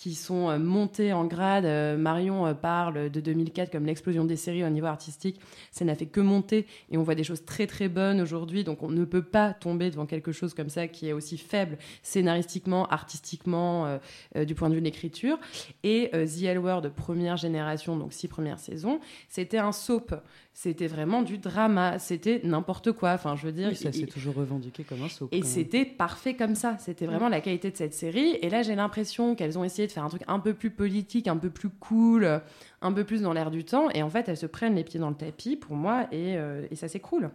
qui 0.00 0.14
sont 0.14 0.48
euh, 0.48 0.58
montées 0.58 1.12
en 1.12 1.26
grade. 1.26 1.66
Euh, 1.66 1.98
Marion 1.98 2.46
euh, 2.46 2.54
parle 2.54 3.10
de 3.10 3.20
2004 3.20 3.70
comme 3.70 3.84
l'explosion 3.84 4.24
des 4.24 4.36
séries 4.36 4.64
au 4.64 4.70
niveau 4.70 4.86
artistique. 4.86 5.38
Ça 5.72 5.84
n'a 5.84 5.94
fait 5.94 6.06
que 6.06 6.20
monter 6.20 6.66
et 6.90 6.96
on 6.96 7.02
voit 7.02 7.14
des 7.14 7.22
choses 7.22 7.44
très 7.44 7.66
très 7.66 7.90
bonnes 7.90 8.18
aujourd'hui. 8.22 8.64
Donc 8.64 8.82
on 8.82 8.88
ne 8.88 9.04
peut 9.04 9.22
pas 9.22 9.52
tomber 9.52 9.90
devant 9.90 10.06
quelque 10.06 10.32
chose 10.32 10.54
comme 10.54 10.70
ça 10.70 10.88
qui 10.88 11.06
est 11.08 11.12
aussi 11.12 11.36
faible 11.36 11.76
scénaristiquement, 12.02 12.86
artistiquement, 12.86 13.86
euh, 13.86 13.98
euh, 14.36 14.44
du 14.46 14.54
point 14.54 14.70
de 14.70 14.74
vue 14.74 14.80
de 14.80 14.86
l'écriture. 14.86 15.38
Et 15.82 16.08
euh, 16.14 16.26
The 16.26 16.44
L 16.44 16.58
Word, 16.58 16.88
première 16.96 17.36
génération, 17.36 17.96
donc 17.96 18.14
six 18.14 18.28
premières 18.28 18.58
saisons, 18.58 19.00
c'était 19.28 19.58
un 19.58 19.72
soap. 19.72 20.14
C'était 20.52 20.88
vraiment 20.88 21.22
du 21.22 21.38
drama. 21.38 21.98
C'était 21.98 22.40
n'importe 22.42 22.92
quoi. 22.92 23.12
Enfin, 23.12 23.36
je 23.36 23.46
veux 23.46 23.52
dire, 23.52 23.68
Oui, 23.68 23.76
ça 23.76 23.92
s'est 23.92 24.06
toujours 24.06 24.34
revendiqué 24.34 24.82
comme 24.82 25.02
un 25.02 25.08
saut. 25.08 25.28
et 25.32 25.42
c'était 25.42 25.84
parfait 25.84 26.34
comme 26.34 26.54
ça. 26.54 26.76
C'était 26.78 27.06
vraiment 27.06 27.28
la 27.28 27.40
qualité 27.40 27.70
de 27.70 27.76
cette 27.76 27.94
série. 27.94 28.36
Et 28.42 28.50
là, 28.50 28.62
j'ai 28.62 28.74
l'impression 28.74 29.34
qu'elles 29.34 29.58
ont 29.58 29.64
essayé 29.64 29.86
de 29.86 29.89
faire 29.92 30.04
un 30.04 30.08
truc 30.08 30.22
un 30.28 30.38
peu 30.40 30.54
plus 30.54 30.70
politique, 30.70 31.28
un 31.28 31.36
peu 31.36 31.50
plus 31.50 31.68
cool, 31.70 32.24
euh, 32.24 32.38
un 32.82 32.92
peu 32.92 33.04
plus 33.04 33.22
dans 33.22 33.32
l'air 33.32 33.50
du 33.50 33.64
temps. 33.64 33.90
Et 33.90 34.02
en 34.02 34.10
fait, 34.10 34.28
elles 34.28 34.36
se 34.36 34.46
prennent 34.46 34.74
les 34.74 34.84
pieds 34.84 35.00
dans 35.00 35.10
le 35.10 35.16
tapis, 35.16 35.56
pour 35.56 35.76
moi, 35.76 36.06
et, 36.12 36.36
euh, 36.36 36.66
et 36.70 36.76
ça 36.76 36.88
s'écroule. 36.88 37.30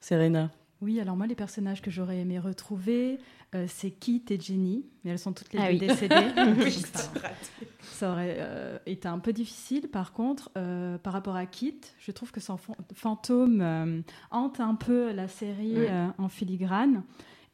Serena. 0.00 0.50
Oui, 0.80 1.00
alors 1.00 1.16
moi, 1.16 1.26
les 1.26 1.34
personnages 1.34 1.82
que 1.82 1.90
j'aurais 1.90 2.18
aimé 2.18 2.38
retrouver, 2.38 3.18
euh, 3.56 3.64
c'est 3.66 3.90
Kit 3.90 4.22
et 4.30 4.38
Jenny, 4.38 4.84
mais 5.02 5.10
elles 5.10 5.18
sont 5.18 5.32
toutes 5.32 5.52
les 5.52 5.58
Ah 5.58 5.66
deux 5.66 5.72
oui. 5.72 5.78
décédées. 5.80 6.14
Donc 6.36 6.62
ça, 6.68 7.02
ça 7.82 8.12
aurait 8.12 8.36
euh, 8.38 8.78
été 8.86 9.08
un 9.08 9.18
peu 9.18 9.32
difficile. 9.32 9.88
Par 9.88 10.12
contre, 10.12 10.50
euh, 10.56 10.96
par 10.98 11.12
rapport 11.14 11.34
à 11.34 11.46
Kit, 11.46 11.80
je 11.98 12.12
trouve 12.12 12.30
que 12.30 12.38
son 12.40 12.56
fan- 12.58 12.76
fantôme 12.94 13.60
euh, 13.60 14.00
hante 14.30 14.60
un 14.60 14.76
peu 14.76 15.10
la 15.10 15.26
série 15.26 15.74
Oui. 15.78 15.86
euh, 15.90 16.06
en 16.16 16.28
filigrane. 16.28 17.02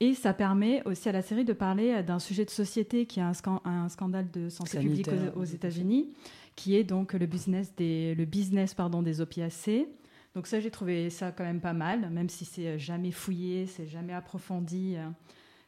Et 0.05 0.15
ça 0.15 0.35
permet 0.35 0.83
aussi 0.87 1.09
à 1.09 1.13
la 1.13 1.23
série 1.23 1.45
de 1.45 1.55
parler 1.55 1.91
euh, 1.93 2.03
d'un 2.03 2.19
sujet 2.19 2.45
de 2.45 2.51
société 2.51 3.07
qui 3.07 3.21
a 3.21 3.29
un, 3.29 3.33
scan- 3.33 3.63
un 3.65 3.89
scandale 3.89 4.31
de 4.31 4.49
santé 4.51 4.79
publique 4.79 5.09
aux. 5.37 5.45
États-Unis, 5.45 6.09
qui 6.57 6.77
est 6.77 6.85
donc 6.85 7.15
le 7.15 7.27
business 7.27 7.75
des, 7.75 8.15
le 8.15 8.25
business, 8.27 8.75
pardon, 8.75 9.03
des 9.03 9.21
opiacés. 9.23 9.89
Donc 10.35 10.47
ça, 10.47 10.61
j'ai 10.61 10.71
trouvé 10.71 11.09
ça 11.11 11.33
quand 11.33 11.45
même 11.45 11.61
pas 11.61 11.73
mal, 11.73 12.11
même 12.11 12.29
si 12.29 12.45
c'est 12.45 12.67
euh, 12.67 12.79
jamais 12.79 13.13
fouillé, 13.13 13.67
c'est 13.67 13.87
jamais 13.87 14.13
approfondi. 14.13 14.95
euh, 14.97 15.09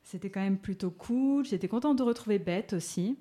C'était 0.02 0.28
quand 0.28 0.40
même 0.42 0.58
plutôt 0.58 0.90
cool. 0.90 1.46
J'étais 1.46 1.68
contente 1.68 1.96
de 1.98 2.02
retrouver 2.02 2.38
Beth 2.38 2.74
aussi, 2.74 3.16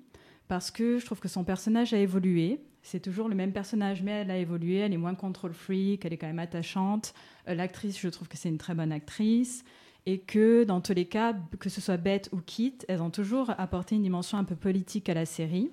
parce 0.48 0.70
que 0.70 0.98
je 0.98 1.06
trouve 1.06 1.20
que 1.20 1.28
son 1.28 1.44
personnage 1.44 1.94
a 1.94 1.98
évolué. 1.98 2.60
C'est 2.82 3.00
toujours 3.00 3.28
le 3.28 3.34
même 3.34 3.52
personnage, 3.52 4.02
mais 4.02 4.12
elle 4.12 4.30
a 4.30 4.38
évolué. 4.38 4.76
Elle 4.76 4.92
est 4.92 4.96
moins 4.98 5.14
control 5.14 5.54
freak, 5.54 6.04
elle 6.04 6.12
est 6.12 6.18
quand 6.18 6.28
même 6.28 6.38
attachante. 6.38 7.14
L'actrice, 7.46 7.98
je 7.98 8.08
trouve 8.08 8.28
que 8.28 8.36
c'est 8.36 8.48
une 8.50 8.58
très 8.58 8.74
bonne 8.74 8.92
actrice. 8.92 9.64
Et 10.08 10.20
que 10.20 10.62
dans 10.62 10.80
tous 10.80 10.94
les 10.94 11.06
cas, 11.06 11.34
que 11.58 11.68
ce 11.68 11.80
soit 11.80 11.96
Beth 11.96 12.28
ou 12.32 12.38
Kit, 12.38 12.78
elles 12.86 13.02
ont 13.02 13.10
toujours 13.10 13.50
apporté 13.58 13.96
une 13.96 14.02
dimension 14.02 14.38
un 14.38 14.44
peu 14.44 14.54
politique 14.54 15.08
à 15.08 15.14
la 15.14 15.26
série. 15.26 15.70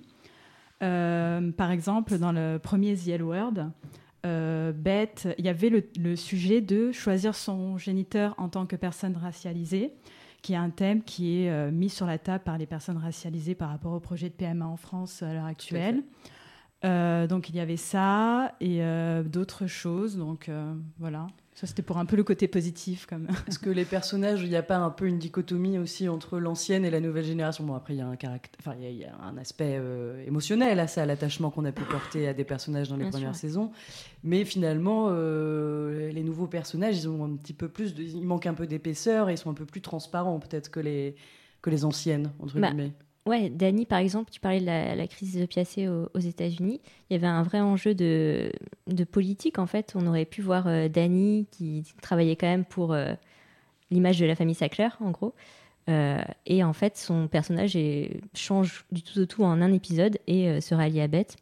Euh, 0.82 1.52
par 1.52 1.72
exemple, 1.72 2.18
dans 2.18 2.32
le 2.32 2.58
premier 2.58 2.96
The 2.96 3.10
L 3.10 3.24
Word, 3.24 3.54
euh, 4.26 4.72
Beth, 4.74 5.28
il 5.38 5.46
y 5.46 5.50
avait 5.50 5.70
le, 5.70 5.84
le 6.00 6.16
sujet 6.16 6.62
de 6.62 6.92
choisir 6.92 7.36
son 7.36 7.78
géniteur 7.78 8.34
en 8.38 8.50
tant 8.50 8.66
que 8.66 8.76
personne 8.76 9.16
racialisée, 9.16 9.94
qui 10.42 10.54
est 10.54 10.58
un 10.58 10.72
thème 10.72 11.04
qui 11.04 11.44
est 11.44 11.50
euh, 11.50 11.72
mis 11.72 11.90
sur 11.90 12.06
la 12.06 12.18
table 12.18 12.44
par 12.44 12.58
les 12.58 12.66
personnes 12.66 12.98
racialisées 12.98 13.56
par 13.56 13.70
rapport 13.70 13.94
au 13.94 14.00
projet 14.00 14.30
de 14.30 14.34
PMA 14.34 14.66
en 14.66 14.78
France 14.78 15.22
à 15.22 15.34
l'heure 15.34 15.46
actuelle. 15.46 16.04
Donc 16.84 17.48
il 17.48 17.56
y 17.56 17.62
avait 17.62 17.78
ça 17.78 18.56
et 18.60 18.82
d'autres 19.24 19.68
choses. 19.68 20.18
Donc 20.18 20.52
voilà, 21.00 21.28
ça 21.56 21.68
c'était 21.68 21.82
pour 21.84 21.98
un 21.98 22.06
peu 22.06 22.16
le 22.16 22.24
côté 22.24 22.48
positif 22.48 23.06
comme. 23.06 23.28
Est-ce 23.48 23.60
que 23.60 23.70
les 23.70 23.86
personnages, 23.86 24.42
il 24.42 24.50
n'y 24.50 24.56
a 24.56 24.64
pas 24.64 24.78
un 24.78 24.90
peu 24.90 25.06
une 25.08 25.20
dichotomie 25.20 25.78
aussi 25.78 26.10
entre 26.10 26.40
l'ancienne 26.40 26.84
et 26.86 26.90
la 26.90 27.00
nouvelle 27.00 27.26
génération? 27.26 27.64
Bon, 27.64 27.76
après, 27.76 27.94
il 27.94 27.98
y 27.98 28.02
a 28.02 28.08
un 28.08 28.16
caractère, 28.16 28.58
enfin, 28.60 28.76
il 28.78 28.84
y 28.84 28.88
a- 28.88 28.90
il 28.90 28.98
y, 28.98 29.06
a 29.06 29.16
un 29.22 29.38
aspect 29.38 29.78
euh, 29.80 30.24
émotionnel 30.26 30.80
à 30.80 30.88
ça, 30.88 31.04
à 31.04 31.06
l'attachement 31.06 31.52
qu'on 31.52 31.66
a 31.66 31.72
pu 31.72 31.84
porter 31.84 32.28
à 32.28 32.34
des 32.34 32.44
personnages 32.44 32.90
dans 32.90 32.96
les 32.98 33.04
Bien 33.04 33.12
premières 33.12 33.36
sûr. 33.36 33.42
saisons. 33.42 33.72
Mais 34.24 34.46
finalement, 34.46 35.08
euh, 35.12 36.12
les 36.12 36.24
nouveaux 36.24 36.48
personnages, 36.48 36.98
ils 36.98 37.08
ont 37.10 37.24
un 37.26 37.36
petit 37.36 37.54
peu 37.54 37.70
plus, 37.70 37.94
de, 37.94 38.02
ils 38.04 38.26
manquent 38.26 38.48
un 38.48 38.54
peu 38.54 38.68
d'épaisseur 38.68 39.30
et 39.30 39.34
ils 39.34 39.38
sont 39.38 39.50
un 39.52 39.56
peu 39.56 39.66
plus 39.66 39.82
transparents 39.82 40.40
peut-être 40.40 40.70
que 40.72 40.80
les 40.80 41.16
que 41.62 41.70
les 41.70 41.86
anciennes 41.86 42.32
entre 42.40 42.60
Bah, 42.60 42.68
guillemets. 42.72 42.92
Ouais, 43.26 43.50
Dani, 43.50 43.86
par 43.86 44.00
exemple, 44.00 44.32
tu 44.32 44.42
parlais 44.42 44.60
de 44.60 44.66
la, 44.66 45.08
crise 45.08 45.34
des 45.34 45.44
opiacés 45.44 45.88
aux, 45.88 46.20
États-Unis. 46.20 46.82
Il 47.10 47.14
y 47.14 47.16
avait 47.16 47.28
un 47.28 47.42
vrai 47.42 47.62
enjeu 47.62 47.96
de, 47.96 48.52
de 48.88 49.04
politique, 49.06 49.60
en 49.60 49.66
fait. 49.66 49.94
On 49.96 50.06
aurait 50.08 50.26
pu 50.26 50.42
voir 50.42 50.68
euh, 50.68 50.90
Dani 50.90 51.48
qui 51.52 51.84
travaillait 52.02 52.36
quand 52.36 52.48
même 52.48 52.66
pour 52.66 52.92
euh, 52.92 53.14
l'image 53.92 54.20
de 54.20 54.26
la 54.26 54.36
famille 54.36 54.56
Sackler, 54.56 54.90
en 55.00 55.12
gros. 55.12 55.34
Euh, 55.90 56.22
et 56.46 56.64
en 56.66 56.74
fait, 56.74 56.98
son 56.98 57.28
personnage 57.28 57.76
est- 57.78 58.22
change 58.34 58.86
du 58.92 59.02
tout 59.04 59.20
au 59.20 59.26
tout 59.26 59.44
en 59.44 59.62
un 59.62 59.72
épisode 59.72 60.18
et 60.28 60.50
euh, 60.50 60.62
se 60.62 60.76
rallie 60.76 61.02
à 61.02 61.08
Beth. 61.08 61.38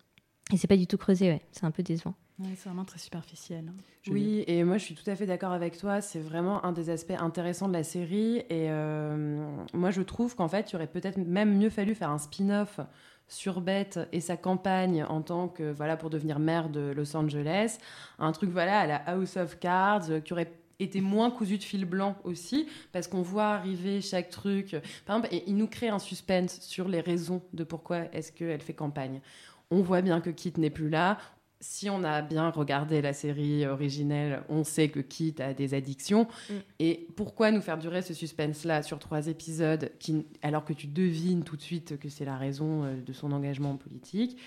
Et 0.54 0.58
c'est 0.58 0.67
pas 0.67 0.78
du 0.78 0.86
tout 0.86 0.98
creusé, 0.98 1.30
ouais. 1.30 1.41
C'est 1.52 1.63
un 1.63 1.72
peu 1.72 1.82
décevant. 1.82 2.13
Ouais, 2.41 2.49
c'est 2.56 2.69
vraiment 2.69 2.86
très 2.86 2.97
superficiel. 2.99 3.65
hein. 3.69 3.73
Oui, 4.08 4.43
et 4.47 4.63
moi 4.63 4.77
je 4.77 4.86
suis 4.86 4.95
tout 4.95 5.08
à 5.10 5.15
fait 5.15 5.25
d'accord 5.27 5.51
avec 5.51 5.77
toi. 5.77 6.01
C'est 6.01 6.19
vraiment 6.19 6.63
un 6.65 6.71
des 6.71 6.89
aspects 6.89 7.13
intéressants 7.19 7.67
de 7.67 7.73
la 7.73 7.84
série. 7.84 8.38
Et 8.49 8.69
euh, 8.71 9.45
moi 9.73 9.91
je 9.91 10.01
trouve 10.01 10.36
qu'en 10.36 10.47
fait, 10.47 10.71
il 10.71 10.75
aurait 10.75 10.88
peut-être 10.88 11.17
même 11.17 11.56
mieux 11.58 11.69
fallu 11.69 11.93
faire 11.93 12.10
un 12.10 12.17
spin-off 12.17 12.80
sur 13.27 13.62
Beth 13.62 13.99
et 14.12 14.19
sa 14.19 14.38
campagne 14.38 15.04
en 15.08 15.21
tant 15.21 15.47
que 15.47 15.71
voilà 15.71 15.97
pour 15.97 16.10
devenir 16.10 16.39
maire 16.39 16.69
de 16.69 16.91
Los 16.95 17.15
Angeles, 17.15 17.77
un 18.19 18.32
truc 18.34 18.49
voilà 18.49 18.80
à 18.80 18.88
la 18.88 18.95
House 18.97 19.38
of 19.38 19.58
Cards 19.60 20.10
euh, 20.10 20.19
qui 20.19 20.34
aurait 20.34 20.51
été 20.80 20.99
moins 20.99 21.30
cousu 21.30 21.58
de 21.60 21.63
fil 21.63 21.86
blanc 21.86 22.17
aussi 22.23 22.67
parce 22.91 23.08
qu'on 23.08 23.21
voit 23.21 23.49
arriver 23.49 24.01
chaque 24.01 24.30
truc. 24.32 24.75
Par 25.06 25.17
exemple, 25.17 25.34
et 25.34 25.43
il 25.47 25.56
nous 25.56 25.67
crée 25.67 25.89
un 25.89 25.99
suspense 25.99 26.60
sur 26.60 26.88
les 26.88 27.01
raisons 27.01 27.41
de 27.54 27.63
pourquoi 27.63 28.06
est-ce 28.13 28.32
qu'elle 28.32 28.62
fait 28.62 28.73
campagne. 28.73 29.21
On 29.69 29.82
voit 29.82 30.01
bien 30.01 30.19
que 30.21 30.32
Kit 30.32 30.54
n'est 30.58 30.71
plus 30.71 30.89
là. 30.89 31.17
Si 31.62 31.89
on 31.89 32.04
a 32.04 32.21
bien 32.24 32.50
regardé 32.50 33.02
la 33.02 33.13
série 33.13 33.67
originelle, 33.67 34.41
on 34.50 34.63
sait 34.63 34.89
que 34.89 35.00
Kit 35.00 35.36
a 35.39 35.54
des 35.54 35.74
addictions. 35.76 36.28
Mm. 36.50 36.54
Et 36.80 37.08
pourquoi 37.15 37.52
nous 37.52 37.62
faire 37.62 37.78
durer 37.78 38.02
ce 38.02 38.13
suspense-là 38.15 38.82
sur 38.82 38.97
trois 38.97 39.28
épisodes, 39.28 39.91
qui, 40.00 40.26
alors 40.41 40.65
que 40.65 40.74
tu 40.74 40.88
devines 40.88 41.43
tout 41.43 41.56
de 41.56 41.62
suite 41.62 42.00
que 42.00 42.10
c'est 42.10 42.26
la 42.26 42.36
raison 42.36 42.84
euh, 42.84 42.95
de 43.00 43.13
son 43.13 43.32
engagement 43.32 43.78
politique? 43.78 44.38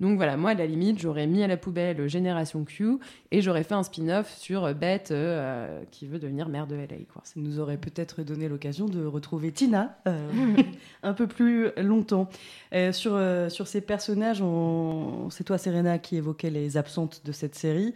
Donc 0.00 0.16
voilà, 0.16 0.36
moi 0.36 0.50
à 0.50 0.54
la 0.54 0.66
limite, 0.66 0.98
j'aurais 0.98 1.26
mis 1.26 1.42
à 1.42 1.46
la 1.46 1.56
poubelle 1.56 2.08
Génération 2.08 2.64
Q 2.64 2.98
et 3.30 3.40
j'aurais 3.40 3.62
fait 3.64 3.74
un 3.74 3.82
spin-off 3.82 4.34
sur 4.36 4.64
euh, 4.64 4.74
Beth 4.74 5.10
euh, 5.12 5.82
qui 5.90 6.06
veut 6.06 6.18
devenir 6.18 6.48
maire 6.48 6.66
de 6.66 6.74
LA. 6.74 6.86
Quoi. 7.12 7.22
Ça 7.24 7.34
nous 7.36 7.60
aurait 7.60 7.76
peut-être 7.78 8.22
donné 8.22 8.48
l'occasion 8.48 8.86
de 8.86 9.04
retrouver 9.06 9.52
Tina 9.52 9.96
euh, 10.08 10.28
un 11.02 11.12
peu 11.14 11.26
plus 11.26 11.68
longtemps. 11.76 12.28
Euh, 12.72 12.92
sur, 12.92 13.12
euh, 13.14 13.48
sur 13.48 13.66
ces 13.68 13.80
personnages, 13.80 14.42
on- 14.42 15.28
c'est 15.30 15.44
toi, 15.44 15.58
Serena, 15.58 15.98
qui 15.98 16.16
évoquait 16.16 16.50
les 16.50 16.76
absentes 16.76 17.22
de 17.24 17.32
cette 17.32 17.54
série. 17.54 17.94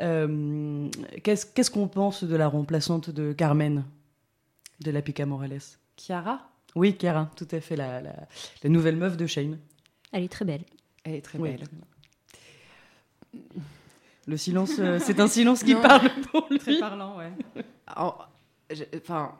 Euh, 0.00 0.88
Qu'est-ce 1.22 1.46
qu'est-ce 1.46 1.70
qu'on 1.70 1.88
pense 1.88 2.24
de 2.24 2.36
la 2.36 2.48
remplaçante 2.48 3.10
de 3.10 3.32
Carmen, 3.32 3.84
de 4.84 4.90
la 4.90 5.00
Pica 5.02 5.24
Morales? 5.26 5.60
Chiara, 5.96 6.50
Oui, 6.74 6.94
Chiara, 7.00 7.30
tout 7.36 7.48
à 7.52 7.60
fait, 7.60 7.76
la, 7.76 8.00
la- 8.00 8.26
la 8.62 8.70
nouvelle 8.70 8.96
meuf 8.96 9.16
de 9.16 9.26
Shane. 9.26 9.58
Elle 10.12 10.24
est 10.24 10.28
très 10.32 10.44
belle. 10.44 10.62
Elle 11.06 11.14
est 11.14 11.22
très 11.22 11.38
Oui. 11.38 11.50
belle. 11.50 11.64
Le 14.26 14.36
silence, 14.36 14.72
euh, 14.80 14.98
c'est 15.00 15.20
un 15.20 15.28
silence 15.38 15.62
qui 15.62 15.74
Non. 15.74 15.82
parle 15.82 16.10
pour 16.32 16.46
lui. 16.50 16.58
Très 16.58 16.78
parlant, 16.78 17.16
ouais. 17.16 17.30
Enfin, 18.98 19.32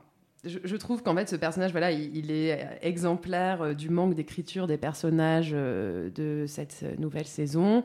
je, 0.44 0.58
je 0.62 0.76
trouve 0.76 1.02
qu'en 1.02 1.14
fait, 1.16 1.28
ce 1.28 1.34
personnage, 1.36 1.72
voilà, 1.72 1.90
il, 1.90 2.16
il 2.16 2.30
est 2.30 2.78
exemplaire 2.82 3.62
euh, 3.62 3.74
du 3.74 3.90
manque 3.90 4.14
d'écriture 4.14 4.66
des 4.68 4.76
personnages 4.78 5.50
euh, 5.52 6.10
de 6.10 6.44
cette 6.46 6.84
nouvelle 7.00 7.26
saison. 7.26 7.82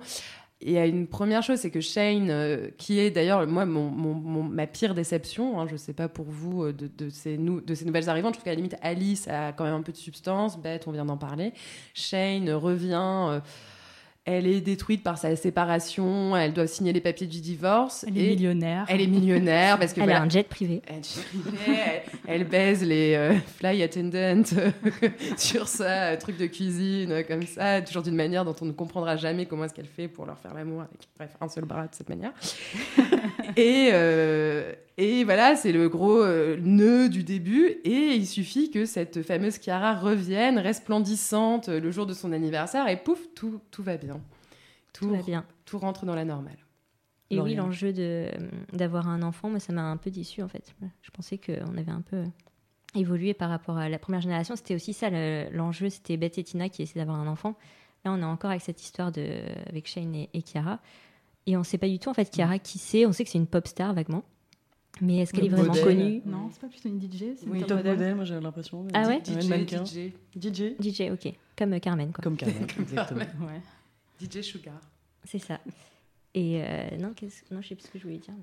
Et 0.61 0.73
il 0.73 0.73
y 0.73 0.89
une 0.89 1.07
première 1.07 1.41
chose, 1.41 1.59
c'est 1.59 1.71
que 1.71 1.81
Shane, 1.81 2.29
euh, 2.29 2.69
qui 2.77 2.99
est 2.99 3.09
d'ailleurs, 3.09 3.47
moi, 3.47 3.65
mon, 3.65 4.43
ma 4.43 4.67
pire 4.67 4.93
déception, 4.93 5.59
hein, 5.59 5.65
je 5.67 5.75
sais 5.75 5.93
pas 5.93 6.07
pour 6.07 6.27
vous, 6.29 6.65
euh, 6.65 6.73
de 6.73 7.09
ces 7.09 7.37
nouvelles 7.37 8.09
arrivantes, 8.09 8.35
je 8.35 8.39
trouve 8.39 8.45
qu'à 8.45 8.51
la 8.51 8.57
limite, 8.57 8.75
Alice 8.81 9.27
a 9.27 9.53
quand 9.53 9.63
même 9.63 9.73
un 9.73 9.81
peu 9.81 9.91
de 9.91 9.97
substance, 9.97 10.59
Beth, 10.59 10.87
on 10.87 10.91
vient 10.91 11.05
d'en 11.05 11.17
parler. 11.17 11.53
Shane 11.93 12.51
revient. 12.51 13.29
euh, 13.31 13.39
elle 14.25 14.45
est 14.45 14.61
détruite 14.61 15.01
par 15.01 15.17
sa 15.17 15.35
séparation, 15.35 16.35
elle 16.35 16.53
doit 16.53 16.67
signer 16.67 16.93
les 16.93 17.01
papiers 17.01 17.25
du 17.25 17.41
divorce. 17.41 18.05
Elle 18.07 18.17
et 18.19 18.27
est 18.27 18.35
millionnaire. 18.35 18.85
elle 18.87 19.01
est 19.01 19.07
millionnaire 19.07 19.79
parce 19.79 19.93
que 19.93 19.99
Elle 19.99 20.05
voilà, 20.05 20.21
a 20.21 20.23
un 20.23 20.29
jet 20.29 20.47
privé. 20.47 20.83
elle, 20.87 21.01
elle, 21.67 22.01
elle 22.27 22.43
baise 22.43 22.83
les 22.83 23.15
euh, 23.15 23.33
fly 23.57 23.81
attendants 23.81 24.43
sur 25.37 25.67
ça, 25.67 26.11
euh, 26.11 26.17
truc 26.17 26.37
de 26.37 26.45
cuisine, 26.45 27.11
euh, 27.11 27.23
comme 27.23 27.47
ça, 27.47 27.81
toujours 27.81 28.03
d'une 28.03 28.15
manière 28.15 28.45
dont 28.45 28.55
on 28.61 28.65
ne 28.65 28.73
comprendra 28.73 29.17
jamais 29.17 29.47
comment 29.47 29.63
est-ce 29.63 29.73
qu'elle 29.73 29.85
fait 29.87 30.07
pour 30.07 30.27
leur 30.27 30.37
faire 30.37 30.53
l'amour 30.53 30.81
avec, 30.81 31.09
bref, 31.17 31.31
un 31.41 31.49
seul 31.49 31.65
bras 31.65 31.87
de 31.87 31.95
cette 31.95 32.09
manière. 32.09 32.33
et, 33.57 33.89
euh, 33.91 34.71
et 34.97 35.23
voilà, 35.23 35.55
c'est 35.55 35.71
le 35.71 35.89
gros 35.89 36.21
euh, 36.21 36.57
nœud 36.61 37.09
du 37.09 37.23
début. 37.23 37.65
Et 37.83 38.15
il 38.15 38.27
suffit 38.27 38.69
que 38.71 38.85
cette 38.85 39.21
fameuse 39.23 39.59
Chiara 39.59 39.95
revienne, 39.95 40.59
resplendissante, 40.59 41.69
euh, 41.69 41.79
le 41.79 41.91
jour 41.91 42.05
de 42.05 42.13
son 42.13 42.31
anniversaire, 42.31 42.87
et 42.87 42.97
pouf, 42.97 43.19
tout, 43.35 43.59
tout 43.71 43.83
va 43.83 43.97
bien. 43.97 44.19
Tout 44.93 45.09
va 45.09 45.21
bien. 45.23 45.45
tout 45.65 45.79
rentre 45.79 46.05
dans 46.05 46.15
la 46.15 46.25
normale. 46.25 46.57
Et 47.29 47.39
oui, 47.39 47.55
l'enjeu 47.55 47.93
de- 47.93 48.27
d'avoir 48.73 49.07
un 49.07 49.21
enfant, 49.21 49.49
moi, 49.49 49.59
ça 49.59 49.71
m'a 49.71 49.83
un 49.83 49.95
peu 49.97 50.11
déçu 50.11 50.41
en 50.43 50.49
fait. 50.49 50.75
Je 51.01 51.11
pensais 51.11 51.37
qu'on 51.37 51.77
avait 51.77 51.91
un 51.91 52.01
peu 52.01 52.23
évolué 52.93 53.33
par 53.33 53.49
rapport 53.49 53.77
à 53.77 53.87
la 53.87 53.97
première 53.99 54.19
génération. 54.19 54.57
C'était 54.57 54.75
aussi 54.75 54.91
ça 54.93 55.09
le- 55.09 55.47
l'enjeu, 55.53 55.87
c'était 55.89 56.17
Beth 56.17 56.37
et 56.37 56.43
Tina 56.43 56.67
qui 56.67 56.81
essaient 56.81 56.99
d'avoir 56.99 57.17
un 57.17 57.27
enfant. 57.27 57.55
Là, 58.03 58.11
on 58.11 58.19
est 58.19 58.25
encore 58.25 58.49
avec 58.49 58.61
cette 58.61 58.81
histoire 58.81 59.13
de, 59.13 59.25
avec 59.69 59.87
Shane 59.87 60.13
et, 60.13 60.29
et 60.33 60.41
Chiara. 60.41 60.79
Et 61.47 61.55
on 61.55 61.59
ne 61.59 61.63
sait 61.65 61.77
pas 61.77 61.87
du 61.87 61.99
tout 61.99 62.09
en 62.09 62.13
fait 62.13 62.29
Chiara 62.35 62.59
qui 62.59 62.77
c'est. 62.79 63.05
On 63.05 63.13
sait 63.13 63.23
que 63.23 63.29
c'est 63.29 63.37
une 63.37 63.47
pop 63.47 63.65
star 63.65 63.93
vaguement. 63.93 64.23
Mais 65.01 65.17
est-ce 65.17 65.33
qu'elle 65.33 65.45
est 65.45 65.49
vraiment 65.49 65.67
modèle. 65.69 65.83
connue? 65.83 66.21
Non, 66.25 66.49
c'est 66.51 66.61
pas 66.61 66.67
plutôt 66.67 66.87
une 66.89 67.01
DJ, 67.01 67.35
c'est 67.35 67.47
Oui, 67.47 67.59
une 67.59 67.65
top 67.65 67.77
modèle. 67.77 67.93
modèle, 67.95 68.15
moi 68.15 68.23
j'ai 68.25 68.39
l'impression. 68.39 68.87
Ah 68.93 69.07
ouais 69.07 69.19
DJ, 69.25 69.47
mannequin. 69.49 69.83
DJ, 69.83 70.11
DJ. 70.35 70.63
DJ, 70.79 71.01
ok. 71.11 71.33
Comme 71.57 71.79
Carmen, 71.79 72.11
quoi. 72.13 72.21
Comme 72.23 72.37
Carmen, 72.37 72.55
exactement. 72.79 73.21
Ouais. 73.47 73.61
DJ 74.21 74.41
Sugar. 74.41 74.79
C'est 75.23 75.39
ça. 75.39 75.59
Et 76.33 76.61
euh, 76.63 76.97
non, 76.97 77.13
qu'est-ce- 77.15 77.43
non, 77.53 77.61
je 77.61 77.69
sais 77.69 77.75
plus 77.75 77.85
ce 77.87 77.91
que 77.91 77.97
je 77.99 78.03
voulais 78.03 78.17
dire. 78.19 78.33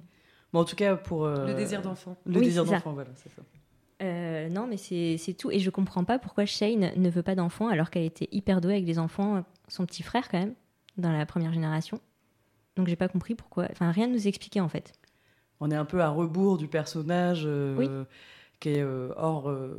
Bon, 0.52 0.60
en 0.60 0.64
tout 0.64 0.76
cas, 0.76 0.96
pour. 0.96 1.24
euh, 1.24 1.46
Le 1.46 1.54
désir 1.54 1.80
d'enfant. 1.80 2.16
Le 2.26 2.38
Oui, 2.40 2.44
désir 2.46 2.64
d'enfant, 2.64 2.92
voilà, 2.92 3.10
c'est 3.14 3.30
ça. 3.30 3.42
Euh, 4.02 4.48
non, 4.48 4.66
mais 4.66 4.76
c'est 4.76 5.16
c'est 5.18 5.34
tout. 5.34 5.50
Et 5.50 5.58
je 5.58 5.70
comprends 5.70 6.04
pas 6.04 6.18
pourquoi 6.18 6.44
Shane 6.46 6.92
ne 6.96 7.10
veut 7.10 7.22
pas 7.22 7.34
d'enfant 7.34 7.68
alors 7.68 7.90
qu'elle 7.90 8.04
était 8.04 8.28
hyper 8.32 8.60
douée 8.60 8.74
avec 8.74 8.86
les 8.86 8.98
enfants, 8.98 9.44
son 9.68 9.86
petit 9.86 10.02
frère 10.02 10.28
quand 10.28 10.38
même, 10.38 10.54
dans 10.96 11.10
la 11.12 11.26
première 11.26 11.52
génération. 11.52 12.00
Donc 12.76 12.86
j'ai 12.88 12.94
pas 12.96 13.08
compris 13.08 13.34
pourquoi. 13.34 13.66
Enfin, 13.72 13.90
rien 13.90 14.06
ne 14.06 14.12
nous 14.12 14.28
expliquait 14.28 14.60
en 14.60 14.68
fait. 14.68 14.92
On 15.60 15.70
est 15.70 15.76
un 15.76 15.84
peu 15.84 16.00
à 16.02 16.08
rebours 16.10 16.56
du 16.58 16.68
personnage 16.68 17.42
euh, 17.44 17.76
Oui. 17.76 17.88
qui 18.60 18.70
est 18.70 18.82
euh, 18.82 19.10
hors, 19.16 19.48
euh, 19.50 19.76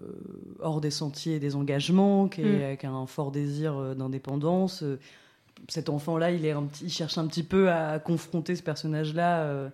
hors 0.62 0.82
des 0.82 0.92
sentiers 0.92 1.40
des 1.40 1.56
engagements, 1.56 2.28
qui, 2.28 2.42
est- 2.42 2.74
Mm. 2.74 2.78
qui 2.78 2.86
a 2.86 2.92
un 2.92 3.06
fort 3.08 3.32
désir 3.32 3.96
d'indépendance. 3.96 4.84
Cet 5.68 5.90
enfant-là, 5.90 6.32
il, 6.32 6.46
est 6.46 6.52
un 6.52 6.64
petit- 6.64 6.86
il 6.86 6.90
cherche 6.92 7.18
un 7.18 7.28
petit 7.28 7.44
peu 7.44 7.70
à 7.72 8.00
confronter 8.00 8.56
ce 8.56 8.64
personnage-là 8.64 9.70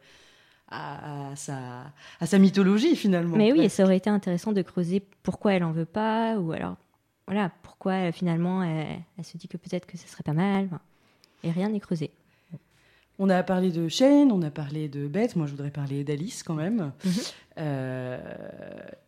à, 0.67 1.29
à 1.31 1.35
sa, 1.35 1.83
à 2.19 2.25
sa 2.25 2.39
mythologie 2.39 2.95
finalement. 2.95 3.37
mais 3.37 3.51
oui, 3.51 3.61
et 3.61 3.69
ça 3.69 3.83
aurait 3.83 3.97
été 3.97 4.09
intéressant 4.09 4.51
de 4.51 4.61
creuser 4.63 5.03
pourquoi 5.21 5.53
elle 5.53 5.63
en 5.63 5.71
veut 5.71 5.85
pas, 5.85 6.37
ou 6.39 6.51
alors, 6.53 6.75
voilà, 7.27 7.51
pourquoi 7.61 8.11
finalement 8.11 8.63
elle, 8.63 8.99
elle 9.17 9.23
se 9.23 9.37
dit 9.37 9.47
que 9.47 9.57
peut-être 9.57 9.85
que 9.85 9.95
ce 9.97 10.07
serait 10.07 10.23
pas 10.23 10.33
mal. 10.33 10.69
Et 11.43 11.51
rien 11.51 11.69
n'est 11.69 11.79
creusé. 11.79 12.09
On 13.17 13.29
a 13.29 13.41
parlé 13.43 13.71
de 13.71 13.87
Shane, 13.87 14.31
on 14.31 14.41
a 14.41 14.49
parlé 14.51 14.89
de 14.89 15.07
Beth, 15.07 15.35
moi 15.37 15.45
je 15.47 15.51
voudrais 15.51 15.71
parler 15.71 16.03
d'Alice 16.03 16.43
quand 16.43 16.53
même. 16.55 16.91
Mhm. 17.05 17.11
Euh, 17.57 18.17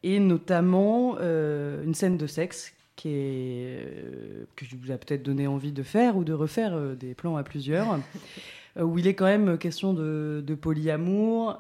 et 0.04 0.20
notamment 0.20 1.18
euh, 1.20 1.84
une 1.84 1.94
scène 1.94 2.18
de 2.18 2.28
sexe 2.28 2.74
qui 2.96 3.10
est, 3.10 3.80
euh, 3.86 4.46
que 4.56 4.64
je 4.66 4.76
vous 4.78 4.92
a 4.92 4.98
peut-être 4.98 5.24
donné 5.24 5.46
envie 5.48 5.74
de 5.74 5.84
faire 5.84 6.16
ou 6.16 6.24
de 6.24 6.32
refaire 6.34 6.80
des 6.96 7.14
plans 7.14 7.36
à 7.36 7.44
plusieurs, 7.44 8.00
où 8.82 8.98
il 8.98 9.08
est 9.08 9.14
quand 9.14 9.26
même 9.26 9.58
question 9.58 9.94
de, 9.94 10.42
de 10.46 10.56
polyamour. 10.56 11.58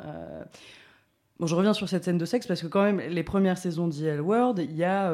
Bon, 1.40 1.46
je 1.46 1.54
reviens 1.54 1.74
sur 1.74 1.88
cette 1.90 2.04
scène 2.06 2.18
de 2.18 2.26
sexe 2.26 2.48
parce 2.48 2.62
que 2.62 2.68
quand 2.68 2.82
même, 2.82 3.00
les 3.00 3.24
premières 3.24 3.58
saisons 3.60 3.88
d'E.L. 3.88 4.22
World, 4.22 4.58
il 4.60 4.76
y, 4.76 4.84
a, 4.84 5.14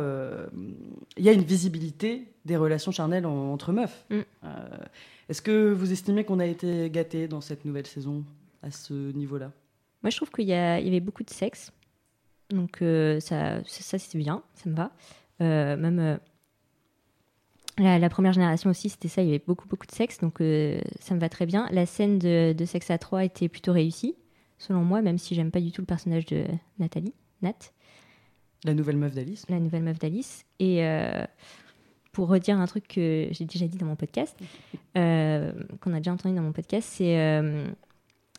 il 1.17 1.23
y 1.25 1.27
a 1.29 1.33
une 1.33 1.41
visibilité 1.43 2.27
des 2.45 2.55
relations 2.55 2.91
charnelles 2.91 3.25
en- 3.25 3.51
entre 3.51 3.73
meufs. 3.73 4.05
Mm. 4.09 4.19
Est-ce 5.29 5.41
que 5.41 5.71
vous 5.71 5.91
estimez 5.91 6.23
qu'on 6.25 6.39
a 6.39 6.45
été 6.45 6.89
gâté 6.89 7.27
dans 7.27 7.41
cette 7.41 7.65
nouvelle 7.65 7.87
saison 7.87 8.23
à 8.61 8.71
ce 8.71 9.11
niveau-là? 9.13 9.51
Moi, 10.01 10.09
je 10.09 10.17
trouve 10.17 10.29
qu'il 10.31 10.47
y, 10.47 10.53
avait 10.53 10.99
beaucoup 10.99 11.23
de 11.23 11.29
sexe. 11.29 11.71
Donc, 12.49 12.81
euh, 12.81 13.19
ça, 13.21 13.63
ça, 13.65 13.97
c'est 13.97 14.17
bien, 14.17 14.43
ça 14.53 14.69
me 14.69 14.75
va. 14.75 14.91
Euh, 15.41 15.77
même 15.77 15.99
euh, 15.99 16.17
la, 17.77 17.99
la 17.99 18.09
première 18.09 18.33
génération 18.33 18.69
aussi, 18.69 18.89
c'était 18.89 19.07
ça, 19.07 19.21
il 19.21 19.27
y 19.27 19.29
avait 19.29 19.43
beaucoup, 19.45 19.67
beaucoup 19.67 19.87
de 19.87 19.93
sexe. 19.93 20.19
Donc, 20.19 20.39
ça 20.99 21.15
me 21.15 21.19
va 21.19 21.29
très 21.29 21.45
bien. 21.45 21.67
La 21.71 21.85
scène 21.85 22.19
de, 22.19 22.53
de 22.53 22.65
sexe 22.65 22.91
à 22.91 22.97
trois 22.97 23.23
était 23.23 23.47
plutôt 23.47 23.71
réussie, 23.71 24.15
selon 24.57 24.83
moi, 24.83 25.01
même 25.01 25.17
si 25.17 25.35
j'aime 25.35 25.51
pas 25.51 25.61
du 25.61 25.71
tout 25.71 25.81
le 25.81 25.87
personnage 25.87 26.25
de 26.25 26.43
Nathalie, 26.79 27.13
Nat, 27.41 27.71
La 28.65 28.73
nouvelle 28.73 28.97
meuf 28.97 29.15
d'Alice 29.15 29.45
la 29.49 29.59
nouvelle 29.59 29.83
meuf 29.83 29.99
d'Alice. 29.99 30.45
Et 30.59 30.83
pour 32.13 32.29
redire 32.29 32.57
un 32.57 32.65
truc 32.65 32.87
que 32.87 33.27
j'ai 33.31 33.45
déjà 33.45 33.67
dit 33.67 33.77
dans 33.77 33.85
mon 33.85 33.97
podcast, 33.97 34.37
euh, 34.97 35.51
qu'on 35.81 35.93
a 35.93 35.97
déjà 35.97 36.13
entendu 36.13 36.33
dans 36.35 36.41
mon 36.41 36.53
podcast, 36.53 36.87
c'est 36.89 37.19
euh, 37.19 37.67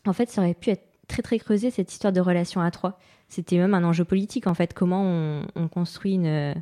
en 0.05 0.13
fait, 0.13 0.29
ça 0.29 0.41
aurait 0.41 0.55
pu 0.55 0.71
être 0.71 0.87
très 1.07 1.21
très 1.21 1.37
creusé 1.37 1.69
cette 1.69 1.91
histoire 1.91 2.11
de 2.11 2.19
relation 2.19 2.61
à 2.61 2.71
trois. 2.71 2.99
C'était 3.29 3.57
même 3.57 3.75
un 3.75 3.83
enjeu 3.83 4.05
politique 4.05 4.47
en 4.47 4.55
fait. 4.55 4.73
Comment 4.73 5.03
on, 5.03 5.45
on 5.55 5.67
construit 5.67 6.13
une 6.13 6.25
euh, 6.25 6.53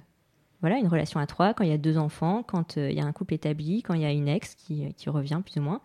voilà 0.64 0.78
une 0.78 0.88
relation 0.88 1.20
à 1.20 1.28
trois 1.28 1.54
quand 1.54 1.64
il 1.66 1.70
y 1.70 1.74
a 1.74 1.78
deux 1.78 1.98
enfants, 1.98 2.42
quand 2.42 2.78
euh, 2.78 2.90
il 2.90 2.98
y 2.98 3.02
a 3.02 3.06
un 3.06 3.12
couple 3.12 3.34
établi, 3.34 3.84
quand 3.84 3.94
il 3.94 4.02
y 4.02 4.06
a 4.06 4.12
une 4.12 4.30
ex 4.30 4.56
qui, 4.56 4.94
qui 4.96 5.10
revient 5.10 5.42
plus 5.46 5.60
ou 5.60 5.64
moins. 5.64 5.82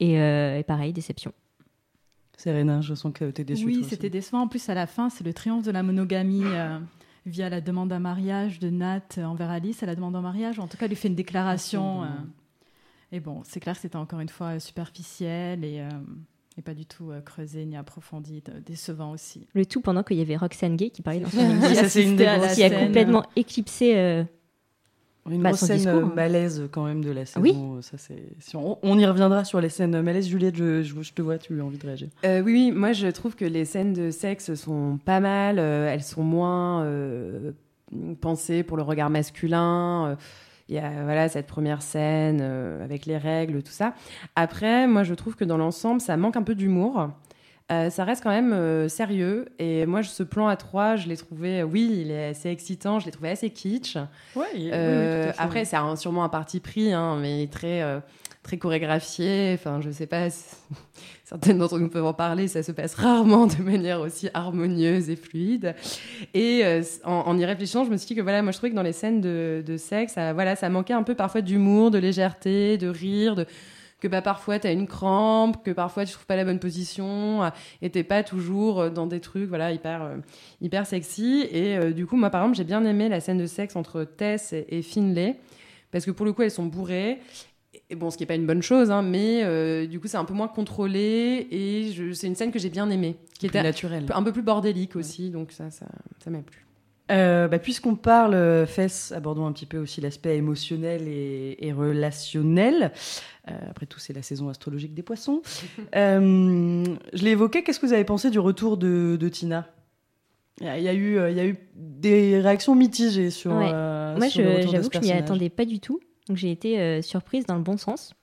Et, 0.00 0.18
euh, 0.18 0.58
et 0.58 0.62
pareil, 0.62 0.94
déception. 0.94 1.32
Serena, 2.38 2.80
je 2.80 2.94
sens 2.94 3.12
que 3.12 3.30
t'es 3.30 3.44
déçue. 3.44 3.66
Oui, 3.66 3.86
c'était 3.88 4.08
décevant. 4.08 4.40
En 4.40 4.48
plus, 4.48 4.68
à 4.70 4.74
la 4.74 4.86
fin, 4.86 5.10
c'est 5.10 5.22
le 5.22 5.34
triomphe 5.34 5.62
de 5.64 5.70
la 5.70 5.82
monogamie 5.82 6.42
euh, 6.44 6.78
via 7.26 7.48
la 7.48 7.60
demande 7.60 7.92
en 7.92 8.00
mariage 8.00 8.58
de 8.58 8.70
Nat 8.70 9.02
envers 9.18 9.50
Alice. 9.50 9.82
Elle 9.82 9.88
la 9.88 9.94
demande 9.94 10.16
en 10.16 10.22
mariage. 10.22 10.58
En 10.58 10.66
tout 10.68 10.76
cas, 10.76 10.86
elle 10.86 10.90
lui 10.90 10.96
fait 10.96 11.08
une 11.08 11.14
déclaration. 11.14 12.02
euh, 12.04 12.06
et 13.12 13.20
bon, 13.20 13.42
c'est 13.44 13.60
clair 13.60 13.74
que 13.74 13.80
c'était 13.82 13.96
encore 13.96 14.20
une 14.20 14.28
fois 14.28 14.54
euh, 14.54 14.58
superficiel 14.58 15.64
et, 15.64 15.80
euh, 15.80 15.88
et 16.56 16.62
pas 16.62 16.74
du 16.74 16.86
tout 16.86 17.10
euh, 17.10 17.20
creusé 17.20 17.64
ni 17.66 17.76
approfondi, 17.76 18.42
décevant 18.64 19.12
aussi. 19.12 19.46
Le 19.54 19.66
tout 19.66 19.80
pendant 19.82 20.02
qu'il 20.02 20.16
y 20.16 20.22
avait 20.22 20.36
Roxane 20.36 20.76
Gay 20.76 20.90
qui 20.90 21.02
parlait 21.02 21.20
dans 21.20 21.28
son 21.28 21.36
Oui, 21.38 21.44
émission, 21.44 22.26
à 22.28 22.48
qui 22.48 22.62
a 22.62 22.70
complètement 22.70 23.24
éclipsé. 23.36 24.24
Euh, 25.26 25.30
Une 25.30 25.42
Bah, 25.42 25.50
grosse 25.50 25.60
scène 25.64 25.76
discours, 25.76 25.94
euh, 25.94 26.04
hein. 26.04 26.12
malaise 26.14 26.68
quand 26.72 26.84
même 26.84 27.02
de 27.04 27.10
la 27.10 27.24
saison. 27.26 27.40
Oui. 27.40 27.54
Ça, 27.82 27.96
c'est... 27.98 28.22
si 28.40 28.56
on, 28.56 28.78
on 28.82 28.98
y 28.98 29.06
reviendra 29.06 29.44
sur 29.44 29.60
les 29.60 29.68
scènes 29.68 30.00
malaise. 30.02 30.28
Juliette, 30.28 30.56
je, 30.56 30.82
je, 30.82 31.00
je 31.00 31.12
te 31.12 31.22
vois, 31.22 31.38
tu 31.38 31.60
as 31.60 31.64
envie 31.64 31.78
de 31.78 31.86
réagir. 31.86 32.08
Euh, 32.24 32.40
oui, 32.42 32.52
oui, 32.52 32.72
moi 32.72 32.92
je 32.92 33.06
trouve 33.08 33.34
que 33.36 33.44
les 33.44 33.64
scènes 33.64 33.92
de 33.92 34.10
sexe 34.10 34.54
sont 34.54 34.98
pas 35.04 35.20
mal, 35.20 35.58
euh, 35.58 35.88
elles 35.92 36.02
sont 36.02 36.22
moins 36.24 36.82
euh, 36.84 37.52
pensées 38.20 38.62
pour 38.62 38.76
le 38.76 38.82
regard 38.82 39.10
masculin. 39.10 40.06
euh, 40.08 40.16
Il 40.68 40.76
y 40.76 40.78
a 40.78 40.90
voilà, 41.04 41.28
cette 41.28 41.46
première 41.46 41.82
scène 41.82 42.38
euh, 42.40 42.82
avec 42.84 43.04
les 43.06 43.18
règles, 43.18 43.62
tout 43.62 43.72
ça. 43.72 43.94
Après, 44.36 44.86
moi 44.86 45.02
je 45.02 45.14
trouve 45.14 45.36
que 45.36 45.44
dans 45.44 45.58
l'ensemble, 45.58 46.00
ça 46.00 46.16
manque 46.16 46.36
un 46.36 46.42
peu 46.42 46.54
d'humour. 46.54 47.10
Euh, 47.70 47.88
ça 47.90 48.04
reste 48.04 48.22
quand 48.22 48.30
même 48.30 48.52
euh, 48.52 48.88
sérieux. 48.88 49.46
Et 49.58 49.86
moi, 49.86 50.02
ce 50.02 50.22
plan 50.22 50.48
à 50.48 50.56
trois, 50.56 50.96
je 50.96 51.08
l'ai 51.08 51.16
trouvé, 51.16 51.60
euh, 51.60 51.64
oui, 51.64 51.98
il 52.02 52.10
est 52.10 52.26
assez 52.30 52.48
excitant, 52.50 52.98
je 52.98 53.06
l'ai 53.06 53.12
trouvé 53.12 53.30
assez 53.30 53.50
kitsch. 53.50 53.96
Ouais, 54.36 54.44
Euh, 54.72 55.32
après, 55.38 55.64
c'est 55.64 55.76
un- 55.76 55.96
sûrement 55.96 56.24
un 56.24 56.28
parti 56.28 56.60
pris, 56.60 56.92
hein, 56.92 57.16
mais 57.20 57.48
très, 57.50 57.82
très 58.42 58.58
chorégraphié. 58.58 59.52
Enfin, 59.54 59.80
je 59.80 59.90
sais 59.90 60.06
pas, 60.06 60.28
certaines 61.24 61.58
d'entre 61.58 61.78
nous 61.78 61.88
peuvent 61.88 62.04
en 62.04 62.12
parler, 62.12 62.48
ça 62.48 62.62
se 62.62 62.72
passe 62.72 62.94
rarement 62.94 63.46
de 63.46 63.62
manière 63.62 64.00
aussi 64.00 64.28
harmonieuse 64.34 65.08
et 65.08 65.16
fluide. 65.16 65.74
Et 66.34 66.62
en, 67.04 67.12
en 67.12 67.38
y 67.38 67.44
réfléchissant, 67.44 67.84
je 67.84 67.90
me 67.90 67.96
suis 67.96 68.08
dit 68.08 68.14
que 68.16 68.20
voilà, 68.22 68.42
moi 68.42 68.52
je 68.52 68.58
trouvais 68.58 68.70
que 68.70 68.76
dans 68.76 68.82
les 68.82 68.92
scènes 68.92 69.20
de, 69.20 69.62
de 69.64 69.76
sexe, 69.78 70.14
ça, 70.14 70.32
voilà, 70.34 70.56
ça 70.56 70.68
manquait 70.68 70.92
un 70.94 71.04
peu 71.04 71.14
parfois 71.14 71.40
d'humour, 71.40 71.90
de 71.90 71.98
légèreté, 71.98 72.76
de 72.76 72.88
rire, 72.88 73.34
de 73.34 73.46
que 74.02 74.08
bah, 74.08 74.20
parfois 74.20 74.58
tu 74.58 74.66
as 74.66 74.72
une 74.72 74.88
crampe, 74.88 75.64
que 75.64 75.70
parfois 75.70 76.04
tu 76.04 76.12
trouves 76.12 76.26
pas 76.26 76.34
la 76.34 76.44
bonne 76.44 76.58
position, 76.58 77.44
euh, 77.44 77.50
et 77.82 77.88
t'es 77.90 78.02
pas 78.02 78.24
toujours 78.24 78.80
euh, 78.80 78.90
dans 78.90 79.06
des 79.06 79.20
trucs 79.20 79.48
voilà 79.48 79.70
hyper 79.72 80.02
euh, 80.02 80.16
hyper 80.60 80.86
sexy. 80.86 81.46
Et 81.50 81.76
euh, 81.76 81.92
du 81.92 82.06
coup, 82.06 82.16
moi 82.16 82.28
par 82.30 82.42
exemple, 82.42 82.56
j'ai 82.56 82.64
bien 82.64 82.84
aimé 82.84 83.08
la 83.08 83.20
scène 83.20 83.38
de 83.38 83.46
sexe 83.46 83.76
entre 83.76 84.02
Tess 84.02 84.52
et, 84.52 84.66
et 84.68 84.82
Finlay 84.82 85.36
parce 85.92 86.04
que 86.04 86.10
pour 86.10 86.26
le 86.26 86.32
coup, 86.32 86.42
elles 86.42 86.50
sont 86.50 86.66
bourrées. 86.66 87.20
Et 87.88 87.94
bon, 87.94 88.10
ce 88.10 88.16
qui 88.16 88.24
est 88.24 88.26
pas 88.26 88.34
une 88.34 88.46
bonne 88.46 88.62
chose, 88.62 88.90
hein, 88.90 89.02
mais 89.02 89.42
euh, 89.44 89.86
du 89.86 90.00
coup, 90.00 90.08
c'est 90.08 90.16
un 90.16 90.24
peu 90.24 90.34
moins 90.34 90.48
contrôlé 90.48 91.46
et 91.50 92.12
c'est 92.14 92.26
une 92.26 92.34
scène 92.34 92.50
que 92.50 92.58
j'ai 92.58 92.70
bien 92.70 92.90
aimée, 92.90 93.16
qui 93.38 93.46
plus 93.46 93.58
était 93.58 93.62
naturel. 93.62 94.06
un 94.12 94.22
peu 94.22 94.32
plus 94.32 94.42
bordélique 94.42 94.96
aussi, 94.96 95.30
donc 95.30 95.52
ça, 95.52 95.70
ça, 95.70 95.86
ça 96.22 96.30
m'a 96.30 96.40
plu. 96.40 96.66
Euh, 97.10 97.48
bah, 97.48 97.58
Puisqu'on 97.58 97.96
parle 97.96 98.34
euh, 98.34 98.66
fesses, 98.66 99.12
abordons 99.12 99.46
un 99.46 99.52
petit 99.52 99.66
peu 99.66 99.78
aussi 99.78 100.00
l'aspect 100.00 100.36
émotionnel 100.36 101.08
et, 101.08 101.56
et 101.60 101.72
relationnel. 101.72 102.92
Euh, 103.50 103.58
après 103.70 103.86
tout, 103.86 103.98
c'est 103.98 104.12
la 104.12 104.22
saison 104.22 104.48
astrologique 104.48 104.94
des 104.94 105.02
poissons. 105.02 105.42
Je 105.94 107.24
l'ai 107.24 107.30
évoqué, 107.30 107.62
qu'est-ce 107.62 107.80
que 107.80 107.86
vous 107.86 107.92
avez 107.92 108.04
pensé 108.04 108.30
du 108.30 108.38
retour 108.38 108.76
de, 108.76 109.16
de 109.18 109.28
Tina? 109.28 109.68
Il 110.60 110.66
y, 110.66 110.70
a, 110.70 110.78
il 110.78 110.84
y 110.84 110.88
a 110.88 110.94
eu, 110.94 111.30
il 111.30 111.36
y 111.36 111.40
a 111.40 111.46
eu 111.46 111.56
des 111.74 112.40
réactions 112.40 112.74
mitigées 112.74 113.30
sur, 113.30 113.52
Ouais. 113.52 113.72
Moi, 113.72 114.28
j'avoue 114.28 114.88
que 114.88 114.98
je 114.98 115.00
m'y 115.00 115.12
attendais 115.12 115.48
pas 115.48 115.64
du 115.64 115.80
tout. 115.80 116.00
Donc, 116.28 116.36
j'ai 116.36 116.52
été 116.52 117.02
surprise 117.02 117.46
dans 117.46 117.56
le 117.56 117.62
bon 117.62 117.76
sens. 117.76 118.14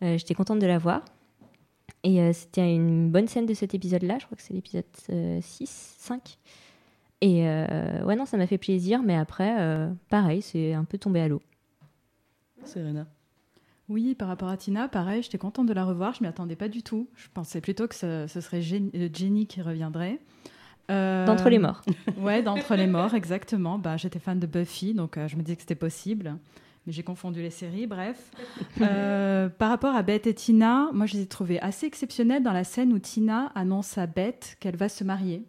J'étais 0.00 0.34
contente 0.34 0.58
de 0.58 0.66
la 0.66 0.78
voir. 0.78 1.04
Et 2.04 2.32
c'était 2.32 2.74
une 2.74 3.10
bonne 3.10 3.28
scène 3.28 3.46
de 3.46 3.54
cet 3.54 3.74
épisode-là. 3.74 4.18
Je 4.18 4.26
crois 4.26 4.36
que 4.36 4.42
c'est 4.42 4.54
l'épisode 4.54 4.84
euh, 5.10 5.38
6, 5.40 5.94
5. 5.98 6.38
Et 7.22 7.48
euh, 7.48 8.04
ouais, 8.04 8.16
non, 8.16 8.26
ça 8.26 8.36
m'a 8.36 8.46
fait 8.46 8.58
plaisir. 8.58 9.02
Mais 9.02 9.16
après, 9.16 9.56
euh, 9.60 9.88
pareil, 10.10 10.42
c'est 10.42 10.74
un 10.74 10.84
peu 10.84 10.98
tombé 10.98 11.20
à 11.20 11.28
l'eau. 11.28 11.40
Serena. 12.64 13.06
Oui, 13.88 14.14
par 14.14 14.28
rapport 14.28 14.48
à 14.48 14.56
Tina, 14.56 14.88
pareil, 14.88 15.22
j'étais 15.22 15.38
contente 15.38 15.66
de 15.66 15.72
la 15.72 15.84
revoir. 15.84 16.14
Je 16.14 16.22
m'y 16.22 16.28
attendais 16.28 16.56
pas 16.56 16.68
du 16.68 16.82
tout. 16.82 17.08
Je 17.14 17.28
pensais 17.32 17.60
plutôt 17.60 17.88
que 17.88 17.94
ce, 17.94 18.26
ce 18.28 18.40
serait 18.40 18.60
euh, 18.60 19.08
Jenny 19.12 19.46
qui 19.46 19.62
reviendrait. 19.62 20.18
Euh, 20.90 21.24
D'entre 21.26 21.48
les 21.48 21.58
morts. 21.58 21.82
Ouais, 22.18 22.42
d'entre 22.42 22.74
les 22.74 22.86
morts, 22.86 23.14
exactement. 23.14 23.78
Bah, 23.78 23.96
j'étais 23.96 24.18
fan 24.18 24.38
de 24.38 24.46
Buffy, 24.46 24.94
donc 24.94 25.16
euh, 25.16 25.28
je 25.28 25.36
me 25.36 25.42
disais 25.42 25.56
que 25.56 25.62
c'était 25.62 25.74
possible. 25.74 26.36
Mais 26.86 26.92
j'ai 26.92 27.04
confondu 27.04 27.40
les 27.40 27.50
séries, 27.50 27.86
bref. 27.86 28.30
Euh, 28.80 29.48
par 29.48 29.68
rapport 29.68 29.94
à 29.94 30.02
Beth 30.02 30.26
et 30.26 30.34
Tina, 30.34 30.88
moi 30.92 31.06
je 31.06 31.14
les 31.14 31.22
ai 31.22 31.26
trouvées 31.26 31.60
assez 31.60 31.86
exceptionnelles 31.86 32.42
dans 32.42 32.52
la 32.52 32.64
scène 32.64 32.92
où 32.92 32.98
Tina 32.98 33.52
annonce 33.54 33.96
à 33.98 34.06
Beth 34.06 34.56
qu'elle 34.58 34.76
va 34.76 34.88
se 34.88 35.04
marier. 35.04 35.44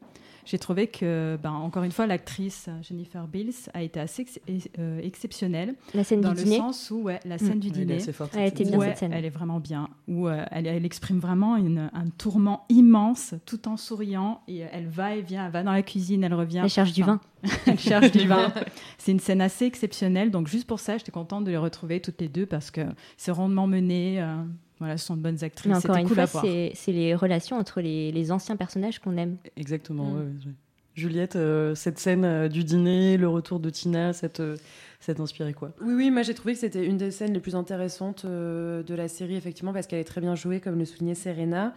J'ai 0.46 0.60
trouvé 0.60 0.88
que, 0.88 1.38
ben, 1.42 1.52
encore 1.52 1.84
une 1.84 1.92
fois, 1.92 2.06
l'actrice 2.08 2.68
Jennifer 2.82 3.28
Bills 3.28 3.54
a 3.74 3.82
été 3.82 4.00
assez 4.00 4.24
ex- 4.24 4.40
euh, 4.80 5.00
exceptionnelle. 5.02 5.76
La 5.94 6.04
scène 6.04 6.22
dans 6.22 6.32
du 6.32 6.40
le 6.40 6.44
dîner. 6.44 6.58
sens 6.58 6.92
où, 6.92 7.04
ouais, 7.04 7.20
la 7.26 7.38
scène 7.38 7.60
du 7.60 7.68
Elle 7.70 7.74
est 7.74 7.86
dîner. 7.86 7.96
assez 7.96 8.12
forte, 8.14 8.34
Elle 8.36 8.48
était 8.48 8.66
bien, 8.66 8.78
Ouais, 8.78 8.88
cette 8.90 8.98
scène. 9.00 9.14
elle 9.14 9.26
est 9.26 9.30
vraiment 9.30 9.60
bien. 9.60 9.90
Où 10.08 10.28
euh, 10.28 10.44
elle, 10.52 10.68
elle 10.68 10.86
exprime 10.86 11.20
vraiment 11.20 11.56
une- 11.56 11.90
un 11.94 12.10
tourment 12.18 12.66
immense, 12.70 13.36
tout 13.46 13.68
en 13.68 13.78
souriant. 13.78 14.42
Et 14.48 14.64
euh, 14.64 14.68
elle 14.74 14.88
va 14.88 15.16
et 15.16 15.22
vient, 15.22 15.46
elle 15.46 15.52
va 15.52 15.64
dans 15.64 15.72
la 15.72 15.82
cuisine, 15.84 16.24
elle 16.24 16.34
revient. 16.34 16.62
Elle 16.64 16.70
cherche 16.70 16.94
du 16.94 17.04
vin. 17.04 17.20
elle 17.66 17.80
cherche 17.80 18.12
du 18.12 18.28
vin. 18.28 18.52
C'est 18.98 19.12
une 19.12 19.20
scène 19.20 19.42
assez 19.42 19.66
exceptionnelle. 19.66 20.32
Donc 20.32 20.48
juste 20.48 20.68
pour 20.68 20.80
ça, 20.80 20.98
j'étais 20.98 21.12
contente 21.12 21.46
de 21.46 21.52
les 21.52 21.58
retrouver 21.58 22.00
toutes 22.02 22.20
les 22.22 22.28
deux 22.30 22.46
parce 22.46 22.70
que 22.72 22.82
c'est 23.18 23.32
rondement 23.32 23.68
mené. 23.68 24.22
euh, 24.22 24.36
voilà, 24.84 24.98
ce 24.98 25.06
sont 25.06 25.16
de 25.16 25.22
bonnes 25.22 25.44
actrices. 25.44 25.68
Mais 25.70 25.76
encore 25.78 25.96
C'était 25.96 26.02
une 26.02 26.08
cool 26.08 26.20
à 26.20 26.28
fois, 26.28 26.42
voir. 26.42 26.54
c'est 26.76 26.92
les 26.92 27.16
relations 27.16 27.58
entre 27.58 27.82
les, 27.82 28.12
les 28.12 28.32
anciens 28.32 28.56
personnages 28.56 29.00
qu'on 29.00 29.18
aime. 29.18 29.38
Exactement, 29.58 30.04
Mm. 30.06 30.14
ouais, 30.16 30.20
ouais, 30.22 30.28
ouais. 30.48 30.52
Juliette, 30.96 31.36
euh, 31.36 31.74
cette 31.74 31.98
scène 31.98 32.24
euh, 32.24 32.48
du 32.50 32.64
dîner, 32.64 33.18
le 33.18 33.28
retour 33.28 33.60
de 33.60 33.70
Tina, 33.72 34.14
ça 34.14 34.30
te- 34.30 34.58
ça 35.00 35.14
t'a 35.16 35.24
inspiré 35.24 35.52
quoi 35.54 35.72
Oui, 35.82 35.94
oui, 35.96 36.12
moi 36.12 36.22
j'ai 36.22 36.36
trouvé 36.36 36.54
que 36.54 36.60
c'était 36.60 36.86
une 36.86 36.98
des 36.98 37.10
scènes 37.10 37.34
les 37.34 37.40
plus 37.40 37.56
intéressantes 37.56 38.26
euh, 38.26 38.84
de 38.84 38.94
la 38.94 39.08
série, 39.08 39.36
effectivement, 39.36 39.74
parce 39.74 39.88
qu'elle 39.88 40.00
est 40.00 40.04
très 40.04 40.22
bien 40.22 40.36
jouée, 40.36 40.60
comme 40.60 40.78
le 40.78 40.86
soulignait 40.86 41.16
Serena. 41.16 41.74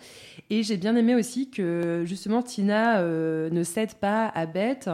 Et 0.50 0.62
j'ai 0.62 0.76
bien 0.76 0.94
aimé 0.96 1.14
aussi 1.14 1.48
que, 1.50 2.02
justement, 2.04 2.42
Tina 2.42 2.98
euh, 3.00 3.48
ne 3.50 3.62
cède 3.62 3.94
pas 3.94 4.26
à 4.28 4.44
Beth. 4.44 4.90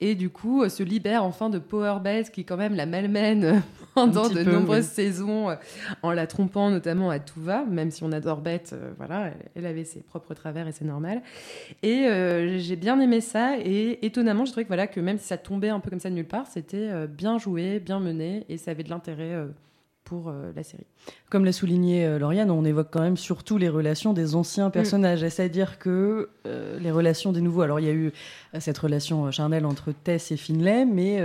Et 0.00 0.14
du 0.14 0.28
coup, 0.28 0.62
euh, 0.62 0.68
se 0.68 0.82
libère 0.82 1.24
enfin 1.24 1.50
de 1.50 1.58
Power 1.58 1.98
Beth, 2.02 2.30
qui 2.30 2.44
quand 2.44 2.56
même 2.56 2.74
la 2.74 2.84
malmène 2.84 3.62
pendant 3.94 4.24
petit 4.24 4.34
de 4.34 4.44
peu, 4.44 4.52
nombreuses 4.52 4.88
oui. 4.88 4.94
saisons, 4.94 5.50
euh, 5.50 5.54
en 6.02 6.10
la 6.10 6.26
trompant 6.26 6.70
notamment 6.70 7.10
à 7.10 7.20
tout 7.20 7.40
va, 7.40 7.64
même 7.64 7.90
si 7.90 8.02
on 8.02 8.12
adore 8.12 8.40
Beth, 8.40 8.72
euh, 8.72 8.92
voilà, 8.96 9.30
elle, 9.54 9.66
avait 9.66 9.84
ses 9.84 10.00
propres 10.00 10.34
travers 10.34 10.66
et 10.66 10.72
c'est 10.72 10.84
normal. 10.84 11.22
Et 11.82 12.06
euh, 12.06 12.58
j'ai 12.58 12.76
bien 12.76 13.00
aimé 13.00 13.20
ça, 13.20 13.56
et 13.58 14.04
étonnamment, 14.04 14.44
j'ai 14.44 14.50
trouvé 14.50 14.64
que, 14.64 14.68
voilà, 14.68 14.86
que 14.86 15.00
même 15.00 15.18
si 15.18 15.26
ça 15.26 15.38
tombait 15.38 15.68
un 15.68 15.80
peu 15.80 15.90
comme 15.90 16.00
ça 16.00 16.10
de 16.10 16.14
nulle 16.14 16.26
part, 16.26 16.46
c'était 16.48 16.76
euh, 16.90 17.06
bien 17.06 17.38
joué, 17.38 17.78
bien 17.78 18.00
mené, 18.00 18.44
et 18.48 18.58
ça 18.58 18.72
avait 18.72 18.82
de 18.82 18.90
l'intérêt 18.90 19.32
euh, 19.32 19.46
pour 20.04 20.28
euh, 20.28 20.52
la 20.54 20.62
série. 20.62 20.86
Comme 21.30 21.44
l'a 21.44 21.52
souligné 21.52 22.04
euh, 22.06 22.18
Lauriane, 22.18 22.50
on 22.50 22.64
évoque 22.64 22.88
quand 22.90 23.00
même 23.00 23.16
surtout 23.16 23.58
les 23.58 23.68
relations 23.68 24.12
des 24.12 24.32
Mm. 24.32 24.34
anciens 24.36 24.70
personnages, 24.70 25.26
c'est-à-dire 25.28 25.78
que 25.78 26.28
euh, 26.46 26.78
les 26.78 26.90
relations 26.90 27.32
des 27.32 27.40
nouveaux. 27.40 27.62
Alors 27.62 27.80
il 27.80 27.86
y 27.86 27.90
a 27.90 27.92
eu 27.92 28.12
euh, 28.54 28.60
cette 28.60 28.78
relation 28.78 29.26
euh, 29.26 29.30
charnelle 29.30 29.64
entre 29.66 29.92
Tess 29.92 30.30
et 30.30 30.36
Finlay, 30.36 30.84
mais 30.84 31.20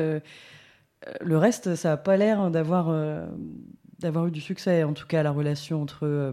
le 1.21 1.37
reste, 1.37 1.75
ça 1.75 1.89
n'a 1.89 1.97
pas 1.97 2.17
l'air 2.17 2.51
d'avoir 2.51 2.89
euh, 2.89 3.25
d'avoir 3.99 4.27
eu 4.27 4.31
du 4.31 4.41
succès. 4.41 4.83
En 4.83 4.93
tout 4.93 5.05
cas, 5.07 5.21
la 5.23 5.31
relation 5.31 5.81
entre 5.81 5.99
euh, 6.03 6.31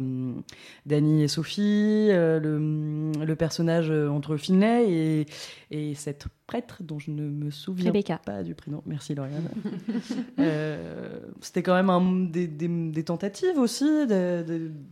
Danny 0.86 1.22
et 1.22 1.28
Sophie, 1.28 2.08
euh, 2.10 2.38
le, 2.40 3.24
le 3.24 3.36
personnage 3.36 3.90
euh, 3.90 4.08
entre 4.08 4.36
Finlay 4.36 4.90
et, 4.90 5.26
et 5.70 5.94
cette 5.94 6.26
prêtre 6.46 6.82
dont 6.82 6.98
je 6.98 7.10
ne 7.10 7.22
me 7.28 7.50
souviens 7.50 7.86
Rebecca. 7.90 8.18
pas 8.24 8.42
du 8.44 8.54
prénom. 8.54 8.82
Merci 8.86 9.14
Lauriane. 9.14 9.48
Euh, 10.38 11.18
C'était 11.40 11.62
quand 11.62 11.74
même 11.74 11.90
un- 11.90 12.26
des, 12.30 12.46
des- 12.46 12.68
des 12.90 13.04
tentatives 13.04 13.58
aussi 13.58 14.06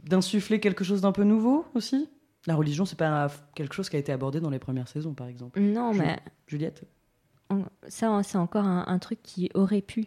d'insuffler 0.05 0.61
quelque 0.61 0.85
chose 0.85 1.01
d'un 1.03 1.13
peu 1.13 1.25
nouveau 1.25 1.65
aussi? 1.75 2.09
La 2.47 2.55
religion, 2.57 2.85
c'est 2.85 2.99
pas 2.99 3.31
quelque 3.55 3.75
chose 3.75 3.89
qui 3.89 3.97
a 3.97 3.99
été 3.99 4.13
abordé 4.13 4.41
dans 4.41 4.51
les 4.51 4.59
premières 4.59 4.89
saisons, 4.89 5.15
par 5.15 5.29
exemple. 5.29 5.61
Non, 5.61 5.95
mais 5.95 6.19
Juliette? 6.47 6.83
on- 7.51 7.65
ça, 7.89 8.21
c'est 8.23 8.39
encore 8.39 8.65
un, 8.65 8.85
un 8.87 8.99
truc 8.99 9.21
qui 9.23 9.51
aurait 9.55 9.81
pu 9.83 10.07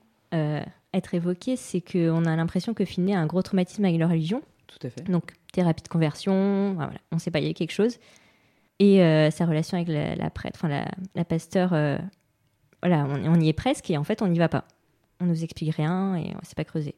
être 0.93 1.13
évoqué. 1.13 1.55
C'est 1.55 1.81
qu'on 1.81 2.25
a 2.25 2.35
l'impression 2.35 2.73
que 2.73 2.85
Finney 2.85 3.13
a 3.13 3.19
un 3.19 3.25
gros 3.25 3.41
traumatisme 3.41 3.85
avec 3.85 3.99
la 3.99 4.07
religion. 4.07 4.41
Tout 4.67 4.85
à 4.85 4.89
fait. 4.89 5.03
Donc, 5.03 5.33
thérapie 5.53 5.83
de 5.83 5.87
conversion, 5.87 6.73
voilà, 6.73 6.99
on 7.11 7.15
ne 7.15 7.21
sait 7.21 7.31
pas, 7.31 7.39
il 7.39 7.47
y 7.47 7.49
a 7.49 7.53
quelque 7.53 7.71
chose. 7.71 7.97
Et 8.79 9.01
euh, 9.01 9.31
sa 9.31 9.45
relation 9.45 9.77
avec 9.77 9.87
la, 9.87 10.15
la 10.15 10.29
prêtre, 10.29 10.59
enfin 10.59 10.67
la, 10.67 10.85
la 11.15 11.25
pasteur, 11.25 11.73
euh, 11.73 11.97
voilà, 12.83 13.07
on, 13.09 13.33
on 13.33 13.39
y 13.39 13.49
est 13.49 13.53
presque 13.53 13.89
et 13.89 13.97
en 13.97 14.03
fait, 14.03 14.21
on 14.21 14.27
n'y 14.27 14.37
va 14.37 14.49
pas. 14.49 14.65
On 15.19 15.25
nous 15.25 15.43
explique 15.43 15.75
rien 15.75 16.15
et 16.15 16.33
on 16.35 16.39
ne 16.39 16.45
s'est 16.45 16.55
pas 16.55 16.63
creusé. 16.63 16.93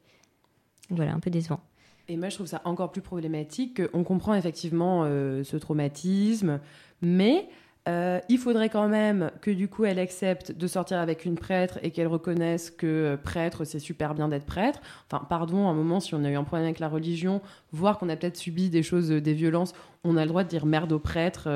Donc 0.89 0.97
voilà, 0.97 1.13
un 1.13 1.19
peu 1.19 1.30
décevant. 1.30 1.62
Et 2.10 2.17
moi, 2.17 2.30
je 2.30 2.36
trouve 2.36 2.47
ça 2.47 2.62
encore 2.65 2.91
plus 2.91 3.04
problématique. 3.04 3.82
On 3.93 4.04
comprend 4.04 4.34
effectivement 4.34 5.04
euh, 5.06 5.43
ce 5.43 5.56
traumatisme, 5.58 6.60
mais 7.02 7.47
Euh, 7.89 8.19
il 8.30 8.38
faudrait 8.38 8.69
quand 8.69 8.88
même 8.88 9.32
que 9.41 9.49
du 9.49 9.67
coup 9.67 9.86
elle 9.86 9.99
accepte 9.99 10.52
de 10.52 10.67
sortir 10.67 10.99
avec 10.99 11.25
une 11.25 11.36
prêtre 11.36 11.80
et 11.82 11.89
qu'elle 11.89 12.08
reconnaisse 12.08 12.69
que 12.69 12.86
euh, 12.86 13.17
prêtre 13.17 13.65
c'est 13.65 13.80
super 13.80 14.13
bien 14.13 14.28
d'être 14.28 14.45
prêtre. 14.45 14.80
Enfin, 15.12 15.25
pardon, 15.28 15.67
à 15.67 15.71
un 15.71 15.73
moment 15.73 15.99
si 15.99 16.13
on 16.13 16.23
a 16.23 16.30
eu 16.30 16.36
un 16.36 16.43
problème 16.43 16.65
avec 16.65 16.80
la 16.80 16.88
religion, 16.88 17.41
voir 17.71 17.97
qu'on 17.97 18.10
a 18.10 18.15
peut-être 18.15 18.38
subi 18.38 18.69
des 18.69 18.84
choses, 18.84 19.12
euh, 19.12 19.21
des 19.21 19.34
violences, 19.34 19.73
on 20.04 20.17
a 20.17 20.21
le 20.21 20.28
droit 20.28 20.43
de 20.43 20.49
dire 20.49 20.65
merde 20.65 20.91
au 20.91 20.99
prêtre 20.99 21.47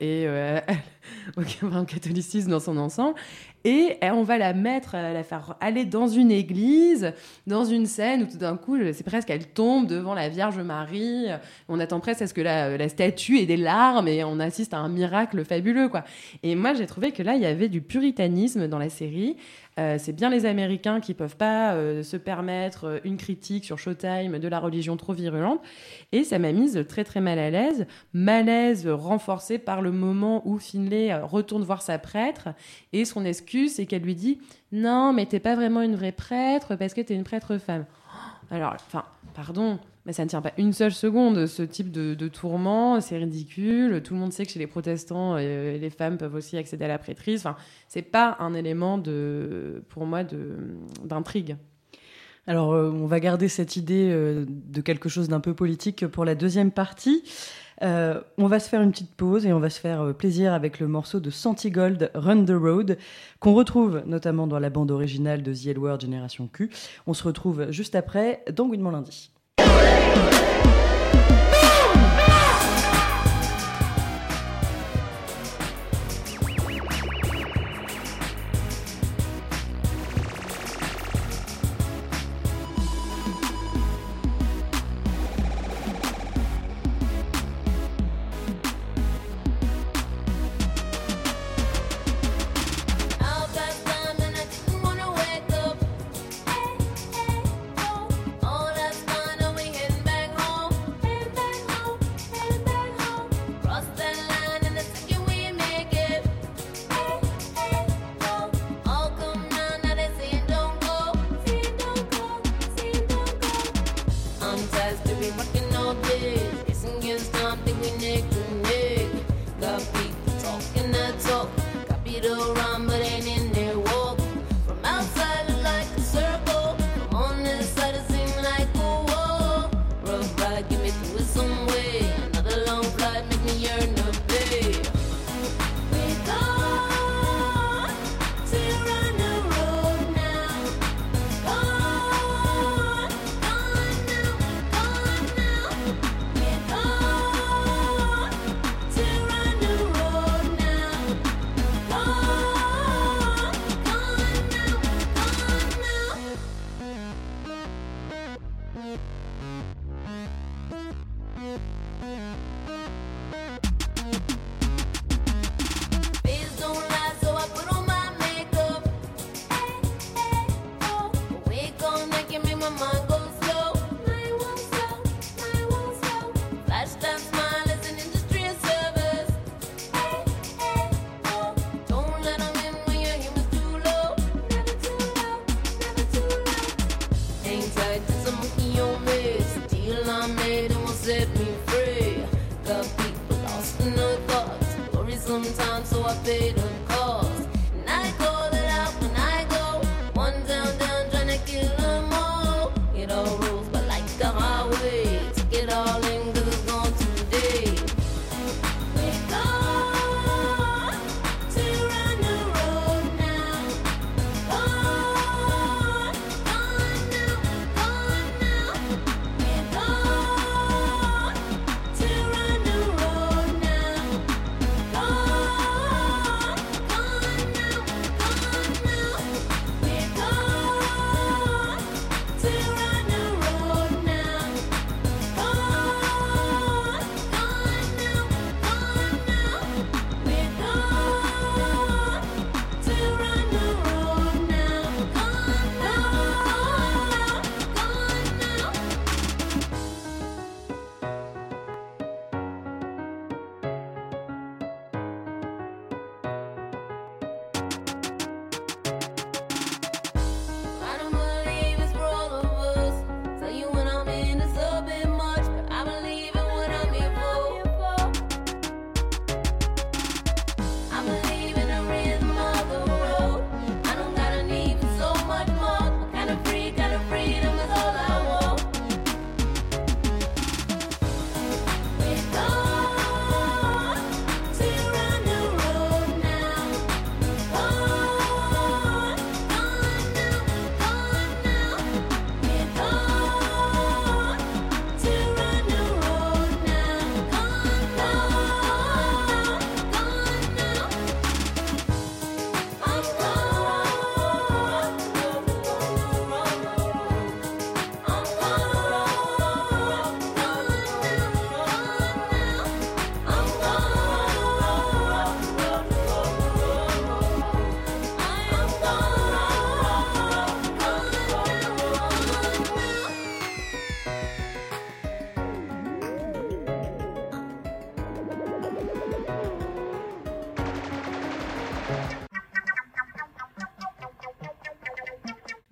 et 0.00 0.26
au 1.36 1.42
au 1.42 1.84
catholicisme 1.84 2.50
dans 2.50 2.60
son 2.60 2.76
ensemble. 2.76 3.14
Et 3.64 3.98
euh, 4.02 4.10
on 4.12 4.22
va 4.22 4.38
la 4.38 4.54
mettre, 4.54 4.94
euh, 4.94 5.12
la 5.12 5.22
faire 5.22 5.56
aller 5.60 5.84
dans 5.84 6.08
une 6.08 6.30
église, 6.30 7.12
dans 7.46 7.64
une 7.64 7.86
scène 7.86 8.22
où 8.22 8.26
tout 8.26 8.38
d'un 8.38 8.56
coup, 8.56 8.78
c'est 8.92 9.04
presque 9.04 9.28
elle 9.28 9.46
tombe 9.46 9.86
devant 9.86 10.14
la 10.14 10.28
Vierge 10.28 10.58
Marie. 10.60 11.26
On 11.68 11.78
attend 11.78 12.00
presque 12.00 12.22
à 12.22 12.26
ce 12.26 12.32
que 12.32 12.40
la, 12.40 12.76
la 12.78 12.88
statue 12.88 13.38
ait 13.38 13.46
des 13.46 13.58
larmes 13.58 14.08
et 14.08 14.24
on 14.24 14.40
assiste 14.40 14.72
à 14.72 14.78
un 14.78 14.88
miracle 14.88 15.44
fabuleux, 15.44 15.88
quoi. 15.88 16.04
Et 16.42 16.54
moi, 16.54 16.72
j'ai 16.72 16.86
trouvé 16.86 17.12
que 17.12 17.22
là, 17.22 17.34
il 17.34 17.42
y 17.42 17.46
avait 17.46 17.68
du 17.68 17.82
puritanisme 17.82 18.66
dans 18.66 18.78
la 18.78 18.88
série. 18.88 19.36
Euh, 19.78 19.96
c'est 19.98 20.12
bien 20.12 20.30
les 20.30 20.46
Américains 20.46 21.00
qui 21.00 21.14
peuvent 21.14 21.36
pas 21.36 21.74
euh, 21.74 22.02
se 22.02 22.16
permettre 22.16 22.84
euh, 22.84 22.98
une 23.04 23.16
critique 23.16 23.64
sur 23.64 23.78
Showtime 23.78 24.38
de 24.38 24.48
la 24.48 24.58
religion 24.58 24.96
trop 24.96 25.12
virulente. 25.12 25.60
Et 26.12 26.24
ça 26.24 26.38
m'a 26.38 26.52
mise 26.52 26.84
très 26.88 27.04
très 27.04 27.20
mal 27.20 27.38
à 27.38 27.50
l'aise. 27.50 27.86
Malaise 28.12 28.88
renforcé 28.88 29.58
par 29.58 29.80
le 29.80 29.92
moment 29.92 30.42
où 30.44 30.58
Finlay 30.58 31.14
retourne 31.22 31.62
voir 31.62 31.82
sa 31.82 31.98
prêtre 31.98 32.48
et 32.92 33.04
son 33.04 33.24
excuse, 33.24 33.74
c'est 33.74 33.86
qu'elle 33.86 34.02
lui 34.02 34.14
dit 34.14 34.40
Non, 34.72 35.12
mais 35.12 35.26
t'es 35.26 35.40
pas 35.40 35.54
vraiment 35.54 35.82
une 35.82 35.94
vraie 35.94 36.12
prêtre 36.12 36.74
parce 36.74 36.92
que 36.92 37.00
t'es 37.00 37.14
une 37.14 37.24
prêtre 37.24 37.58
femme. 37.58 37.86
Alors, 38.50 38.74
enfin, 38.74 39.04
pardon, 39.34 39.78
mais 40.06 40.12
ça 40.12 40.24
ne 40.24 40.28
tient 40.28 40.40
pas 40.40 40.52
une 40.56 40.72
seule 40.72 40.92
seconde, 40.92 41.46
ce 41.46 41.62
type 41.62 41.90
de, 41.90 42.28
tourment, 42.28 43.00
c'est 43.00 43.18
ridicule. 43.18 44.02
Tout 44.02 44.14
le 44.14 44.20
monde 44.20 44.32
sait 44.32 44.46
que 44.46 44.52
chez 44.52 44.58
les 44.58 44.66
protestants, 44.66 45.36
euh, 45.36 45.76
les 45.76 45.90
femmes 45.90 46.16
peuvent 46.16 46.34
aussi 46.34 46.56
accéder 46.56 46.86
à 46.86 46.88
la 46.88 46.98
prêtrise. 46.98 47.40
Enfin, 47.40 47.56
c'est 47.88 48.02
pas 48.02 48.36
un 48.40 48.54
élément 48.54 48.96
de, 48.96 49.84
pour 49.90 50.06
moi, 50.06 50.22
d'intrigue. 51.04 51.56
Alors, 52.46 52.72
euh, 52.72 52.90
on 52.90 53.06
va 53.06 53.20
garder 53.20 53.48
cette 53.48 53.76
idée 53.76 54.08
euh, 54.10 54.46
de 54.48 54.80
quelque 54.80 55.10
chose 55.10 55.28
d'un 55.28 55.40
peu 55.40 55.52
politique 55.54 56.06
pour 56.06 56.24
la 56.24 56.34
deuxième 56.34 56.70
partie. 56.70 57.22
On 57.82 58.46
va 58.46 58.60
se 58.60 58.68
faire 58.68 58.82
une 58.82 58.90
petite 58.90 59.14
pause 59.14 59.46
et 59.46 59.54
on 59.54 59.58
va 59.58 59.70
se 59.70 59.80
faire 59.80 60.14
plaisir 60.14 60.52
avec 60.52 60.80
le 60.80 60.86
morceau 60.86 61.18
de 61.18 61.30
Santigold, 61.30 62.10
Run 62.14 62.44
the 62.44 62.50
Road, 62.50 62.98
qu'on 63.38 63.54
retrouve 63.54 64.02
notamment 64.04 64.46
dans 64.46 64.58
la 64.58 64.68
bande 64.68 64.90
originale 64.90 65.42
de 65.42 65.54
The 65.54 65.68
L 65.68 65.78
Word 65.78 66.00
Q. 66.52 66.68
On 67.06 67.14
se 67.14 67.24
retrouve 67.24 67.70
juste 67.70 67.94
après 67.94 68.44
dans 68.54 68.66
Gouinement 68.66 68.90
lundi. 68.90 69.30
Out 69.70 70.39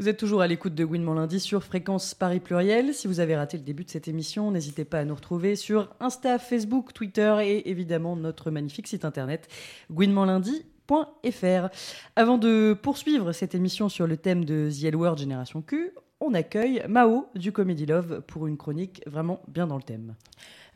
Vous 0.08 0.12
êtes 0.12 0.20
toujours 0.20 0.40
à 0.40 0.46
l'écoute 0.46 0.74
de 0.74 0.86
Gouinement 0.86 1.12
lundi 1.12 1.38
sur 1.38 1.62
Fréquence 1.62 2.14
Paris 2.14 2.40
Pluriel. 2.40 2.94
Si 2.94 3.06
vous 3.06 3.20
avez 3.20 3.36
raté 3.36 3.58
le 3.58 3.62
début 3.62 3.84
de 3.84 3.90
cette 3.90 4.08
émission, 4.08 4.50
n'hésitez 4.50 4.86
pas 4.86 5.00
à 5.00 5.04
nous 5.04 5.14
retrouver 5.14 5.54
sur 5.54 5.94
Insta, 6.00 6.38
Facebook, 6.38 6.94
Twitter 6.94 7.36
et 7.42 7.68
évidemment 7.68 8.16
notre 8.16 8.50
magnifique 8.50 8.86
site 8.86 9.04
internet 9.04 9.48
gouinementlundi.fr. 9.90 11.68
Avant 12.16 12.38
de 12.38 12.72
poursuivre 12.72 13.32
cette 13.32 13.54
émission 13.54 13.90
sur 13.90 14.06
le 14.06 14.16
thème 14.16 14.46
de 14.46 14.70
The 14.70 14.84
L 14.84 14.96
Word 14.96 15.18
Génération 15.18 15.60
Q, 15.60 15.90
on 16.20 16.32
accueille 16.32 16.82
Mao 16.88 17.26
du 17.34 17.52
Comedy 17.52 17.84
Love 17.84 18.22
pour 18.26 18.46
une 18.46 18.56
chronique 18.56 19.02
vraiment 19.04 19.42
bien 19.46 19.66
dans 19.66 19.76
le 19.76 19.82
thème. 19.82 20.14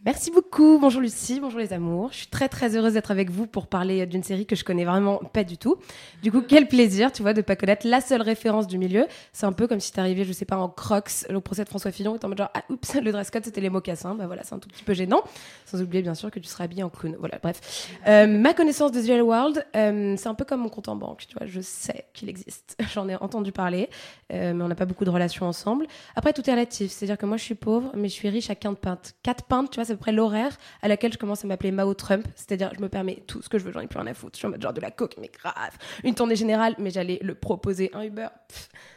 Merci 0.05 0.33
beaucoup. 0.33 0.81
Bonjour 0.81 1.01
Lucie, 1.01 1.39
bonjour 1.39 1.61
les 1.61 1.73
amours. 1.73 2.11
Je 2.11 2.17
suis 2.19 2.27
très 2.27 2.49
très 2.49 2.77
heureuse 2.77 2.95
d'être 2.95 3.13
avec 3.13 3.31
vous 3.31 3.47
pour 3.47 3.69
parler 3.69 4.05
d'une 4.05 4.25
série 4.25 4.47
que 4.47 4.57
je 4.57 4.65
connais 4.65 4.85
vraiment 4.85 5.19
pas 5.19 5.45
du 5.45 5.59
tout. 5.59 5.77
Du 6.25 6.33
coup, 6.33 6.43
quel 6.43 6.67
plaisir, 6.67 7.13
tu 7.13 7.23
vois, 7.23 7.35
de 7.35 7.41
pas 7.41 7.55
connaître 7.55 7.87
la 7.87 8.01
seule 8.01 8.21
référence 8.21 8.67
du 8.67 8.79
milieu. 8.79 9.07
C'est 9.33 9.47
un 9.47 9.53
peu 9.53 9.69
comme 9.69 9.79
si 9.79 9.93
t'arrivais, 9.93 10.25
je 10.25 10.33
sais 10.33 10.45
pas, 10.45 10.57
en 10.57 10.69
crocs 10.69 11.25
au 11.33 11.41
procès 11.41 11.63
de 11.63 11.69
François 11.69 11.93
Fillon 11.93 12.17
et 12.17 12.25
en 12.25 12.29
mode 12.29 12.39
genre, 12.39 12.51
ah 12.53 12.65
oups, 12.69 12.97
le 13.01 13.13
dress 13.13 13.31
code 13.31 13.45
c'était 13.45 13.61
les 13.61 13.71
mocassins. 13.71 14.17
Bah 14.17 14.27
voilà, 14.27 14.43
c'est 14.43 14.57
un 14.57 14.59
tout 14.59 14.69
petit 14.69 14.83
peu 14.83 14.93
gênant. 14.93 15.23
Sans 15.67 15.81
oublier 15.81 16.03
bien 16.03 16.17
sûr 16.17 16.33
que 16.33 16.41
tu 16.41 16.49
seras 16.49 16.65
habillé 16.65 16.83
en 16.83 16.91
clown. 16.91 17.15
Voilà, 17.21 17.39
bref. 17.41 17.89
Euh, 18.09 18.27
ma 18.27 18.55
connaissance 18.55 18.91
de 18.91 19.01
The 19.01 19.07
Real 19.07 19.23
World, 19.23 19.67
euh, 19.77 20.17
c'est 20.19 20.29
un 20.29 20.35
peu 20.35 20.45
comme 20.45 20.63
mon 20.63 20.69
compte 20.69 20.89
en 20.89 20.97
banque, 20.97 21.27
tu 21.29 21.37
vois. 21.39 21.47
Je 21.47 21.61
sais 21.61 22.07
qu'il 22.13 22.29
existe. 22.29 22.77
J'en 22.93 23.09
ai 23.09 23.15
entendu 23.15 23.53
parler, 23.53 23.89
euh, 24.33 24.53
mais 24.53 24.65
on 24.65 24.69
n'a 24.69 24.75
pas 24.75 24.87
beaucoup 24.87 25.05
de 25.05 25.11
relations 25.11 25.47
ensemble. 25.47 25.87
Après, 26.17 26.33
tout 26.33 26.43
est 26.51 26.53
relatif. 26.53 26.91
C'est-à-dire 26.91 27.19
que 27.19 27.27
moi, 27.27 27.37
je 27.37 27.45
suis 27.45 27.55
pauvre, 27.55 27.93
mais 27.95 28.09
je 28.09 28.15
suis 28.15 28.29
riche 28.29 28.51
à 28.51 28.57
15 28.57 28.79
pintes. 28.83 29.15
4 29.23 29.45
pintes, 29.45 29.71
tu 29.71 29.77
vois, 29.77 29.92
c'est 29.93 29.95
à 29.95 29.97
peu 29.99 30.01
près 30.01 30.13
l'horaire 30.13 30.57
à 30.81 30.89
laquelle 30.89 31.13
je 31.13 31.19
commence 31.19 31.45
à 31.45 31.49
m'appeler 31.49 31.71
Mao 31.71 31.93
Trump. 31.95 32.27
C'est-à-dire, 32.35 32.73
je 32.75 32.81
me 32.81 32.89
permets 32.89 33.23
tout 33.27 33.43
ce 33.43 33.49
que 33.49 33.59
je 33.59 33.65
veux, 33.65 33.73
j'en 33.73 33.81
ai 33.81 33.87
plus 33.87 33.99
rien 33.99 34.11
à 34.11 34.15
foutre. 34.15 34.33
Je 34.35 34.39
suis 34.39 34.47
en 34.47 34.51
mode 34.51 34.63
genre 34.63 34.73
de 34.73 34.81
la 34.81 34.91
coke, 34.91 35.17
mais 35.21 35.31
grave. 35.31 35.77
Une 36.05 36.15
tournée 36.15 36.37
générale, 36.37 36.75
mais 36.79 36.91
j'allais 36.91 37.19
le 37.23 37.35
proposer. 37.35 37.91
Un 37.93 38.03
Uber, 38.03 38.29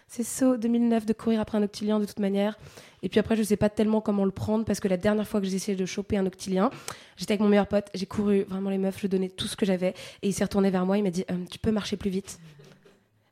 c'est 0.08 0.24
saut 0.24 0.58
2009 0.58 1.06
de 1.06 1.14
courir 1.14 1.41
après 1.41 1.58
un 1.58 1.64
octilien 1.64 2.00
de 2.00 2.06
toute 2.06 2.20
manière. 2.20 2.58
Et 3.04 3.10
puis 3.10 3.20
après, 3.20 3.36
je 3.36 3.43
sais 3.43 3.58
pas 3.58 3.70
tellement 3.70 4.02
comment 4.02 4.26
le 4.26 4.32
prendre 4.32 4.66
parce 4.66 4.80
que 4.80 4.88
la 4.88 4.98
dernière 4.98 5.28
fois 5.28 5.41
que 5.41 5.48
j'ai 5.48 5.56
essayé 5.56 5.78
de 5.78 5.86
choper 5.86 6.18
un 6.18 6.26
octilien, 6.26 6.70
j'étais 7.18 7.34
avec 7.34 7.41
mon 7.41 7.50
meilleur 7.50 7.68
pote, 7.68 7.88
j'ai 7.93 8.06
couru 8.06 8.43
vraiment 8.43 8.70
les 8.70 8.78
meufs, 8.78 9.00
je 9.00 9.08
donnais 9.08 9.30
tout 9.30 9.48
ce 9.48 9.56
que 9.56 9.66
j'avais 9.66 9.93
et 10.22 10.30
il 10.30 10.34
s'est 10.34 10.43
retourné 10.43 10.72
vers 10.72 10.86
moi, 10.86 10.98
il 10.98 11.04
m'a 11.04 11.12
dit 11.12 11.26
Euh, 11.30 11.36
Tu 11.52 11.60
peux 11.60 11.72
marcher 11.72 11.98
plus 11.98 12.10
vite 12.10 12.39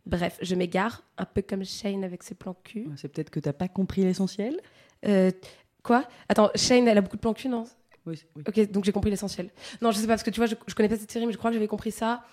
Bref, 0.05 0.38
je 0.41 0.53
m'égare, 0.55 1.01
un 1.18 1.26
peu 1.26 1.41
comme 1.41 1.64
Shane 1.64 2.03
avec 2.03 2.24
ses 2.24 2.36
plans 2.36 2.57
cul. 2.64 2.88
C'est 2.97 3.07
peut-être 3.07 3.30
que 3.30 3.39
t'as 3.39 3.53
pas 3.53 3.70
compris 3.70 4.03
l'essentiel? 4.03 4.59
Euh, 5.05 5.32
quoi? 5.84 6.05
Attends, 6.29 6.49
Shane, 6.55 6.88
elle 6.88 6.97
a 6.97 7.01
beaucoup 7.01 7.17
de 7.17 7.21
plans 7.21 7.34
cul, 7.34 7.49
non? 7.49 7.65
Oui, 8.05 8.21
oui. 8.36 8.43
Ok, 8.47 8.71
donc 8.71 8.84
j'ai 8.84 8.91
compris 8.91 9.09
l'essentiel. 9.09 9.49
Non, 9.81 9.91
je 9.91 9.97
sais 9.97 10.07
pas, 10.07 10.13
parce 10.13 10.23
que 10.23 10.29
tu 10.29 10.39
vois, 10.39 10.47
je, 10.47 10.55
je 10.67 10.75
connais 10.75 10.89
pas 10.89 10.97
cette 10.97 11.11
série, 11.11 11.25
mais 11.25 11.31
je 11.31 11.38
crois 11.38 11.51
que 11.51 11.55
j'avais 11.55 11.67
compris 11.67 11.91
ça. 11.91 12.23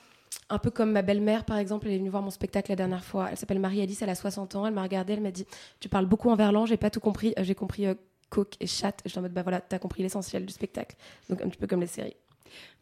Un 0.49 0.59
peu 0.59 0.71
comme 0.71 0.93
ma 0.93 1.03
belle-mère, 1.03 1.45
par 1.45 1.59
exemple, 1.59 1.87
elle 1.87 1.95
est 1.95 1.99
venue 1.99 2.09
voir 2.09 2.23
mon 2.23 2.31
spectacle 2.31 2.71
la 2.71 2.77
dernière 2.77 3.05
fois. 3.05 3.29
Elle 3.31 3.37
s'appelle 3.37 3.59
Marie-Alice, 3.59 4.03
elle 4.03 4.11
a 4.11 4.15
60 4.15 4.55
ans. 4.57 4.67
Elle 4.67 4.75
m'a 4.75 4.83
regardée, 4.83 5.13
elle 5.15 5.21
m'a 5.21 5.31
dit 5.31 5.47
Tu 5.81 5.89
parles 5.89 6.07
beaucoup 6.07 6.31
en 6.31 6.37
verlan, 6.37 6.67
j'ai 6.67 6.77
pas 6.77 6.91
tout 6.91 7.01
compris. 7.01 7.35
Euh, 7.39 7.45
j'ai 7.45 7.55
compris 7.55 7.87
euh, 7.87 7.95
coke 8.31 8.55
et 8.61 8.67
chatte. 8.67 9.01
J'étais 9.05 9.19
en 9.19 9.23
mode 9.23 9.33
Bah 9.33 9.43
voilà, 9.43 9.61
t'as 9.61 9.79
compris 9.79 10.03
l'essentiel 10.03 10.47
du 10.47 10.53
spectacle. 10.53 10.97
Donc 11.29 11.43
un 11.43 11.49
petit 11.49 11.59
peu 11.59 11.67
comme 11.67 11.81
les 11.81 11.87
séries. 11.87 12.17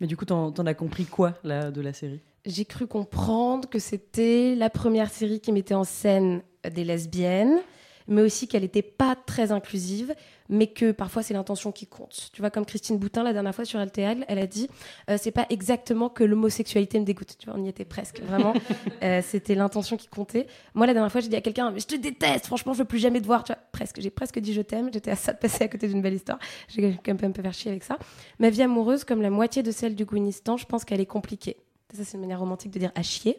Mais 0.01 0.07
du 0.07 0.17
coup, 0.17 0.25
t'en 0.25 0.51
t'en 0.51 0.67
as 0.67 0.75
compris 0.75 1.05
quoi 1.05 1.35
là, 1.45 1.71
de 1.71 1.81
la 1.81 1.93
série? 1.93 2.21
J'ai 2.47 2.65
cru 2.65 2.87
comprendre 2.87 3.69
que 3.69 3.79
c'était 3.79 4.55
la 4.55 4.71
première 4.71 5.11
série 5.11 5.41
qui 5.41 5.53
mettait 5.53 5.75
en 5.75 5.85
scène 5.85 6.43
des 6.71 6.85
lesbiennes, 6.85 7.59
mais 8.07 8.23
aussi 8.23 8.49
qu'elle 8.49 8.63
n'était 8.63 8.83
pas 8.83 9.15
très 9.15 9.53
inclusive, 9.53 10.15
mais 10.49 10.69
que 10.69 10.93
parfois 10.93 11.23
c'est 11.23 11.35
l'intention 11.35 11.73
qui 11.73 11.87
compte. 11.87 12.31
Tu 12.33 12.41
vois, 12.41 12.51
comme 12.51 12.65
Christine 12.65 12.99
Boutin 12.99 13.23
la 13.23 13.33
dernière 13.33 13.55
fois 13.55 13.65
sur 13.65 13.81
LTL, 13.81 14.25
elle 14.29 14.39
a 14.39 14.47
dit 14.47 14.69
euh, 15.11 15.17
c'est 15.21 15.31
pas 15.31 15.47
exactement 15.51 16.09
que 16.09 16.25
l'homosexualité 16.25 16.99
me 17.01 17.05
dégoûte. 17.05 17.37
Tu 17.39 17.47
vois, 17.51 17.59
on 17.59 17.65
y 17.65 17.69
était 17.69 17.85
presque. 17.85 18.21
Vraiment, 18.21 18.55
Euh, 19.03 19.21
c'était 19.23 19.55
l'intention 19.55 19.97
qui 19.97 20.09
comptait. 20.09 20.47
Moi, 20.75 20.87
la 20.87 20.93
dernière 20.93 21.11
fois, 21.13 21.21
j'ai 21.21 21.29
dit 21.29 21.37
à 21.37 21.41
quelqu'un 21.41 21.71
mais 21.71 21.81
je 21.81 21.87
te 21.87 21.95
déteste. 21.95 22.47
Franchement, 22.47 22.73
je 22.73 22.79
veux 22.79 22.85
plus 22.85 22.99
jamais 22.99 23.21
te 23.21 23.27
voir. 23.27 23.45
Tu 23.45 23.53
vois, 23.53 23.61
presque. 23.73 24.01
J'ai 24.01 24.11
presque 24.11 24.39
dit 24.39 24.53
je 24.53 24.63
t'aime. 24.63 24.91
J'étais 24.93 25.11
à 25.11 25.17
ça 25.17 25.33
de 25.33 25.39
passer 25.39 25.65
à 25.65 25.69
côté 25.69 25.89
d'une 25.89 26.03
belle 26.03 26.15
histoire. 26.15 26.39
J'ai 26.69 26.99
quand 27.05 27.15
même 27.15 27.31
un 27.31 27.33
peu 27.33 27.43
faire 27.43 27.53
chier 27.55 27.71
avec 27.71 27.85
ça. 27.85 27.99
Ma 28.39 28.51
vie 28.51 28.63
amoureuse, 28.63 29.05
comme 29.05 29.23
la 29.23 29.31
moitié 29.31 29.63
de 29.63 29.71
celle 29.71 29.95
du 29.95 30.05
Gouinistan, 30.05 30.57
je 30.57 30.67
pense 30.67 30.85
qu'elle 30.85 31.01
est 31.01 31.07
compliquée. 31.07 31.57
Ça, 31.95 32.05
c'est 32.05 32.15
une 32.17 32.21
manière 32.21 32.41
romantique 32.41 32.73
de 32.73 32.79
dire 32.79 32.93
à 32.95 33.03
chier. 33.03 33.39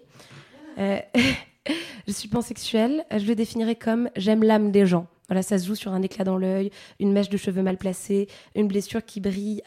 Euh, 0.78 1.00
je 2.08 2.12
suis 2.12 2.30
pansexuelle. 2.30 3.06
Je 3.12 3.26
le 3.26 3.36
définirais 3.36 3.76
comme 3.76 4.10
j'aime 4.16 4.44
l'âme 4.44 4.72
des 4.72 4.86
gens. 4.86 5.08
Voilà, 5.30 5.42
ça 5.44 5.58
se 5.58 5.68
joue 5.68 5.76
sur 5.76 5.94
un 5.94 6.02
éclat 6.02 6.26
dans 6.26 6.38
l'œil, 6.38 6.72
une 7.00 7.14
mèche 7.14 7.30
de 7.30 7.38
cheveux 7.38 7.62
mal 7.62 7.78
placée, 7.78 8.28
une 8.56 8.68
blessure 8.68 9.06
qui 9.06 9.22
brille 9.22 9.62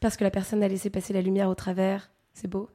parce 0.00 0.16
que 0.16 0.24
la 0.24 0.30
personne 0.30 0.62
a 0.62 0.68
laissé 0.68 0.90
passer 0.90 1.12
la 1.12 1.22
lumière 1.22 1.48
au 1.48 1.54
travers. 1.54 2.10
C'est 2.34 2.48
beau 2.48 2.68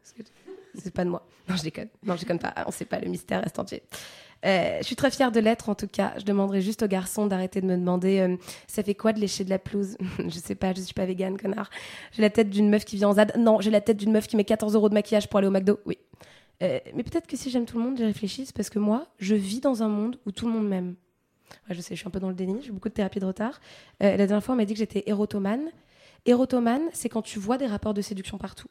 C'est 0.76 0.94
pas 0.94 1.04
de 1.04 1.10
moi. 1.10 1.28
Non, 1.50 1.56
je 1.56 1.64
déconne. 1.64 1.90
Non, 2.04 2.16
je 2.16 2.22
déconne 2.22 2.40
pas. 2.40 2.54
On 2.68 2.72
sait 2.72 2.86
pas, 2.86 3.00
le 3.00 3.10
mystère 3.10 3.42
reste 3.42 3.58
entier. 3.60 3.84
Euh, 4.46 4.78
je 4.80 4.84
suis 4.84 4.96
très 4.96 5.10
fière 5.10 5.32
de 5.32 5.40
l'être 5.40 5.70
en 5.70 5.76
tout 5.76 5.88
cas. 5.88 6.14
Je 6.18 6.24
demanderai 6.24 6.62
juste 6.62 6.84
aux 6.84 6.88
garçons 6.88 7.26
d'arrêter 7.26 7.62
de 7.62 7.66
me 7.66 7.76
demander 7.76 8.20
euh, 8.20 8.38
ça 8.68 8.84
fait 8.84 8.94
quoi 8.94 9.14
de 9.14 9.20
lécher 9.20 9.44
de 9.44 9.50
la 9.50 9.58
pelouse? 9.58 9.98
Je 10.20 10.38
sais 10.38 10.54
pas, 10.54 10.74
je 10.74 10.82
suis 10.82 10.94
pas 10.94 11.06
végane, 11.06 11.38
connard. 11.38 11.70
J'ai 12.12 12.22
la 12.22 12.30
tête 12.30 12.50
d'une 12.50 12.70
meuf 12.70 12.86
qui 12.86 12.98
vit 12.98 13.06
en 13.06 13.14
ZAD. 13.14 13.36
Non, 13.38 13.60
j'ai 13.62 13.72
la 13.72 13.82
tête 13.82 13.98
d'une 13.98 14.12
meuf 14.12 14.28
qui 14.28 14.36
met 14.36 14.44
14 14.44 14.76
euros 14.76 14.90
de 14.90 14.94
maquillage 14.94 15.28
pour 15.28 15.40
aller 15.40 15.48
au 15.48 15.52
McDo. 15.52 15.80
Oui. 15.86 15.98
Euh, 16.62 16.80
mais 16.96 17.04
peut-être 17.04 17.28
que 17.28 17.38
si 17.38 17.50
j'aime 17.50 17.66
tout 17.66 17.78
le 17.78 17.84
monde, 17.84 17.98
j'y 17.98 18.04
réfléchis, 18.04 18.46
c'est 18.46 18.56
parce 18.56 18.70
que 18.70 18.80
moi, 18.80 19.08
je 19.20 19.36
vis 19.36 19.60
dans 19.60 19.84
un 19.84 19.90
monde 19.90 20.20
où 20.26 20.32
tout 20.32 20.46
le 20.46 20.54
monde 20.54 20.68
m'aime. 20.68 20.96
Ouais, 21.70 21.76
je 21.76 21.82
sais, 21.82 21.96
je 21.96 22.00
suis 22.00 22.08
un 22.08 22.12
peu 22.12 22.20
dans 22.20 22.30
le 22.30 22.36
déni, 22.36 22.62
j'ai 22.64 22.72
beaucoup 22.72 22.90
de 22.90 22.94
thérapie 22.94 23.20
de 23.20 23.26
retard. 23.26 23.60
Euh, 24.04 24.12
la 24.12 24.28
dernière 24.28 24.44
fois, 24.44 24.54
on 24.54 24.58
m'a 24.58 24.66
dit 24.66 24.74
que 24.74 24.80
j'étais 24.80 25.04
érotomane. 25.08 25.70
Érotomane, 26.26 26.84
c'est 26.94 27.10
quand 27.10 27.22
tu 27.22 27.40
vois 27.40 27.58
des 27.58 27.68
rapports 27.68 27.94
de 27.94 28.02
séduction 28.02 28.38
partout. 28.38 28.68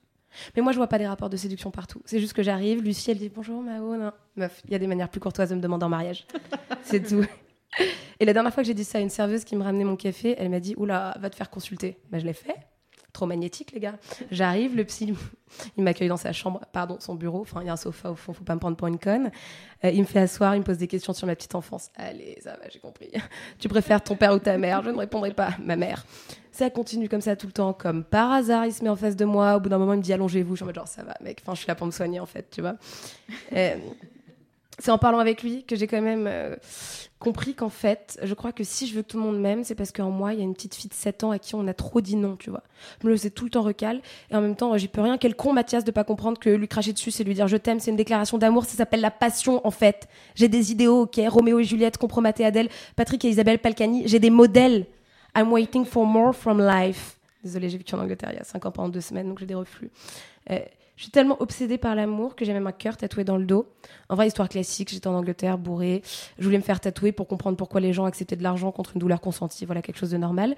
Mais 0.55 0.63
moi, 0.63 0.73
je 0.73 0.77
vois 0.77 0.87
pas 0.87 0.99
des 0.99 1.07
rapports 1.07 1.31
de 1.31 1.37
séduction 1.37 1.71
partout. 1.71 2.03
C'est 2.05 2.21
juste 2.21 2.35
que 2.35 2.43
j'arrive, 2.43 2.83
Lucie, 2.83 3.11
elle 3.11 3.19
dit 3.19 3.31
bonjour 3.31 3.63
Mao. 3.63 3.97
Non. 3.97 4.13
Meuf, 4.37 4.61
il 4.67 4.73
y 4.73 4.75
a 4.75 4.79
des 4.79 4.87
manières 4.87 5.09
plus 5.09 5.21
courtoises 5.21 5.51
de 5.51 5.55
me 5.55 5.61
demander 5.61 5.85
en 5.85 5.89
mariage. 5.89 6.27
c'est 6.83 7.03
tout. 7.03 7.25
Et 8.21 8.25
la 8.25 8.33
dernière 8.33 8.53
fois 8.53 8.63
que 8.63 8.67
j'ai 8.67 8.75
dit 8.75 8.85
ça 8.85 8.99
à 8.99 9.01
une 9.01 9.11
serveuse 9.11 9.45
qui 9.45 9.57
me 9.57 9.63
ramenait 9.63 9.85
mon 9.85 9.97
café, 9.97 10.35
elle 10.39 10.51
m'a 10.51 10.61
dit 10.61 10.75
Oula, 10.77 11.17
va 11.21 11.31
te 11.31 11.37
faire 11.37 11.51
consulter. 11.51 11.99
Bah, 12.11 12.19
je 12.19 12.27
l'ai 12.27 12.33
fait. 12.33 12.57
Trop 13.17 13.25
magnétique, 13.25 13.73
les 13.73 13.81
gars. 13.81 13.95
J'arrive, 14.31 14.77
le 14.77 14.85
psy, 14.85 15.15
il 15.79 15.83
m'accueille 15.83 16.09
dans 16.09 16.19
sa 16.19 16.35
chambre, 16.35 16.61
pardon, 16.71 16.99
son 17.01 17.15
bureau. 17.15 17.41
Enfin, 17.41 17.63
il 17.63 17.67
y 17.67 17.71
a 17.71 17.73
un 17.73 17.77
sofa 17.79 18.11
au 18.11 18.15
fond, 18.15 18.35
faut 18.35 18.45
pas 18.45 18.55
me 18.55 18.61
prendre 18.61 18.77
pour 18.77 18.89
une 18.89 18.99
conne. 18.99 19.31
Euh, 19.85 19.89
il 19.89 20.01
me 20.01 20.05
fait 20.05 20.19
asseoir, 20.19 20.55
il 20.55 20.59
me 20.59 20.65
pose 20.65 20.77
des 20.77 20.87
questions 20.87 21.15
sur 21.15 21.27
ma 21.27 21.35
petite 21.35 21.55
enfance. 21.55 21.89
Allez, 21.97 22.37
ça 22.45 22.51
va, 22.51 22.69
j'ai 22.71 22.79
compris. 22.79 23.09
Tu 23.59 23.69
préfères 23.69 24.05
ton 24.05 24.17
père 24.17 24.35
ou 24.35 24.39
ta 24.39 24.59
mère? 24.59 24.83
Je 24.83 24.91
ne 24.91 24.99
répondrai 24.99 25.33
pas, 25.33 25.57
ma 25.65 25.77
mère. 25.77 26.05
Ça 26.53 26.69
continue 26.69 27.09
comme 27.09 27.23
ça 27.23 27.37
tout 27.37 27.47
le 27.47 27.55
temps, 27.55 27.73
comme 27.73 28.05
par 28.05 28.33
hasard, 28.33 28.67
il 28.67 28.75
se 28.75 28.85
met 28.85 28.91
en 28.91 28.97
face 28.97 29.17
de 29.17 29.25
moi. 29.25 29.57
Au 29.57 29.61
bout 29.61 29.71
d'un 29.71 29.79
moment, 29.79 29.95
il 29.95 30.01
me 30.01 30.03
dit 30.03 30.13
allongez-vous. 30.13 30.55
Je 30.55 30.57
suis 30.57 30.65
en 30.65 30.67
mode 30.67 30.75
genre 30.75 30.87
ça 30.87 31.03
va, 31.03 31.15
mec. 31.23 31.39
Enfin, 31.41 31.55
je 31.55 31.61
suis 31.61 31.69
là 31.69 31.75
pour 31.75 31.87
me 31.87 31.93
soigner 31.93 32.21
en 32.21 32.27
fait, 32.27 32.51
tu 32.51 32.61
vois. 32.61 32.75
Euh, 33.55 33.77
c'est 34.79 34.91
en 34.91 34.99
parlant 34.99 35.21
avec 35.21 35.43
lui 35.43 35.65
que 35.65 35.75
j'ai 35.75 35.87
quand 35.87 36.03
même 36.03 36.27
euh, 36.27 36.55
compris 37.19 37.55
qu'en 37.55 37.69
fait, 37.69 38.19
je 38.23 38.35
crois 38.35 38.53
que 38.53 38.63
si 38.63 38.87
je 38.87 38.95
veux 38.95 39.03
que 39.03 39.09
tout 39.09 39.17
le 39.17 39.23
monde 39.23 39.41
m'aime, 39.41 39.65
c'est 39.65 39.75
parce 39.75 39.91
qu'en 39.91 40.11
moi, 40.11 40.35
il 40.35 40.39
y 40.39 40.43
a 40.43 40.45
une 40.45 40.55
petite 40.55 40.75
fille 40.75 40.91
de 40.91 40.95
7 40.95 41.25
ans 41.25 41.31
à 41.31 41.39
qui 41.39 41.55
on 41.55 41.67
a 41.67 41.75
trop 41.75 42.01
dit 42.01 42.17
non, 42.17 42.37
tu 42.37 42.51
vois. 42.51 42.63
Je 43.01 43.07
me 43.07 43.13
le 43.13 43.17
faisais 43.17 43.31
tout 43.31 43.45
le 43.45 43.51
temps 43.51 43.63
recal. 43.63 44.03
Et 44.31 44.37
en 44.37 44.41
même 44.41 44.55
temps, 44.55 44.77
j'y 44.77 44.89
peux 44.89 45.01
rien. 45.01 45.17
Quel 45.17 45.35
con 45.35 45.53
Mathias 45.53 45.85
de 45.85 45.91
pas 45.91 46.05
comprendre 46.05 46.39
que 46.39 46.51
lui 46.51 46.69
cracher 46.69 46.93
dessus, 46.93 47.11
c'est 47.11 47.25
lui 47.25 47.35
dire 47.35 47.49
je 47.49 47.57
t'aime, 47.57 47.81
c'est 47.81 47.91
une 47.91 47.97
déclaration 47.97 48.39
d'amour, 48.39 48.65
ça 48.65 48.77
s'appelle 48.77 49.01
la 49.01 49.11
passion 49.11 49.67
en 49.67 49.71
fait. 49.71 50.09
J'ai 50.35 50.49
des 50.49 50.73
idéaux, 50.73 51.03
ok. 51.03 51.21
Roméo 51.29 51.59
et 51.59 51.65
Juliette, 51.65 51.97
comprometté 51.97 52.45
Adèle, 52.45 52.69
Patrick 52.97 53.25
et 53.25 53.29
Isabelle 53.29 53.59
Palcani, 53.59 54.07
j'ai 54.07 54.19
des 54.19 54.31
modèles. 54.31 54.87
I'm 55.37 55.51
waiting 55.53 55.85
for 55.85 56.05
more 56.07 56.35
from 56.35 56.61
life. 56.61 57.17
Désolée, 57.43 57.69
j'ai 57.69 57.79
vécu 57.79 57.95
en 57.95 58.01
Angleterre 58.01 58.31
il 58.33 58.39
y 58.39 58.41
a 58.41 58.45
5 58.45 58.67
ans 58.67 58.71
pendant 58.71 58.89
deux 58.89 59.01
semaines, 59.01 59.29
donc 59.29 59.39
j'ai 59.39 59.47
des 59.47 59.55
reflux. 59.55 59.91
Euh, 60.51 60.59
je 60.97 61.03
suis 61.03 61.11
tellement 61.11 61.41
obsédée 61.41 61.77
par 61.77 61.95
l'amour 61.95 62.37
que 62.37 62.45
j'ai 62.45 62.55
même 62.55 62.67
un 62.67 62.73
cœur 62.73 62.97
tatoué 62.97 63.23
dans 63.23 63.37
le 63.37 63.45
dos. 63.45 63.69
En 64.09 64.15
vrai, 64.17 64.27
histoire 64.29 64.49
classique, 64.49 64.91
j'étais 64.91 65.07
en 65.09 65.15
Angleterre, 65.15 65.59
bourrée. 65.59 66.03
Je 66.39 66.45
voulais 66.45 66.57
me 66.57 66.63
faire 66.63 66.81
tatouer 66.81 67.13
pour 67.13 67.29
comprendre 67.29 67.57
pourquoi 67.57 67.81
les 67.81 67.93
gens 67.93 68.07
acceptaient 68.07 68.37
de 68.37 68.43
l'argent 68.43 68.73
contre 68.73 68.93
une 68.95 69.01
douleur 69.01 69.21
consentie. 69.21 69.67
Voilà, 69.67 69.83
quelque 69.83 69.99
chose 69.99 70.11
de 70.11 70.17
normal. 70.17 70.57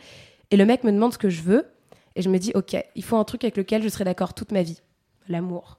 Et 0.51 0.57
le 0.57 0.64
mec 0.64 0.84
me 0.84 0.93
demande 0.93 1.12
ce 1.12 1.18
que 1.18 1.28
je 1.28 1.43
veux. 1.43 1.66
Et 2.14 2.22
je 2.22 2.28
me 2.28 2.39
dis, 2.39 2.53
ok, 2.55 2.76
il 2.95 3.05
faut 3.05 3.16
un 3.16 3.24
truc 3.24 3.45
avec 3.45 3.57
lequel 3.57 3.82
je 3.82 3.89
serai 3.89 4.05
d'accord 4.05 4.32
toute 4.32 4.53
ma 4.53 4.62
vie. 4.62 4.80
L'amour. 5.28 5.78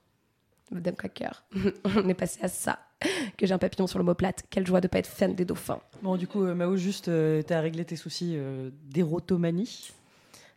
Madame 0.70 0.94
Cracker. 0.94 1.44
On 1.84 2.08
est 2.08 2.14
passé 2.14 2.38
à 2.42 2.48
ça. 2.48 2.78
Que 3.38 3.46
j'ai 3.46 3.54
un 3.54 3.58
papillon 3.58 3.86
sur 3.86 3.98
le 3.98 4.04
mot 4.04 4.14
plate. 4.14 4.44
Quelle 4.50 4.66
joie 4.66 4.82
de 4.82 4.88
pas 4.88 4.98
être 4.98 5.06
fan 5.06 5.34
des 5.34 5.46
dauphins. 5.46 5.80
Bon, 6.02 6.16
du 6.16 6.26
coup, 6.26 6.44
euh, 6.44 6.54
Mao, 6.54 6.76
juste, 6.76 7.08
euh, 7.08 7.42
t'as 7.42 7.60
réglé 7.60 7.84
tes 7.84 7.96
soucis 7.96 8.34
euh, 8.36 8.70
d'érotomanie. 8.84 9.90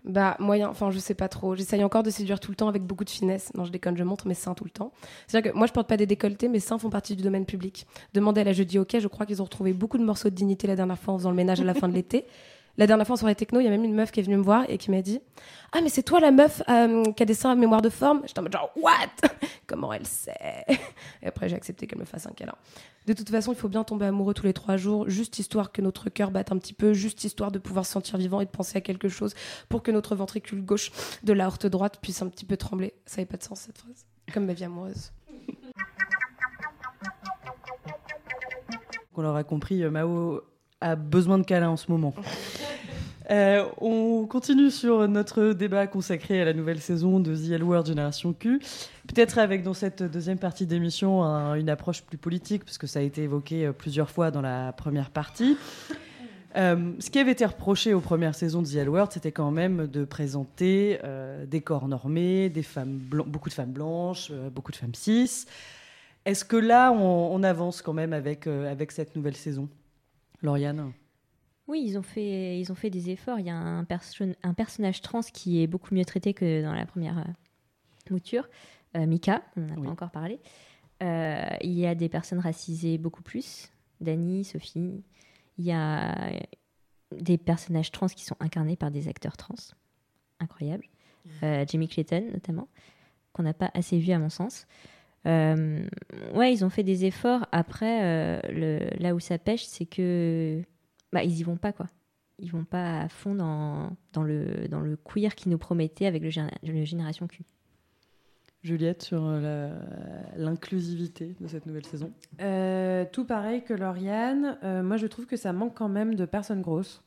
Bah, 0.06 0.36
moyen, 0.40 0.68
enfin, 0.68 0.92
je 0.92 1.00
sais 1.00 1.14
pas 1.14 1.30
trop. 1.30 1.56
J'essaye 1.56 1.84
encore 1.84 2.04
de 2.04 2.10
séduire 2.10 2.40
tout 2.40 2.52
le 2.52 2.58
temps 2.58 2.68
avec 2.68 2.84
beaucoup 2.84 3.06
de 3.06 3.10
finesse. 3.10 3.54
Non, 3.54 3.64
je 3.64 3.72
déconne, 3.72 3.96
je 3.96 4.04
montre 4.04 4.28
mes 4.28 4.34
seins 4.34 4.54
tout 4.54 4.66
le 4.66 4.70
temps. 4.70 4.92
C'est-à-dire 5.28 5.52
que 5.52 5.58
moi, 5.58 5.66
je 5.66 5.72
porte 5.72 5.88
pas 5.88 5.96
des 5.96 6.06
décolletés, 6.06 6.50
mes 6.50 6.60
seins 6.60 6.78
font 6.78 6.90
partie 6.90 7.16
du 7.16 7.24
domaine 7.24 7.46
public. 7.46 7.88
Demandez 8.14 8.42
à 8.42 8.44
la 8.44 8.54
jeudi 8.54 8.80
ok, 8.80 9.00
je 9.00 9.08
crois 9.08 9.26
qu'ils 9.26 9.42
ont 9.42 9.46
retrouvé 9.46 9.72
beaucoup 9.72 9.98
de 9.98 10.04
morceaux 10.04 10.30
de 10.30 10.36
dignité 10.36 10.68
la 10.68 10.76
dernière 10.76 11.00
fois 11.00 11.14
en 11.14 11.18
faisant 11.18 11.30
le 11.30 11.38
ménage 11.38 11.62
à 11.62 11.64
la 11.64 11.74
fin 11.74 11.88
de 11.88 11.94
l'été. 11.94 12.26
La 12.76 12.88
dernière 12.88 13.06
fois 13.06 13.14
en 13.14 13.18
soirée 13.18 13.36
techno, 13.36 13.60
il 13.60 13.66
y 13.66 13.68
a 13.68 13.70
même 13.70 13.84
une 13.84 13.94
meuf 13.94 14.12
qui 14.12 14.20
est 14.20 14.24
venue 14.24 14.38
me 14.38 14.44
voir 14.44 14.66
et 14.68 14.80
qui 14.80 14.90
m'a 14.90 15.04
dit 15.04 15.22
Ah, 15.74 15.82
mais 15.82 15.90
c'est 15.90 16.02
toi 16.02 16.20
la 16.20 16.32
meuf 16.32 16.64
euh, 16.70 17.04
qui 17.14 17.22
a 17.22 17.26
des 17.26 17.36
seins 17.36 17.52
à 17.52 17.56
mémoire 17.56 17.84
de 17.84 17.90
forme? 17.90 18.22
J'étais 18.26 18.40
en 18.40 18.44
mode 18.44 18.54
genre, 18.54 18.72
What? 18.76 19.30
Comment 19.68 19.94
elle 19.94 20.08
sait 20.08 20.66
Et 21.22 21.28
après, 21.28 21.50
j'ai 21.50 21.56
accepté 21.56 21.86
qu'elle 21.86 22.00
me 22.00 22.06
fasse 22.06 22.26
un 22.26 22.32
câlin. 22.32 22.56
De 23.06 23.14
toute 23.14 23.30
façon, 23.30 23.52
il 23.52 23.58
faut 23.58 23.68
bien 23.70 23.84
tomber 23.84 24.08
amoureux 24.08 24.34
tous 24.34 24.46
les 24.46 24.54
trois 24.54 24.76
jours, 24.78 25.08
juste 25.08 25.38
histoire 25.38 25.72
que 25.72 25.84
notre 25.84 26.10
cœur 26.10 26.32
batte 26.32 26.52
un 26.52 26.58
petit 26.58 26.74
peu, 26.74 26.94
juste 26.94 27.24
histoire 27.24 27.52
de 27.52 27.60
pouvoir 27.60 27.86
se 27.86 27.92
sentir 27.92 28.18
vivant 28.18 28.42
et 28.42 28.46
de 28.46 28.50
penser 28.50 28.80
à 28.80 28.82
quelque 28.82 29.08
chose 29.08 29.36
pour 29.70 29.84
que 29.84 29.92
notre 29.92 30.16
ventricule 30.16 30.66
gauche 30.66 30.92
de 31.24 31.34
la 31.34 31.46
horte 31.46 31.68
droite 31.68 32.00
puisse 32.02 32.24
un 32.24 32.28
petit 32.28 32.46
peu 32.46 32.58
trembler. 32.58 32.94
Ça 33.06 33.18
n'avait 33.18 33.28
pas 33.28 33.38
de 33.38 33.44
sens 33.44 33.60
cette 33.60 33.78
phrase. 33.78 34.08
Comme 34.34 34.46
ma 34.48 34.54
vie 34.54 34.64
amoureuse. 34.64 35.12
On 39.16 39.22
l'aura 39.22 39.44
compris, 39.44 39.84
euh, 39.84 39.92
Mao 39.92 40.42
a 40.82 40.96
besoin 40.96 41.38
de 41.38 41.44
câlins 41.44 41.70
en 41.70 41.78
ce 41.78 41.92
moment. 41.92 42.16
Euh, 43.32 43.64
on 43.80 44.26
continue 44.26 44.70
sur 44.70 45.08
notre 45.08 45.54
débat 45.54 45.88
consacré 45.88 46.42
à 46.42 46.46
la 46.46 46.54
nouvelle 46.54 46.82
saison 46.82 47.20
de 47.20 47.36
The 47.36 47.52
L 47.52 47.64
Word 47.64 47.86
Génération 47.86 48.34
Q. 48.34 48.60
Peut-être 49.08 49.38
avec 49.38 49.64
dans 49.64 49.74
cette 49.74 50.04
deuxième 50.04 50.38
partie 50.38 50.66
d'émission 50.66 51.24
un- 51.24 51.56
une 51.56 51.70
approche 51.70 52.02
plus 52.04 52.18
politique, 52.18 52.66
parce 52.66 52.78
que 52.78 52.88
ça 52.88 53.00
a 53.00 53.02
été 53.02 53.24
évoqué 53.24 53.66
euh, 53.68 53.72
plusieurs 53.72 54.10
fois 54.10 54.30
dans 54.32 54.42
la 54.42 54.74
première 54.74 55.10
partie. 55.10 55.58
Euh, 56.56 56.92
ce 57.00 57.10
qui 57.10 57.18
avait 57.18 57.32
été 57.32 57.44
reproché 57.48 57.96
aux 57.96 58.00
premières 58.00 58.36
saisons 58.36 58.62
de 58.62 58.68
The 58.68 58.76
L 58.76 58.90
c'était 59.10 59.32
quand 59.32 59.50
même 59.50 59.88
de 59.88 60.06
présenter 60.06 61.00
euh, 61.04 61.48
des 61.48 61.62
corps 61.62 61.88
normés, 61.88 62.52
des 62.52 62.62
femmes 62.62 63.00
beaucoup 63.10 63.50
de 63.50 63.54
femmes 63.56 63.72
blanches, 63.72 64.32
beaucoup 64.54 64.72
de 64.72 64.76
femmes 64.76 64.94
cis. 64.94 65.48
Est-ce 66.26 66.46
que 66.46 66.56
là, 66.56 66.92
on, 66.92 67.34
on 67.34 67.42
avance 67.42 67.82
quand 67.82 67.94
même 67.94 68.14
avec, 68.14 68.46
avec 68.46 68.92
cette 68.92 69.16
nouvelle 69.16 69.36
saison? 69.36 69.68
Lauriane? 70.44 70.92
Oui, 71.68 71.82
ils 71.86 71.98
ont 71.98 72.02
fait, 72.04 72.60
ils 72.60 72.72
ont 72.72 72.76
fait 72.76 72.90
des 72.90 73.10
efforts. 73.10 73.40
Il 73.40 73.46
y 73.46 73.50
a 73.50 73.56
un, 73.56 73.84
perso- 73.86 74.26
un 74.44 74.54
personnage 74.54 75.02
trans 75.02 75.22
qui 75.22 75.62
est 75.64 75.68
beaucoup 75.68 75.96
mieux 75.96 76.04
traité 76.06 76.34
que 76.34 76.62
dans 76.62 76.74
la 76.74 76.86
première 76.86 77.20
euh, 77.20 78.12
mouture. 78.12 78.48
Euh, 78.98 79.06
Mika, 79.06 79.44
on 79.56 79.62
n'en 79.62 79.74
a 79.76 79.78
Oui. 79.78 79.86
pas 79.86 79.92
encore 79.92 80.12
parlé. 80.12 80.40
Euh, 81.02 81.46
il 81.62 81.72
y 81.72 81.86
a 81.88 81.96
des 81.96 82.10
personnes 82.10 82.40
racisées 82.40 82.98
beaucoup 82.98 83.24
plus. 83.24 83.70
Dani, 84.02 84.44
Sophie. 84.44 85.04
Il 85.58 85.66
y 85.66 85.72
a 85.72 86.32
des 87.18 87.38
personnages 87.38 87.92
trans 87.92 88.08
qui 88.08 88.26
sont 88.26 88.36
incarnés 88.40 88.76
par 88.76 88.92
des 88.92 89.08
acteurs 89.08 89.38
trans. 89.38 89.56
Incroyable. 90.40 90.86
Jamie 91.42 91.88
Clayton, 91.88 92.26
notamment, 92.34 92.68
qu'on 93.32 93.44
n'a 93.44 93.54
pas 93.54 93.72
assez 93.74 93.98
vu 93.98 94.12
à 94.12 94.20
mon 94.20 94.30
sens. 94.30 94.68
Ouais, 95.26 96.52
ils 96.54 96.66
ont 96.66 96.70
fait 96.70 96.84
des 96.84 97.06
efforts. 97.06 97.46
Après, 97.52 98.42
le, 98.52 98.80
là 99.00 99.16
où 99.16 99.20
ça 99.20 99.38
pêche, 99.38 99.64
c'est 99.64 99.86
que 99.86 100.62
bah, 101.14 101.24
ils 101.24 101.40
y 101.40 101.44
vont 101.44 101.56
pas 101.58 101.72
quoi. 101.72 101.88
Ils 102.40 102.52
vont 102.52 102.66
pas 102.66 103.02
à 103.02 103.08
fond 103.10 103.36
dans, 103.36 103.96
dans, 104.12 104.24
le, 104.24 104.68
dans 104.68 104.80
le 104.82 104.98
queer 104.98 105.36
qu'ils 105.36 105.52
nous 105.52 105.58
promettaient 105.58 106.08
avec 106.08 106.24
le, 106.24 106.30
géné- 106.30 106.52
le 106.64 106.84
Génération 106.84 107.28
Q. 107.28 107.44
Juliette, 108.64 109.04
sur 109.04 109.22
euh, 109.24 109.78
l'inclusivité 110.38 111.36
de 111.42 111.48
cette 111.48 111.66
nouvelle 111.66 111.86
saison 111.86 112.12
Euh, 112.42 113.06
tout 113.12 113.26
pareil 113.26 113.64
que 113.64 113.74
Lauriane. 113.74 114.58
Euh, 114.64 114.82
moi, 114.84 114.96
je 114.98 115.06
trouve 115.08 115.26
que 115.26 115.36
ça 115.36 115.52
manque 115.54 115.76
quand 115.76 115.90
même 115.90 116.16
de 116.16 116.26
personnes 116.26 116.62
grosses. 116.62 117.04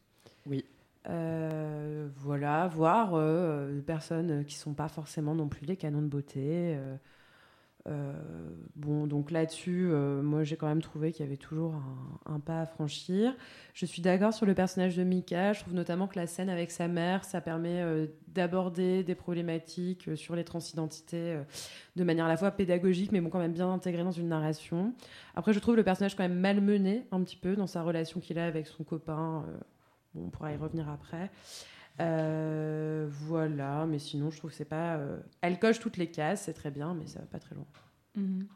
Oui. 0.46 0.64
Euh, 1.08 2.08
voilà, 2.16 2.68
voire 2.68 3.14
euh, 3.14 3.74
des 3.74 3.80
personnes 3.82 4.44
qui 4.44 4.54
sont 4.56 4.74
pas 4.74 4.88
forcément 4.88 5.34
non 5.34 5.48
plus 5.48 5.64
des 5.66 5.76
canons 5.76 6.02
de 6.02 6.08
beauté. 6.08 6.76
Euh, 7.88 8.12
bon, 8.74 9.06
donc 9.06 9.30
là-dessus, 9.30 9.88
euh, 9.90 10.20
moi 10.20 10.42
j'ai 10.42 10.56
quand 10.56 10.66
même 10.66 10.82
trouvé 10.82 11.12
qu'il 11.12 11.24
y 11.24 11.28
avait 11.28 11.36
toujours 11.36 11.74
un, 12.24 12.40
pas 12.40 12.62
à 12.62 12.66
franchir. 12.66 13.34
Je 13.74 13.86
suis 13.86 14.02
d'accord 14.02 14.32
sur 14.32 14.44
le 14.44 14.54
personnage 14.54 14.96
de 14.96 15.04
Mika. 15.04 15.52
Je 15.52 15.60
trouve 15.60 15.74
notamment 15.74 16.08
que 16.08 16.18
la 16.18 16.26
scène 16.26 16.48
avec 16.48 16.70
sa 16.70 16.88
mère, 16.88 17.24
ça 17.24 17.40
permet 17.40 17.82
euh, 17.82 18.06
d'aborder 18.28 19.04
des 19.04 19.14
problématiques 19.14 20.16
sur 20.16 20.34
les 20.34 20.44
transidentités 20.44 21.38
de 21.94 22.04
manière 22.04 22.26
à 22.26 22.28
la 22.28 22.36
fois 22.36 22.50
pédagogique, 22.50 23.12
mais 23.12 23.20
bon, 23.20 23.30
quand 23.30 23.38
même 23.38 23.52
bien 23.52 23.72
intégrée 23.72 24.02
dans 24.02 24.10
une 24.10 24.28
narration. 24.28 24.92
Après, 25.34 25.52
je 25.52 25.58
trouve 25.58 25.76
le 25.76 25.84
personnage 25.84 26.16
quand 26.16 26.24
même 26.24 26.38
malmené 26.38 27.06
un 27.12 27.22
petit 27.22 27.36
peu 27.36 27.56
dans 27.56 27.66
sa 27.66 27.82
relation 27.82 28.20
qu'il 28.20 28.38
a 28.38 28.46
avec 28.46 28.66
son 28.66 28.84
copain. 28.84 29.44
bon, 30.14 30.26
on 30.26 30.30
pourra 30.30 30.52
y 30.52 30.56
revenir 30.56 30.88
après. 30.90 31.30
Euh, 32.00 33.06
voilà, 33.10 33.86
mais 33.86 33.98
sinon, 33.98 34.30
je 34.30 34.38
trouve 34.38 34.50
que 34.50 34.56
c'est 34.56 34.64
pas. 34.64 34.96
euh, 34.96 35.18
Elle 35.40 35.58
coche 35.58 35.78
toutes 35.80 35.96
les 35.96 36.10
cases, 36.10 36.42
c'est 36.42 36.52
très 36.52 36.70
bien, 36.70 36.94
mais 36.94 37.06
ça 37.06 37.20
va 37.20 37.26
pas 37.26 37.38
très 37.38 37.54
loin. 37.54 37.66
Mhm. 38.14 38.46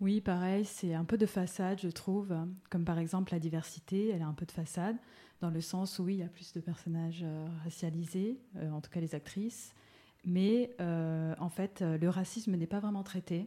Oui, 0.00 0.20
pareil, 0.20 0.64
c'est 0.64 0.94
un 0.94 1.04
peu 1.04 1.16
de 1.16 1.26
façade, 1.26 1.80
je 1.80 1.88
trouve. 1.88 2.34
Comme 2.68 2.84
par 2.84 2.98
exemple 2.98 3.32
la 3.32 3.38
diversité, 3.38 4.10
elle 4.10 4.22
a 4.22 4.26
un 4.26 4.34
peu 4.34 4.44
de 4.44 4.50
façade, 4.50 4.96
dans 5.40 5.50
le 5.50 5.60
sens 5.60 5.98
où 5.98 6.08
il 6.08 6.16
y 6.16 6.22
a 6.22 6.28
plus 6.28 6.52
de 6.52 6.60
personnages 6.60 7.22
euh, 7.22 7.46
racialisés, 7.62 8.38
en 8.72 8.80
tout 8.80 8.90
cas 8.90 9.00
les 9.00 9.14
actrices. 9.14 9.72
Mais 10.24 10.70
en 10.80 11.48
fait, 11.50 11.82
le 11.82 12.08
racisme 12.08 12.56
n'est 12.56 12.66
pas 12.66 12.80
vraiment 12.80 13.02
traité. 13.02 13.46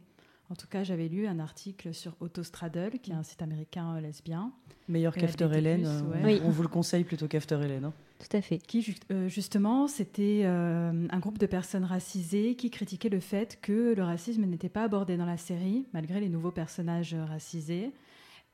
En 0.50 0.56
tout 0.56 0.68
cas, 0.68 0.84
j'avais 0.84 1.08
lu 1.10 1.28
un 1.28 1.40
article 1.40 1.94
sur 1.94 2.16
Autostraddle, 2.22 3.00
qui 3.00 3.12
est 3.12 3.16
un 3.16 3.24
site 3.24 3.42
américain 3.42 3.96
euh, 3.96 4.02
lesbien, 4.02 4.52
Meilleur 4.88 5.18
Et 5.18 5.20
qu'After 5.22 5.50
Hélène, 5.54 5.86
euh, 5.86 6.02
ouais. 6.04 6.22
Oui. 6.24 6.42
on 6.46 6.50
vous 6.50 6.62
le 6.62 6.70
conseille 6.70 7.04
plutôt 7.04 7.28
qu'After 7.28 7.60
Hélène. 7.62 7.84
hein. 7.86 7.94
Tout 8.20 8.36
à 8.38 8.42
fait. 8.42 8.58
qui 8.58 8.82
ju- 8.82 8.96
euh, 9.12 9.28
justement 9.28 9.88
c'était 9.88 10.42
euh, 10.46 11.06
un 11.12 11.20
groupe 11.20 11.38
de 11.38 11.46
personnes 11.46 11.84
racisées 11.84 12.56
qui 12.56 12.72
critiquaient 12.72 13.10
le 13.10 13.20
fait 13.20 13.60
que 13.62 13.94
le 13.94 14.02
racisme 14.04 14.44
n'était 14.46 14.70
pas 14.70 14.84
abordé 14.86 15.18
dans 15.18 15.26
la 15.28 15.38
série 15.38 15.86
malgré 15.94 16.20
les 16.20 16.28
nouveaux 16.30 16.50
personnages 16.50 17.14
racisés 17.14 17.92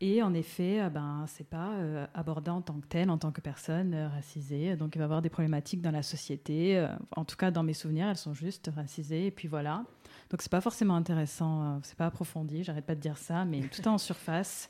et 0.01 0.21
en 0.21 0.33
effet 0.33 0.89
ben 0.89 1.23
c'est 1.29 1.47
pas 1.47 1.75
euh, 1.75 2.05
abordé 2.13 2.51
en 2.51 2.61
tant 2.61 2.73
que 2.73 2.87
tel 2.87 3.09
en 3.09 3.17
tant 3.17 3.31
que 3.31 3.39
personne 3.39 3.93
euh, 3.93 4.09
racisée 4.09 4.75
donc 4.75 4.95
il 4.95 4.97
va 4.97 5.03
y 5.03 5.05
avoir 5.05 5.21
des 5.21 5.29
problématiques 5.29 5.81
dans 5.81 5.91
la 5.91 6.03
société 6.03 6.77
euh, 6.77 6.87
en 7.15 7.23
tout 7.23 7.37
cas 7.37 7.49
dans 7.49 7.63
mes 7.63 7.73
souvenirs 7.73 8.07
elles 8.09 8.17
sont 8.17 8.33
juste 8.33 8.69
racisées 8.75 9.27
et 9.27 9.31
puis 9.31 9.47
voilà 9.47 9.85
donc 10.33 10.41
c'est 10.41 10.51
pas 10.51 10.61
forcément 10.61 10.95
intéressant 10.95 11.61
euh, 11.61 11.77
c'est 11.83 11.95
pas 11.95 12.07
approfondi 12.07 12.63
j'arrête 12.63 12.85
pas 12.85 12.95
de 12.95 12.99
dire 12.99 13.17
ça 13.17 13.45
mais 13.45 13.61
tout 13.61 13.81
est 13.81 13.87
en 13.87 13.97
surface 14.09 14.67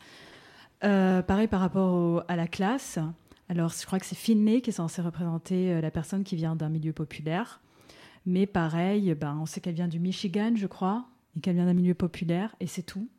Euh, 0.84 1.22
pareil 1.22 1.47
par 1.47 1.61
rapport 1.61 2.26
à 2.28 2.36
la 2.36 2.47
classe 2.47 2.99
alors, 3.49 3.70
je 3.70 3.86
crois 3.86 3.99
que 3.99 4.05
c'est 4.05 4.16
Finlay 4.16 4.61
qui 4.61 4.70
est 4.70 4.74
censé 4.74 5.01
représenter 5.01 5.74
euh, 5.74 5.82
la 5.82 5.91
personne 5.91 6.24
qui 6.24 6.36
vient 6.36 6.55
d'un 6.55 6.70
milieu 6.70 6.93
populaire. 6.93 7.61
Mais 8.26 8.45
pareil, 8.45 9.14
ben, 9.16 9.38
on 9.41 9.45
sait 9.45 9.59
qu'elle 9.59 9.76
vient 9.76 9.88
du 9.88 9.99
Michigan, 9.99 10.53
je 10.55 10.66
crois, 10.66 11.05
et 11.36 11.41
qu'elle 11.41 11.55
vient 11.55 11.66
d'un 11.66 11.74
milieu 11.74 11.93
populaire, 11.93 12.55
et 12.59 12.68
c'est 12.68 12.84
tout. 12.84 13.09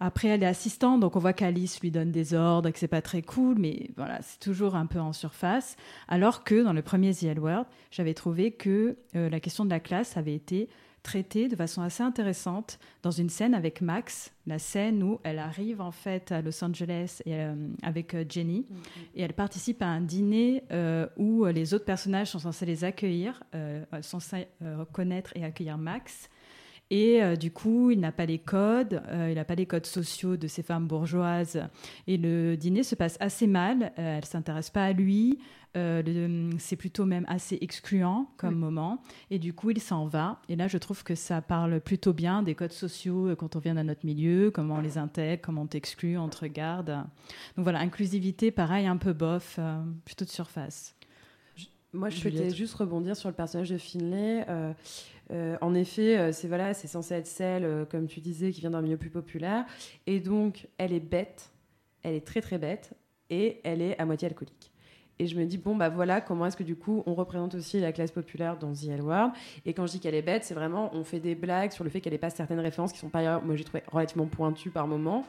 Après, 0.00 0.28
elle 0.28 0.42
est 0.42 0.46
assistante, 0.46 1.00
donc 1.00 1.16
on 1.16 1.18
voit 1.18 1.32
qu'Alice 1.32 1.80
lui 1.80 1.90
donne 1.90 2.12
des 2.12 2.34
ordres 2.34 2.68
et 2.68 2.72
que 2.72 2.78
c'est 2.78 2.88
pas 2.88 3.00
très 3.00 3.22
cool, 3.22 3.56
mais 3.58 3.90
voilà, 3.96 4.20
c'est 4.22 4.38
toujours 4.38 4.74
un 4.74 4.86
peu 4.86 5.00
en 5.00 5.12
surface. 5.12 5.76
Alors 6.08 6.44
que 6.44 6.62
dans 6.62 6.72
le 6.72 6.82
premier 6.82 7.14
The 7.14 7.24
L 7.24 7.40
Word, 7.40 7.64
j'avais 7.90 8.12
trouvé 8.12 8.52
que 8.52 8.98
la 9.14 9.40
question 9.40 9.64
de 9.64 9.70
la 9.70 9.80
classe 9.80 10.16
avait 10.16 10.34
été 10.34 10.68
traitée 11.04 11.48
de 11.48 11.54
façon 11.54 11.82
assez 11.82 12.02
intéressante 12.02 12.80
dans 13.02 13.12
une 13.12 13.28
scène 13.28 13.54
avec 13.54 13.82
Max, 13.82 14.32
la 14.46 14.58
scène 14.58 15.02
où 15.02 15.20
elle 15.22 15.38
arrive 15.38 15.80
en 15.80 15.92
fait 15.92 16.32
à 16.32 16.42
Los 16.42 16.64
Angeles 16.64 17.20
et, 17.26 17.34
euh, 17.36 17.54
avec 17.82 18.14
euh, 18.14 18.24
Jenny 18.28 18.66
et 19.14 19.22
elle 19.22 19.34
participe 19.34 19.82
à 19.82 19.86
un 19.86 20.00
dîner 20.00 20.64
euh, 20.72 21.06
où 21.16 21.44
les 21.44 21.74
autres 21.74 21.84
personnages 21.84 22.30
sont 22.30 22.38
censés 22.40 22.66
les 22.66 22.84
accueillir, 22.84 23.42
euh, 23.54 23.84
sont 24.00 24.18
censés 24.18 24.48
reconnaître 24.60 25.30
et 25.36 25.44
accueillir 25.44 25.76
Max. 25.76 26.30
Et 26.94 27.20
euh, 27.20 27.34
du 27.34 27.50
coup, 27.50 27.90
il 27.90 27.98
n'a 27.98 28.12
pas 28.12 28.24
les 28.24 28.38
codes, 28.38 29.02
euh, 29.08 29.28
il 29.28 29.34
n'a 29.34 29.44
pas 29.44 29.56
les 29.56 29.66
codes 29.66 29.84
sociaux 29.84 30.36
de 30.36 30.46
ces 30.46 30.62
femmes 30.62 30.86
bourgeoises. 30.86 31.60
Et 32.06 32.16
le 32.16 32.56
dîner 32.56 32.84
se 32.84 32.94
passe 32.94 33.16
assez 33.18 33.48
mal. 33.48 33.92
Euh, 33.98 34.18
elle 34.18 34.24
s'intéresse 34.24 34.70
pas 34.70 34.84
à 34.84 34.92
lui. 34.92 35.40
Euh, 35.76 36.52
c'est 36.58 36.76
plutôt 36.76 37.04
même 37.04 37.24
assez 37.26 37.58
excluant 37.60 38.30
comme 38.36 38.54
moment. 38.54 39.02
Et 39.32 39.40
du 39.40 39.52
coup, 39.52 39.70
il 39.70 39.80
s'en 39.80 40.06
va. 40.06 40.40
Et 40.48 40.54
là, 40.54 40.68
je 40.68 40.78
trouve 40.78 41.02
que 41.02 41.16
ça 41.16 41.42
parle 41.42 41.80
plutôt 41.80 42.12
bien 42.12 42.44
des 42.44 42.54
codes 42.54 42.72
sociaux 42.72 43.26
euh, 43.26 43.34
quand 43.34 43.56
on 43.56 43.58
vient 43.58 43.74
dans 43.74 43.82
notre 43.82 44.06
milieu, 44.06 44.52
comment 44.52 44.76
on 44.76 44.80
les 44.80 44.98
intègre, 44.98 45.42
comment 45.42 45.62
on 45.62 45.66
t'exclut, 45.66 46.16
on 46.16 46.28
te 46.28 46.38
regarde. 46.38 46.90
Donc 47.56 47.64
voilà, 47.64 47.80
inclusivité, 47.80 48.52
pareil, 48.52 48.86
un 48.86 48.98
peu 48.98 49.12
bof, 49.12 49.56
euh, 49.58 49.82
plutôt 50.04 50.24
de 50.24 50.30
surface. 50.30 50.94
Moi, 51.92 52.08
je 52.08 52.18
souhaitais 52.18 52.50
juste 52.50 52.74
rebondir 52.74 53.16
sur 53.16 53.28
le 53.28 53.34
personnage 53.34 53.70
de 53.70 53.78
Finlay. 53.78 54.46
Euh, 55.30 55.56
en 55.60 55.74
effet, 55.74 56.18
euh, 56.18 56.32
c'est 56.32 56.48
voilà, 56.48 56.74
c'est 56.74 56.88
censé 56.88 57.14
être 57.14 57.26
celle, 57.26 57.64
euh, 57.64 57.84
comme 57.84 58.06
tu 58.06 58.20
disais, 58.20 58.50
qui 58.50 58.60
vient 58.60 58.70
d'un 58.70 58.82
milieu 58.82 58.96
plus 58.96 59.10
populaire, 59.10 59.64
et 60.06 60.20
donc 60.20 60.68
elle 60.78 60.92
est 60.92 61.00
bête, 61.00 61.50
elle 62.02 62.14
est 62.14 62.26
très 62.26 62.40
très 62.40 62.58
bête, 62.58 62.92
et 63.30 63.60
elle 63.64 63.80
est 63.80 63.98
à 63.98 64.04
moitié 64.04 64.28
alcoolique. 64.28 64.70
Et 65.18 65.26
je 65.26 65.38
me 65.38 65.44
dis 65.44 65.58
bon 65.58 65.76
bah 65.76 65.88
voilà 65.88 66.20
comment 66.20 66.44
est-ce 66.46 66.56
que 66.56 66.64
du 66.64 66.74
coup 66.74 67.04
on 67.06 67.14
représente 67.14 67.54
aussi 67.54 67.78
la 67.78 67.92
classe 67.92 68.10
populaire 68.10 68.58
dans 68.58 68.72
The 68.72 68.88
L 68.88 69.02
Word. 69.02 69.30
Et 69.64 69.72
quand 69.72 69.86
je 69.86 69.92
dis 69.92 70.00
qu'elle 70.00 70.16
est 70.16 70.22
bête, 70.22 70.44
c'est 70.44 70.54
vraiment 70.54 70.90
on 70.92 71.04
fait 71.04 71.20
des 71.20 71.36
blagues 71.36 71.70
sur 71.70 71.84
le 71.84 71.90
fait 71.90 72.00
qu'elle 72.00 72.12
n'ait 72.12 72.18
pas 72.18 72.30
certaines 72.30 72.58
références 72.58 72.92
qui 72.92 72.98
sont 72.98 73.10
pas 73.10 73.40
moi 73.40 73.54
j'ai 73.54 73.64
trouvé 73.64 73.84
relativement 73.90 74.26
pointues 74.26 74.70
par 74.70 74.88
moment. 74.88 75.24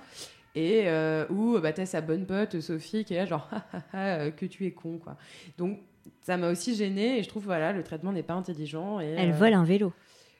Et 0.55 0.83
euh, 0.85 1.25
où 1.29 1.59
bah, 1.59 1.73
t'as 1.73 1.85
sa 1.85 2.01
bonne 2.01 2.25
pote 2.25 2.61
Sophie 2.61 3.05
qui 3.05 3.13
est 3.13 3.17
là 3.17 3.25
genre 3.25 3.47
Ah, 3.51 3.63
ah, 3.73 3.81
ah, 3.93 4.31
que 4.31 4.45
tu 4.47 4.65
es 4.65 4.71
con 4.71 4.97
quoi. 4.97 5.17
Donc 5.57 5.79
ça 6.21 6.37
m'a 6.37 6.49
aussi 6.49 6.75
gênée 6.75 7.19
et 7.19 7.23
je 7.23 7.29
trouve 7.29 7.45
voilà 7.45 7.73
le 7.73 7.83
traitement 7.83 8.11
n'est 8.11 8.23
pas 8.23 8.33
intelligent. 8.33 8.99
Et, 8.99 9.15
Elle 9.17 9.31
euh, 9.31 9.33
vole 9.33 9.53
un 9.53 9.63
vélo. 9.63 9.93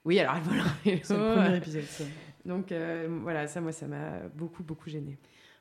Oui 0.03 0.19
alors 0.19 0.35
elle 0.35 0.43
vole 0.43 0.59
un 0.59 0.75
vélo. 0.83 0.99
C'est 1.03 1.17
le 1.17 1.33
premier 1.33 1.57
épisode. 1.57 1.83
ça. 1.83 2.03
Donc 2.45 2.71
euh, 2.71 3.07
voilà 3.23 3.47
ça 3.47 3.61
moi 3.61 3.71
ça 3.71 3.87
m'a 3.87 4.19
beaucoup 4.35 4.63
beaucoup 4.63 4.89
gênée. 4.89 5.17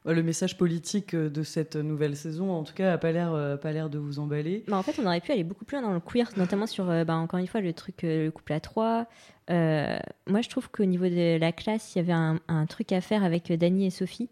Le 0.07 0.23
message 0.23 0.59
politique 0.59 1.15
euh, 1.15 1.31
de 1.31 1.43
cette 1.43 1.77
nouvelle 1.77 2.15
saison, 2.15 2.51
en 2.53 2.63
tout 2.63 2.75
cas, 2.75 2.93
a 2.93 2.99
pas 2.99 3.11
l'air, 3.11 3.59
pas 3.59 3.73
l'air 3.73 3.89
de 3.89 3.99
vous 3.99 4.19
emballer. 4.19 4.63
Bah, 4.69 4.77
en 4.77 4.83
fait, 4.83 5.01
on 5.01 5.07
aurait 5.07 5.23
pu 5.23 5.33
aller 5.33 5.45
beaucoup 5.45 5.65
plus 5.65 5.79
loin 5.79 5.89
dans 5.89 5.95
le 5.95 6.01
queer, 6.01 6.29
notamment 6.37 6.67
sur, 6.67 6.85
bah, 7.07 7.17
encore 7.17 7.41
une 7.41 7.47
fois, 7.47 7.63
le 7.63 7.73
truc, 7.73 8.03
le 8.03 8.29
couple 8.29 8.53
à 8.53 8.61
trois. 8.61 9.07
Euh, 9.51 9.99
moi, 10.27 10.41
je 10.41 10.49
trouve 10.49 10.71
qu'au 10.71 10.85
niveau 10.85 11.07
de 11.07 11.39
la 11.39 11.53
classe, 11.53 11.95
il 11.95 11.99
y 11.99 12.01
avait 12.01 12.13
un, 12.13 12.39
un 12.49 12.67
truc 12.67 12.93
à 12.93 13.01
faire 13.01 13.25
avec 13.25 13.53
Dany 13.53 13.87
et 13.87 13.91
Sophie. 13.91 14.29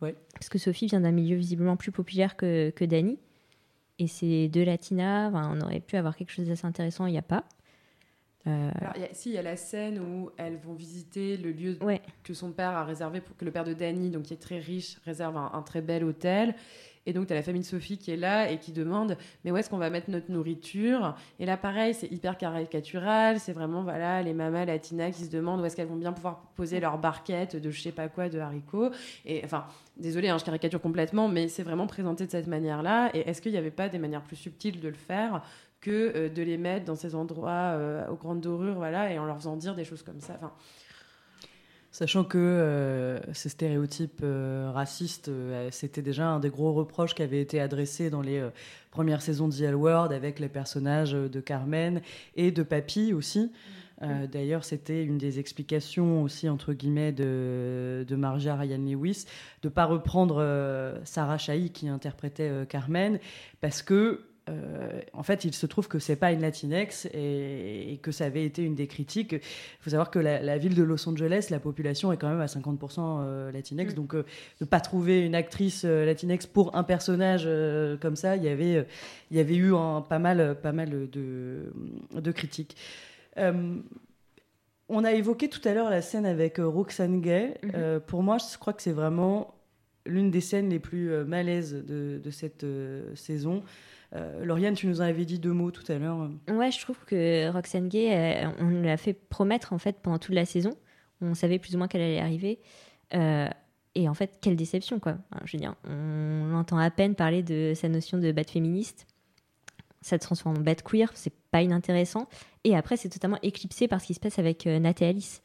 Ouais. 0.00 0.14
Parce 0.34 0.48
que 0.48 0.58
Sophie 0.58 0.86
vient 0.86 1.00
d'un 1.00 1.12
milieu 1.12 1.36
visiblement 1.36 1.76
plus 1.76 1.92
populaire 1.92 2.36
que, 2.36 2.70
que 2.70 2.84
Dany. 2.84 3.18
Et 3.98 4.06
c'est 4.08 4.48
deux 4.48 4.64
latinas, 4.64 5.30
on 5.32 5.60
aurait 5.60 5.80
pu 5.80 5.96
avoir 5.96 6.16
quelque 6.16 6.30
chose 6.30 6.46
d'assez 6.48 6.66
intéressant, 6.66 7.06
il 7.06 7.12
n'y 7.12 7.18
a 7.18 7.22
pas. 7.22 7.44
Euh, 8.46 8.70
Alors, 8.80 8.92
il 8.96 9.02
y 9.02 9.04
a- 9.04 9.12
si, 9.12 9.30
il 9.30 9.34
y 9.34 9.38
a 9.38 9.42
la 9.42 9.56
scène 9.56 9.98
où 9.98 10.30
elles 10.36 10.56
vont 10.58 10.74
visiter 10.74 11.36
le 11.36 11.50
lieu 11.50 11.78
Ouais. 11.82 12.00
que 12.22 12.32
son 12.34 12.52
père 12.52 12.70
a 12.70 12.84
réservé 12.84 13.20
pour 13.20 13.36
que 13.36 13.44
le 13.44 13.50
père 13.50 13.64
de 13.64 13.72
Danny, 13.72 14.10
donc 14.10 14.24
qui 14.24 14.34
est 14.34 14.40
très 14.40 14.58
riche, 14.58 14.98
réserve 15.04 15.36
un, 15.36 15.50
un 15.52 15.62
très 15.62 15.80
bel 15.80 16.04
hôtel. 16.04 16.54
Et 17.08 17.12
donc, 17.12 17.26
tu 17.28 17.32
as 17.32 17.36
la 17.36 17.42
famille 17.42 17.62
de 17.62 17.66
Sophie 17.66 17.98
qui 17.98 18.10
est 18.10 18.16
là 18.16 18.50
et 18.50 18.58
qui 18.58 18.72
demande 18.72 19.16
Mais 19.44 19.50
où 19.52 19.56
est-ce 19.56 19.70
qu'on 19.70 19.78
va 19.78 19.90
mettre 19.90 20.10
notre 20.10 20.30
nourriture? 20.30 21.14
Et 21.38 21.46
là, 21.46 21.56
pareil, 21.56 21.94
c'est 21.94 22.10
hyper 22.10 22.36
caricatural. 22.36 23.38
C'est 23.40 23.52
vraiment, 23.52 23.82
voilà, 23.84 24.22
les 24.22 24.32
mamas 24.34 24.64
latinas 24.64 25.10
qui 25.12 25.24
se 25.24 25.30
demandent 25.30 25.60
où 25.60 25.64
est-ce 25.64 25.74
qu'elles 25.76 25.86
vont 25.88 25.94
bien 25.96 26.12
pouvoir 26.12 26.42
poser 26.56 26.80
leur 26.80 26.98
barquette 26.98 27.54
de 27.56 27.70
je 27.70 27.80
sais 27.80 27.92
pas 27.92 28.08
quoi, 28.08 28.28
de 28.28 28.38
haricots. 28.40 28.90
Et 29.24 29.40
enfin, 29.44 29.66
désolé, 29.96 30.32
je 30.38 30.44
caricature 30.44 30.80
complètement, 30.80 31.28
mais 31.28 31.48
c'est 31.48 31.62
vraiment 31.62 31.86
présenté 31.86 32.26
de 32.26 32.30
cette 32.30 32.46
manière-là. 32.46 33.10
Et 33.14 33.20
est-ce 33.28 33.40
qu'il 33.40 33.52
n'y 33.52 33.58
avait 33.58 33.70
pas 33.70 33.88
des 33.88 33.98
manières 33.98 34.22
plus 34.22 34.36
subtiles 34.36 34.80
de 34.80 34.88
le 34.88 34.94
faire 34.94 35.42
que 35.80 36.12
euh, 36.16 36.28
de 36.28 36.42
les 36.42 36.56
mettre 36.56 36.84
dans 36.84 36.96
ces 36.96 37.14
endroits 37.14 37.50
euh, 37.50 38.06
aux 38.08 38.16
grandes 38.16 38.40
dorures, 38.40 38.74
voilà, 38.74 39.12
et 39.12 39.18
en 39.18 39.24
leur 39.24 39.36
faisant 39.36 39.56
dire 39.56 39.74
des 39.74 39.84
choses 39.84 40.02
comme 40.02 40.20
ça? 40.20 40.34
Enfin, 40.36 40.52
Sachant 41.92 42.24
que 42.24 42.36
euh, 42.36 43.32
ces 43.32 43.48
stéréotypes 43.48 44.22
racistes, 44.22 45.30
c'était 45.70 46.02
déjà 46.02 46.26
un 46.26 46.40
des 46.40 46.50
gros 46.50 46.74
reproches 46.74 47.14
qui 47.14 47.22
avait 47.22 47.40
été 47.40 47.58
adressé 47.58 48.10
dans 48.10 48.20
les 48.20 48.46
premières 48.90 49.22
saisons 49.22 49.48
d'E.L. 49.48 49.74
World 49.74 50.12
avec 50.12 50.38
les 50.38 50.50
personnages 50.50 51.12
de 51.12 51.40
Carmen 51.40 52.02
et 52.34 52.50
de 52.50 52.62
Papy 52.62 53.14
aussi. 53.14 53.50
Euh, 54.02 54.26
D'ailleurs, 54.26 54.64
c'était 54.64 55.02
une 55.04 55.16
des 55.18 55.38
explications 55.38 56.22
aussi, 56.22 56.48
entre 56.48 56.72
guillemets, 56.74 57.12
de, 57.12 58.04
de 58.06 58.16
Marja 58.16 58.54
Ryan 58.56 58.78
Lewis, 58.78 59.24
de 59.62 59.68
ne 59.68 59.72
pas 59.72 59.86
reprendre 59.86 60.36
euh, 60.40 60.98
Sarah 61.04 61.38
Chahi 61.38 61.70
qui 61.70 61.88
interprétait 61.88 62.48
euh, 62.50 62.64
Carmen, 62.66 63.18
parce 63.60 63.80
que 63.82 64.20
euh, 64.48 65.00
en 65.12 65.24
fait, 65.24 65.44
il 65.44 65.52
se 65.54 65.66
trouve 65.66 65.88
que 65.88 65.98
c'est 65.98 66.14
pas 66.14 66.30
une 66.30 66.40
Latinex 66.40 67.06
et, 67.12 67.92
et 67.92 67.96
que 67.96 68.12
ça 68.12 68.26
avait 68.26 68.44
été 68.44 68.62
une 68.62 68.76
des 68.76 68.86
critiques. 68.86 69.32
Il 69.32 69.40
faut 69.80 69.90
savoir 69.90 70.08
que 70.08 70.20
la, 70.20 70.40
la 70.40 70.56
ville 70.56 70.76
de 70.76 70.84
Los 70.84 71.08
Angeles, 71.08 71.48
la 71.50 71.58
population 71.58 72.12
est 72.12 72.16
quand 72.16 72.28
même 72.28 72.40
à 72.40 72.46
50% 72.46 72.98
euh, 73.00 73.50
Latinex, 73.50 73.92
Mm. 73.92 73.96
donc 73.96 74.14
euh, 74.14 74.24
de 74.60 74.64
pas 74.64 74.78
trouver 74.78 75.20
une 75.26 75.34
actrice 75.34 75.84
Latinex 75.84 76.46
pour 76.46 76.76
un 76.76 76.84
personnage 76.84 77.48
comme 78.00 78.14
ça, 78.14 78.36
il 78.36 78.44
y 78.44 78.48
avait, 78.48 78.86
il 79.32 79.36
y 79.36 79.40
avait 79.40 79.56
eu 79.56 79.74
un- 79.74 80.00
pas 80.02 80.20
mal, 80.20 80.56
pas 80.62 80.70
mal 80.72 81.08
de, 81.10 81.72
de 82.14 82.30
critiques. 82.30 82.76
Euh, 83.38 83.80
on 84.88 85.04
a 85.04 85.12
évoqué 85.12 85.48
tout 85.48 85.66
à 85.66 85.74
l'heure 85.74 85.90
la 85.90 86.02
scène 86.02 86.26
avec 86.26 86.58
euh, 86.58 86.66
Roxane 86.66 87.20
Gay. 87.20 87.58
Mhm. 87.62 87.70
Euh, 87.74 88.00
pour 88.00 88.22
moi, 88.22 88.38
je 88.38 88.56
crois 88.58 88.72
que 88.72 88.82
c'est 88.82 88.92
vraiment 88.92 89.54
l'une 90.04 90.30
des 90.30 90.40
scènes 90.40 90.70
les 90.70 90.78
plus 90.78 91.10
malaises 91.24 91.74
de, 91.74 92.20
de 92.22 92.30
cette 92.30 92.64
saison. 93.16 93.64
Euh, 94.14 94.44
Lauriane, 94.44 94.74
tu 94.74 94.86
nous 94.86 95.00
en 95.00 95.04
avais 95.04 95.24
dit 95.24 95.38
deux 95.38 95.52
mots 95.52 95.70
tout 95.70 95.90
à 95.90 95.98
l'heure. 95.98 96.30
Ouais, 96.48 96.70
je 96.70 96.80
trouve 96.80 96.98
que 97.06 97.50
Roxane 97.50 97.88
Gay, 97.88 98.44
euh, 98.44 98.48
on 98.60 98.64
nous 98.64 98.82
l'a 98.82 98.96
fait 98.96 99.14
promettre 99.14 99.72
en 99.72 99.78
fait 99.78 99.96
pendant 100.00 100.18
toute 100.18 100.34
la 100.34 100.44
saison. 100.44 100.70
On 101.20 101.34
savait 101.34 101.58
plus 101.58 101.74
ou 101.74 101.78
moins 101.78 101.88
qu'elle 101.88 102.02
allait 102.02 102.20
arriver. 102.20 102.60
Euh, 103.14 103.48
et 103.94 104.08
en 104.08 104.14
fait, 104.14 104.38
quelle 104.40 104.56
déception 104.56 105.00
quoi. 105.00 105.16
Enfin, 105.30 105.42
je 105.44 105.56
veux 105.56 105.60
dire, 105.60 105.74
on 105.88 106.54
entend 106.54 106.78
à 106.78 106.90
peine 106.90 107.14
parler 107.14 107.42
de 107.42 107.72
sa 107.74 107.88
notion 107.88 108.18
de 108.18 108.30
bad 108.32 108.48
féministe. 108.48 109.06
Ça 110.06 110.16
se 110.18 110.22
transforme 110.22 110.56
en 110.58 110.60
bad 110.60 110.82
queer, 110.82 111.10
c'est 111.14 111.32
pas 111.50 111.62
inintéressant. 111.62 112.28
Et 112.62 112.76
après, 112.76 112.96
c'est 112.96 113.08
totalement 113.08 113.38
éclipsé 113.42 113.88
par 113.88 114.00
ce 114.00 114.06
qui 114.06 114.14
se 114.14 114.20
passe 114.20 114.38
avec 114.38 114.64
euh, 114.68 114.78
Nat 114.78 114.94
et 115.00 115.06
Alice. 115.06 115.42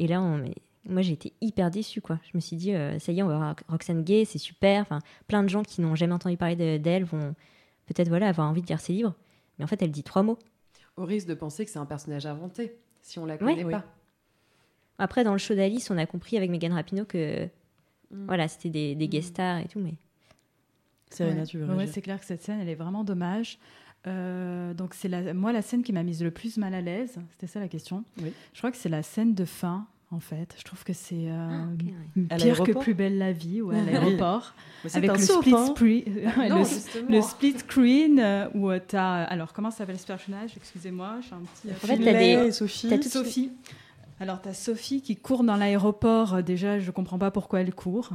Et 0.00 0.08
là, 0.08 0.20
on, 0.20 0.44
moi, 0.88 1.00
j'ai 1.02 1.12
été 1.12 1.32
hyper 1.40 1.70
déçue 1.70 2.00
quoi. 2.00 2.18
Je 2.24 2.32
me 2.36 2.40
suis 2.40 2.56
dit, 2.56 2.74
euh, 2.74 2.98
ça 2.98 3.12
y 3.12 3.20
est, 3.20 3.22
on 3.22 3.28
va 3.28 3.36
voir 3.36 3.54
Roxane 3.68 4.02
Gay, 4.02 4.24
c'est 4.24 4.38
super. 4.38 4.82
Enfin, 4.82 4.98
plein 5.28 5.44
de 5.44 5.48
gens 5.48 5.62
qui 5.62 5.80
n'ont 5.80 5.94
jamais 5.94 6.12
entendu 6.12 6.36
parler 6.36 6.56
de- 6.56 6.76
d'elle 6.76 7.04
vont 7.04 7.36
peut-être 7.86 8.08
voilà 8.08 8.26
avoir 8.28 8.50
envie 8.50 8.62
de 8.62 8.66
lire 8.66 8.80
ses 8.80 8.92
livres. 8.94 9.14
Mais 9.58 9.64
en 9.64 9.68
fait, 9.68 9.80
elle 9.80 9.92
dit 9.92 10.02
trois 10.02 10.24
mots. 10.24 10.38
au 10.96 11.04
risque 11.04 11.28
de 11.28 11.34
penser 11.34 11.64
que 11.64 11.70
c'est 11.70 11.78
un 11.78 11.86
personnage 11.86 12.26
inventé, 12.26 12.74
si 13.00 13.20
on 13.20 13.26
la 13.26 13.38
connaît 13.38 13.62
Oui. 13.64 13.70
pas. 13.70 13.84
Après, 14.98 15.22
dans 15.22 15.32
le 15.32 15.38
show 15.38 15.54
d'Alice, 15.54 15.88
on 15.90 15.98
a 15.98 16.06
compris 16.06 16.36
avec 16.36 16.50
Megan 16.50 16.72
Rapinoe 16.72 17.04
que 17.04 17.48
Mm. 18.10 18.26
voilà, 18.26 18.48
c'était 18.48 18.70
des, 18.70 18.94
des 18.96 19.08
guest 19.08 19.28
stars 19.28 19.58
et 19.60 19.66
tout, 19.68 19.78
mais 19.80 19.94
Serena, 21.10 21.40
Ouais. 21.42 21.46
tu 21.46 21.58
veux 21.58 21.64
Ouais, 21.64 21.70
ouais, 21.70 21.76
réagir 21.78 21.94
c'est 21.94 22.02
clair 22.02 22.18
que 22.20 22.26
cette 22.26 22.42
scène, 22.42 22.60
elle 22.60 22.68
est 22.68 22.74
vraiment 22.74 23.04
dommage. 23.04 23.58
Euh, 24.06 24.74
donc 24.74 24.94
c'est 24.94 25.08
la, 25.08 25.32
moi 25.34 25.52
la 25.52 25.62
scène 25.62 25.82
qui 25.82 25.92
m'a 25.92 26.02
mise 26.02 26.22
le 26.22 26.30
plus 26.30 26.56
mal 26.58 26.74
à 26.74 26.80
l'aise. 26.80 27.16
C'était 27.32 27.46
ça 27.46 27.60
la 27.60 27.68
question. 27.68 28.04
Oui. 28.22 28.32
Je 28.52 28.58
crois 28.58 28.70
que 28.70 28.76
c'est 28.76 28.88
la 28.88 29.02
scène 29.02 29.34
de 29.34 29.44
fin. 29.44 29.86
En 30.10 30.20
fait, 30.20 30.54
je 30.58 30.62
trouve 30.62 30.84
que 30.84 30.92
c'est 30.92 31.28
euh, 31.28 31.64
Ah, 32.30 32.36
pire 32.36 32.62
que 32.62 32.70
plus 32.72 32.94
belle 32.94 33.18
la 33.18 33.32
vie, 33.32 33.60
ouais, 33.62 33.74
à 33.74 33.78
Oui. 33.80 33.86
l'aéroport, 33.86 34.54
avec 34.92 35.10
le 35.10 35.18
soap, 35.18 35.42
split, 35.42 35.54
hein. 35.54 35.66
spree- 35.74 36.04
Non, 36.50 36.62
le, 37.08 37.20
split 37.20 37.58
screen 37.58 38.20
euh, 38.20 38.46
où 38.54 38.70
tu 38.86 38.94
as 38.94 39.24
alors 39.24 39.52
comment 39.52 39.72
s'appelle 39.72 39.98
ce 39.98 40.06
personnage? 40.06 40.52
Excusez-moi, 40.56 41.16
j'ai 41.22 41.34
un 41.34 41.40
petit. 41.40 41.68
En 41.74 41.86
fait, 41.86 41.96
t'as 41.96 42.04
Finlay 42.12 42.44
des- 42.44 42.52
Sophie. 42.52 42.88
t'as. 42.90 44.22
Alors, 44.24 44.40
tu 44.40 44.48
as 44.50 44.54
Sophie 44.54 45.00
qui 45.02 45.16
court 45.16 45.42
dans 45.42 45.56
l'aéroport. 45.56 46.34
Euh, 46.34 46.42
Déjà, 46.42 46.78
je 46.78 46.86
ne 46.86 46.90
comprends 46.92 47.18
pas 47.18 47.32
pourquoi 47.32 47.62
elle 47.62 47.74
court. 47.74 48.10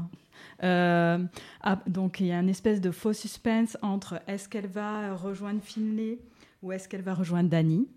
Euh, 0.64 1.18
ah, 1.62 1.80
donc, 1.88 2.20
il 2.20 2.28
y 2.28 2.32
a 2.32 2.40
une 2.40 2.50
espèce 2.50 2.82
de 2.82 2.92
faux 2.92 3.14
suspense 3.14 3.78
entre 3.82 4.22
est-ce 4.28 4.48
qu'elle 4.50 4.68
va 4.68 5.16
rejoindre 5.16 5.62
Finlay 5.64 6.20
ou 6.62 6.72
est-ce 6.72 6.88
qu'elle 6.90 7.02
va 7.02 7.14
rejoindre 7.14 7.50
Danny 7.50 7.88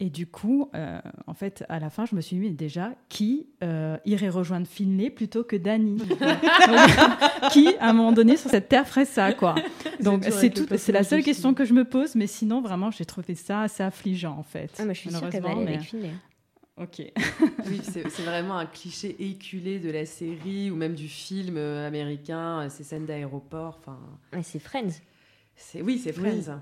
Et 0.00 0.08
du 0.08 0.26
coup, 0.26 0.70
euh, 0.74 0.98
en 1.26 1.34
fait, 1.34 1.64
à 1.68 1.78
la 1.78 1.90
fin, 1.90 2.06
je 2.06 2.14
me 2.14 2.20
suis 2.22 2.36
dit, 2.36 2.42
mais 2.42 2.50
déjà, 2.50 2.92
qui 3.10 3.46
euh, 3.62 3.98
irait 4.06 4.30
rejoindre 4.30 4.66
Finlay 4.66 5.10
plutôt 5.10 5.44
que 5.44 5.56
Danny 5.56 5.98
Qui, 7.52 7.68
à 7.78 7.90
un 7.90 7.92
moment 7.92 8.12
donné, 8.12 8.36
sur 8.36 8.50
cette 8.50 8.68
terre, 8.68 8.86
ferait 8.86 9.04
ça, 9.04 9.32
quoi? 9.32 9.54
Donc, 10.00 10.24
c'est 10.30 10.50
tout- 10.50 10.66
c'est 10.76 10.92
la 10.92 11.04
seule 11.04 11.22
question 11.22 11.52
que 11.54 11.64
je 11.64 11.74
me 11.74 11.84
pose, 11.84 12.14
mais 12.14 12.26
sinon, 12.26 12.60
vraiment, 12.62 12.90
j'ai 12.90 13.04
trouvé 13.04 13.34
ça 13.34 13.62
assez 13.62 13.82
affligeant, 13.82 14.36
en 14.38 14.42
fait. 14.42 14.70
ah, 14.78 14.84
moi, 14.84 14.94
je 14.94 15.00
suis 15.00 15.10
sûre 15.10 15.28
qu'elle 15.30 15.42
va 15.42 15.50
aller 15.50 15.64
Malheureusement, 15.64 15.78
avec 15.78 15.88
Finlay. 15.90 16.10
Ok. 16.80 17.02
Oui, 17.66 17.80
c'est 17.82 18.22
vraiment 18.22 18.56
un 18.56 18.66
cliché 18.66 19.14
éculé 19.18 19.78
de 19.78 19.90
la 19.90 20.06
série 20.06 20.70
ou 20.70 20.76
même 20.76 20.94
du 20.94 21.08
film 21.08 21.56
euh, 21.58 21.86
américain, 21.86 22.62
euh, 22.62 22.68
ces 22.70 22.84
scènes 22.84 23.04
d'aéroport. 23.06 23.78
Enfin, 23.80 23.98
Ouais, 24.32 24.42
c'est 24.42 24.58
Friends. 24.58 25.00
c'est 25.56 25.82
oui, 25.82 25.98
c'est 26.02 26.16
Oui. 26.18 26.42
Friends, 26.42 26.58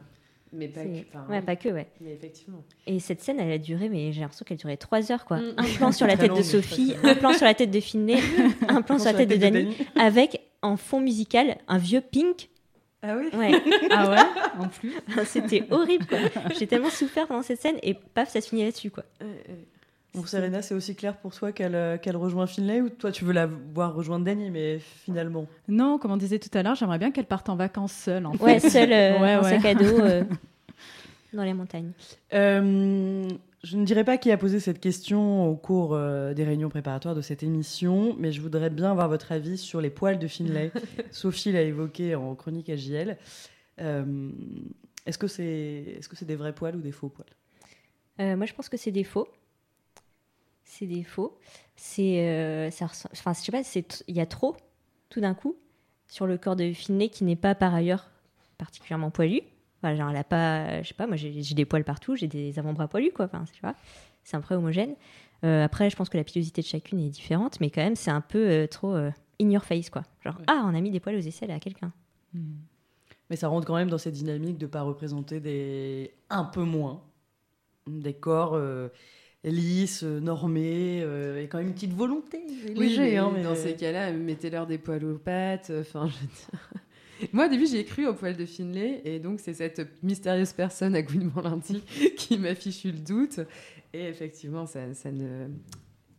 mais 0.52 0.68
pas 0.68 0.82
que. 0.82 0.88
ouais, 0.88 1.04
oui, 1.28 1.40
pas 1.42 1.56
que, 1.56 1.68
ouais. 1.68 1.86
Mais 2.00 2.12
effectivement. 2.14 2.64
Et 2.86 2.98
cette 3.00 3.20
scène, 3.20 3.38
elle 3.38 3.52
a 3.52 3.58
duré, 3.58 3.88
mais 3.88 4.12
j'ai 4.12 4.20
l'impression 4.20 4.44
qu'elle 4.44 4.56
durait 4.58 4.76
trois 4.76 5.12
heures, 5.12 5.24
quoi. 5.24 5.38
Mm. 5.38 5.54
Un 5.56 5.64
plan 5.76 5.92
sur 5.92 6.06
la 6.06 6.16
tête 6.16 6.34
de 6.34 6.42
Sophie, 6.42 6.94
un 7.04 7.14
plan 7.14 7.32
sur 7.32 7.44
la 7.44 7.54
tête 7.54 7.70
de 7.70 7.80
Finlay, 7.80 8.18
un 8.68 8.82
plan 8.82 8.98
sur 8.98 9.12
la 9.12 9.14
tête 9.14 9.28
de 9.28 9.36
Danny, 9.36 9.76
avec 9.94 10.40
en 10.62 10.76
fond 10.76 11.00
musical 11.00 11.58
un 11.68 11.78
vieux 11.78 12.00
Pink. 12.00 12.48
Ah 13.02 13.16
oui. 13.16 13.28
Ouais, 13.38 13.52
Ah 13.90 14.10
ouais 14.10 14.42
En 14.58 14.68
plus 14.68 14.92
c'était 15.26 15.64
horrible, 15.70 16.06
quoi. 16.06 16.18
J'ai 16.58 16.66
tellement 16.66 16.90
souffert 16.90 17.28
pendant 17.28 17.42
cette 17.42 17.60
scène 17.60 17.76
et 17.84 17.94
paf, 17.94 18.30
ça 18.30 18.40
se 18.40 18.48
finit 18.48 18.64
là-dessus, 18.64 18.90
quoi. 18.90 19.04
Bon, 20.14 20.24
Serena, 20.24 20.62
c'est 20.62 20.74
aussi 20.74 20.94
clair 20.96 21.16
pour 21.16 21.34
toi 21.34 21.52
qu'elle 21.52 21.74
euh, 21.74 21.98
qu'elle 21.98 22.16
rejoint 22.16 22.46
Finlay 22.46 22.80
ou 22.80 22.88
toi 22.88 23.12
tu 23.12 23.24
veux 23.24 23.32
la 23.32 23.46
voir 23.46 23.94
rejoindre 23.94 24.24
Danny, 24.24 24.50
mais 24.50 24.78
finalement? 24.78 25.46
Non, 25.68 25.98
comme 25.98 26.12
on 26.12 26.16
disait 26.16 26.38
tout 26.38 26.56
à 26.56 26.62
l'heure, 26.62 26.74
j'aimerais 26.74 26.98
bien 26.98 27.11
qu'elle 27.11 27.26
parte 27.26 27.48
en 27.48 27.56
vacances 27.56 27.92
seule. 27.92 28.24
En 28.26 28.32
fait. 28.32 28.42
Ouais, 28.44 28.61
seule 28.61 28.92
euh, 28.92 29.18
Ouais, 29.20 29.36
en 29.36 29.42
ouais. 29.42 29.50
sac 29.61 29.64
à 29.66 29.74
dos 29.74 30.00
euh, 30.00 30.24
dans 31.34 31.44
les 31.44 31.52
montagnes. 31.54 31.92
Euh, 32.32 33.28
je 33.64 33.76
ne 33.76 33.84
dirais 33.84 34.04
pas 34.04 34.16
qui 34.18 34.30
a 34.30 34.36
posé 34.38 34.61
cette 34.61 34.80
question 34.80 35.46
au 35.48 35.56
cours 35.56 35.94
euh, 35.94 36.32
des 36.32 36.44
réunions 36.44 36.68
préparatoires 36.70 37.14
de 37.14 37.20
cette 37.20 37.42
émission, 37.42 38.14
mais 38.18 38.32
je 38.32 38.40
voudrais 38.40 38.70
bien 38.70 38.90
avoir 38.92 39.09
votre 39.09 39.30
avis 39.32 39.59
sur 39.59 39.80
les 39.80 39.90
poils 39.90 40.18
de 40.18 40.26
Finlay. 40.26 40.72
Sophie 41.11 41.52
l'a 41.52 41.62
évoqué 41.62 42.14
en 42.14 42.34
chronique 42.34 42.70
AJL. 42.70 43.18
Euh, 43.80 44.30
Est-ce 45.06 45.18
que 45.18 45.26
c'est 45.26 45.44
est 45.44 46.00
-ce 46.00 46.09
c'est 46.14 46.24
des 46.24 46.36
vrais 46.36 46.54
poils 46.54 46.76
ou 46.76 46.80
des 46.80 46.92
faux 46.92 47.09
poils? 47.09 47.26
Euh, 48.20 48.36
moi, 48.36 48.46
je 48.46 48.54
pense 48.54 48.68
que 48.68 48.76
c'est 48.76 48.90
des 48.90 49.04
faux. 49.04 49.28
C'est 50.70 50.86
des 50.86 51.02
faux. 51.02 51.38
C'est, 51.76 52.28
euh, 52.28 52.70
ça 52.70 52.84
enfin, 53.12 53.32
je 53.32 53.40
sais 53.40 53.52
pas, 53.52 53.64
c'est, 53.64 54.04
il 54.06 54.14
y 54.14 54.20
a 54.20 54.26
trop, 54.26 54.54
tout 55.08 55.20
d'un 55.20 55.32
coup, 55.32 55.56
sur 56.08 56.26
le 56.26 56.36
corps 56.36 56.56
de 56.56 56.72
Finlay 56.74 57.08
qui 57.08 57.24
n'est 57.24 57.36
pas 57.36 57.54
par 57.54 57.74
ailleurs 57.74 58.10
particulièrement 58.58 59.10
poilu. 59.10 59.40
Enfin, 59.78 59.94
genre, 59.94 60.10
elle 60.10 60.16
a 60.16 60.24
pas, 60.24 60.82
je 60.82 60.88
sais 60.88 60.94
pas, 60.94 61.06
moi 61.06 61.16
j'ai, 61.16 61.30
des 61.32 61.64
poils 61.64 61.84
partout, 61.84 62.16
j'ai 62.16 62.26
des 62.26 62.58
avant-bras 62.58 62.86
poilus, 62.86 63.12
quoi. 63.12 63.24
Enfin, 63.26 63.44
tu 63.52 63.60
vois, 63.62 63.74
c'est 64.24 64.36
un 64.36 64.40
peu 64.42 64.54
homogène. 64.54 64.94
Euh, 65.44 65.64
après, 65.64 65.88
je 65.88 65.96
pense 65.96 66.08
que 66.10 66.18
la 66.18 66.24
pilosité 66.24 66.60
de 66.60 66.66
chacune 66.66 66.98
est 67.00 67.08
différente, 67.08 67.60
mais 67.60 67.70
quand 67.70 67.82
même, 67.82 67.96
c'est 67.96 68.10
un 68.10 68.20
peu 68.20 68.46
euh, 68.46 68.66
trop 68.66 68.94
euh, 68.94 69.10
in 69.40 69.48
your 69.50 69.64
face, 69.64 69.88
quoi. 69.88 70.02
Genre, 70.22 70.36
Ouais. 70.36 70.44
ah, 70.48 70.64
on 70.66 70.74
a 70.74 70.80
mis 70.80 70.90
des 70.90 71.00
poils 71.00 71.16
aux 71.16 71.20
aisselles 71.20 71.50
à 71.52 71.60
quelqu'un. 71.60 71.92
Mais 73.30 73.36
ça 73.36 73.48
rentre 73.48 73.66
quand 73.66 73.76
même 73.76 73.88
dans 73.88 73.98
cette 73.98 74.14
dynamique 74.14 74.58
de 74.58 74.66
pas 74.66 74.82
représenter 74.82 75.40
des 75.40 76.12
un 76.28 76.44
peu 76.44 76.62
moins 76.62 77.02
des 77.86 78.12
corps 78.14 78.58
euh, 79.47 79.51
lisses, 79.51 80.03
euh, 80.05 80.20
normés, 80.20 81.01
euh, 81.03 81.43
et 81.43 81.49
quand 81.49 81.59
même 81.59 81.68
une 81.68 81.74
petite 81.74 81.93
volonté. 81.95 82.41
Oui, 82.76 82.89
léger, 82.89 83.01
mais 83.03 83.16
hein, 83.16 83.30
mais- 83.34 83.43
dans 83.43 83.55
ces 83.55 83.74
cas-là, 83.74 84.12
mettez-leur 84.12 84.66
des 84.66 84.78
poils 84.78 85.05
aux 85.05 85.18
pattes. 85.18 85.72
Enfin, 85.80 86.09
je 86.09 86.14
veux 86.14 86.26
dire. 86.26 86.70
Moi, 87.32 87.47
au 87.47 87.49
début, 87.51 87.66
j'ai 87.66 87.84
cru 87.84 88.07
aux 88.07 88.14
poils 88.14 88.36
de 88.36 88.47
Finlay, 88.47 89.03
et 89.05 89.18
donc 89.18 89.41
c'est 89.41 89.55
cette 89.55 90.03
mystérieuse 90.05 90.53
personne 90.53 90.95
à 90.95 91.03
Gouinement 91.03 91.41
lundi 91.43 91.82
qui 92.16 92.39
m'a 92.39 92.55
fichu 92.55 92.93
le 92.93 92.99
doute. 92.99 93.41
Et 93.93 94.05
effectivement, 94.05 94.66
ça, 94.66 94.93
ça 94.95 95.11
ne, 95.11 95.47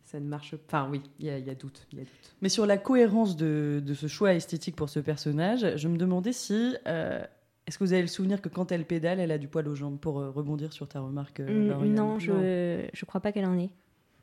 ça 0.04 0.18
ne 0.20 0.26
marche 0.26 0.56
pas. 0.56 0.82
Enfin, 0.82 0.90
oui, 0.90 1.00
il 1.18 1.26
y, 1.26 1.30
a- 1.30 1.38
il 1.38 1.46
y 1.46 1.50
a 1.50 1.54
doute. 1.54 1.86
y 1.92 1.96
a 1.96 2.00
doute. 2.00 2.08
Mais 2.42 2.48
sur 2.50 2.66
la 2.66 2.76
cohérence 2.76 3.36
de, 3.36 3.82
de 3.84 3.94
ce 3.94 4.08
choix 4.08 4.34
esthétique 4.34 4.76
pour 4.76 4.88
ce 4.90 4.98
personnage, 5.00 5.76
je 5.76 5.88
me 5.88 5.96
demandais 5.96 6.32
si 6.32 6.74
euh, 6.86 7.22
Est-ce 7.70 7.78
que 7.78 7.84
vous 7.84 7.92
avez 7.92 8.02
le 8.02 8.08
souvenir 8.08 8.42
que 8.42 8.48
quand 8.48 8.72
elle 8.72 8.84
pédale, 8.84 9.20
elle 9.20 9.30
a 9.30 9.38
du 9.38 9.46
poil 9.46 9.68
aux 9.68 9.76
jambes 9.76 9.96
pour 9.96 10.18
euh, 10.18 10.28
rebondir 10.30 10.72
sur 10.72 10.88
ta 10.88 10.98
remarque 10.98 11.38
euh, 11.38 11.72
Mm, 11.76 11.94
non, 11.94 12.18
je, 12.18 12.84
je 12.92 13.04
crois 13.04 13.20
pas 13.20 13.30
qu'elle 13.30 13.46
en 13.46 13.56
ait. 13.56 13.70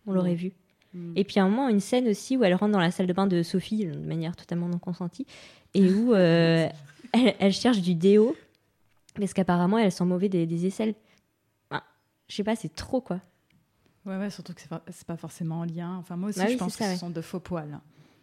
On 0.05 0.11
l'aurait 0.11 0.35
vu. 0.35 0.51
Et 1.15 1.23
puis 1.23 1.39
à 1.39 1.45
un 1.45 1.47
moment, 1.47 1.69
une 1.69 1.79
scène 1.79 2.09
aussi 2.09 2.35
où 2.35 2.43
elle 2.43 2.55
rentre 2.55 2.73
dans 2.73 2.81
la 2.81 2.91
salle 2.91 3.07
de 3.07 3.13
bain 3.13 3.25
de 3.25 3.43
Sophie 3.43 3.85
de 3.85 3.95
manière 3.99 4.35
totalement 4.35 4.67
non 4.67 4.79
consentie 4.79 5.25
et 5.73 5.89
où 5.89 6.13
euh, 6.13 6.67
elle, 7.13 7.35
elle 7.39 7.53
cherche 7.53 7.79
du 7.79 7.95
déo 7.95 8.35
parce 9.15 9.33
qu'apparemment 9.33 9.77
elle 9.77 9.93
sent 9.93 10.03
mauvais 10.03 10.27
des, 10.27 10.45
des 10.45 10.65
aisselles. 10.65 10.93
Enfin, 11.71 11.83
je 12.27 12.35
sais 12.35 12.43
pas, 12.43 12.57
c'est 12.57 12.75
trop 12.75 12.99
quoi. 12.99 13.21
Ouais, 14.05 14.17
ouais, 14.17 14.29
surtout 14.29 14.53
que 14.53 14.59
c'est 14.89 15.05
pas, 15.07 15.15
forcément 15.15 15.59
en 15.59 15.63
lien. 15.65 15.95
Enfin, 15.95 16.17
moi 16.17 16.29
aussi, 16.29 16.39
Bah 16.39 16.47
je 16.47 16.51
oui, 16.51 16.57
pense 16.57 16.73
que 16.75 16.79
ça, 16.79 16.89
ce 16.89 16.91
ouais. 16.91 16.97
sont 16.97 17.11
de 17.11 17.21
faux 17.21 17.39
poils. 17.39 17.79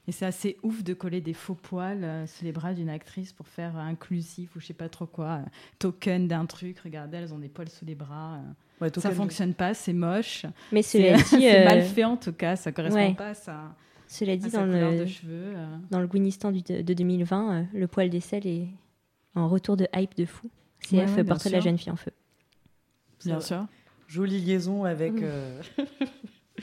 Et 0.07 0.13
c'est 0.13 0.27
assez 0.27 0.59
ouf 0.63 0.83
de 0.85 0.93
coller 0.93 1.21
des 1.23 1.33
faux 1.33 1.55
poils 1.55 2.05
euh, 2.05 2.27
sur 2.27 2.45
les 2.45 2.53
bras 2.53 2.75
d'une 2.75 2.91
actrice 2.91 3.33
pour 3.33 3.49
faire 3.49 3.77
euh, 3.77 3.81
inclusif 3.81 4.55
ou 4.55 4.61
je 4.61 4.67
sais 4.67 4.75
pas 4.75 4.89
trop 4.91 5.07
quoi, 5.07 5.27
euh, 5.37 5.43
token 5.79 6.29
d'un 6.29 6.45
truc. 6.47 6.79
Regardez, 6.81 7.17
elles 7.19 7.33
ont 7.33 7.39
des 7.39 7.49
poils 7.49 7.71
sous 7.71 7.85
les 7.87 7.95
bras. 7.95 8.35
euh. 8.35 8.85
Ouais, 8.85 8.91
ça 9.01 9.11
fonctionne 9.13 9.55
pas, 9.55 9.73
c'est 9.73 9.93
moche. 9.95 10.45
Mais 10.73 10.83
C'est 10.83 10.99
cela 11.15 11.17
dit, 11.17 11.23
c'est 11.31 11.63
euh, 11.63 11.65
mal 11.65 11.83
fait 11.83 12.05
en 12.05 12.17
tout 12.19 12.33
cas, 12.35 12.57
ça 12.57 12.71
correspond 12.73 12.99
ouais. 12.99 13.15
pas 13.15 13.29
à 13.31 13.35
sa, 13.35 13.75
Cela 14.07 14.37
dit, 14.37 14.51
dans 14.51 14.65
couleur 14.65 14.91
le, 14.93 14.99
de 14.99 15.07
cheveux. 15.07 15.53
euh. 15.57 15.77
dans 15.91 16.01
le 16.01 16.07
Gouinistan 16.07 16.53
de 16.53 16.93
2020, 16.93 17.53
euh, 17.53 17.65
le 17.73 17.87
poil 17.89 18.11
d'aisselle 18.11 18.47
est 18.47 18.69
en 19.35 19.49
retour 19.49 19.77
de 19.79 19.87
hype 19.95 20.15
de 20.17 20.27
fou. 20.27 20.51
CF, 20.83 21.17
Ouais, 21.17 21.25
portrait 21.25 21.49
de 21.49 21.55
la 21.55 21.61
jeune 21.61 21.79
fille 21.79 21.91
en 21.93 21.97
feu. 21.97 22.11
Bien 23.25 23.41
sûr. 23.41 23.65
Jolie 24.07 24.39
liaison 24.41 24.85
avec. 24.85 25.15
euh, 25.23 25.63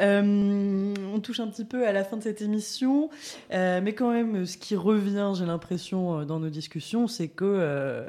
euh, 0.00 0.94
on 1.14 1.20
touche 1.20 1.40
un 1.40 1.48
petit 1.48 1.64
peu 1.64 1.86
à 1.86 1.92
la 1.92 2.04
fin 2.04 2.16
de 2.16 2.22
cette 2.22 2.42
émission, 2.42 3.10
euh, 3.52 3.80
mais 3.82 3.94
quand 3.94 4.10
même, 4.12 4.46
ce 4.46 4.56
qui 4.56 4.76
revient, 4.76 5.32
j'ai 5.36 5.46
l'impression, 5.46 6.20
euh, 6.20 6.24
dans 6.24 6.38
nos 6.40 6.50
discussions, 6.50 7.06
c'est 7.08 7.28
que 7.28 7.44
euh, 7.44 8.08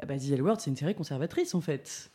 ah 0.00 0.06
bah, 0.06 0.18
The 0.18 0.30
L 0.32 0.42
c'est 0.58 0.70
une 0.70 0.76
série 0.76 0.94
conservatrice 0.94 1.54
en 1.54 1.60
fait. 1.60 2.10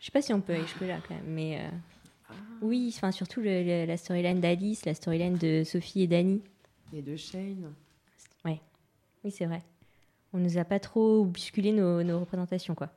Je 0.00 0.06
sais 0.06 0.12
pas 0.12 0.22
si 0.22 0.32
on 0.32 0.40
peut 0.40 0.52
aller 0.52 0.62
jusque 0.62 0.80
là 0.82 0.98
quand 1.08 1.14
même, 1.14 1.24
mais 1.26 1.58
euh, 1.60 2.34
oui, 2.62 2.92
enfin 2.96 3.12
surtout 3.12 3.40
le- 3.40 3.62
le- 3.62 3.86
la 3.86 3.96
storyline 3.96 4.40
d'Alice, 4.40 4.84
la 4.84 4.94
storyline 4.94 5.36
de 5.38 5.62
Sophie 5.64 6.02
et 6.02 6.06
Dani. 6.06 6.42
Et 6.92 7.02
de 7.02 7.16
Shane. 7.16 7.72
Oui, 8.44 8.60
c'est 9.32 9.46
vrai. 9.46 9.62
On 10.32 10.38
nous 10.38 10.56
a 10.56 10.64
pas 10.64 10.78
trop 10.78 11.24
bousculé 11.24 11.72
nos, 11.72 12.04
nos 12.04 12.20
représentations, 12.20 12.76
quoi. 12.76 12.90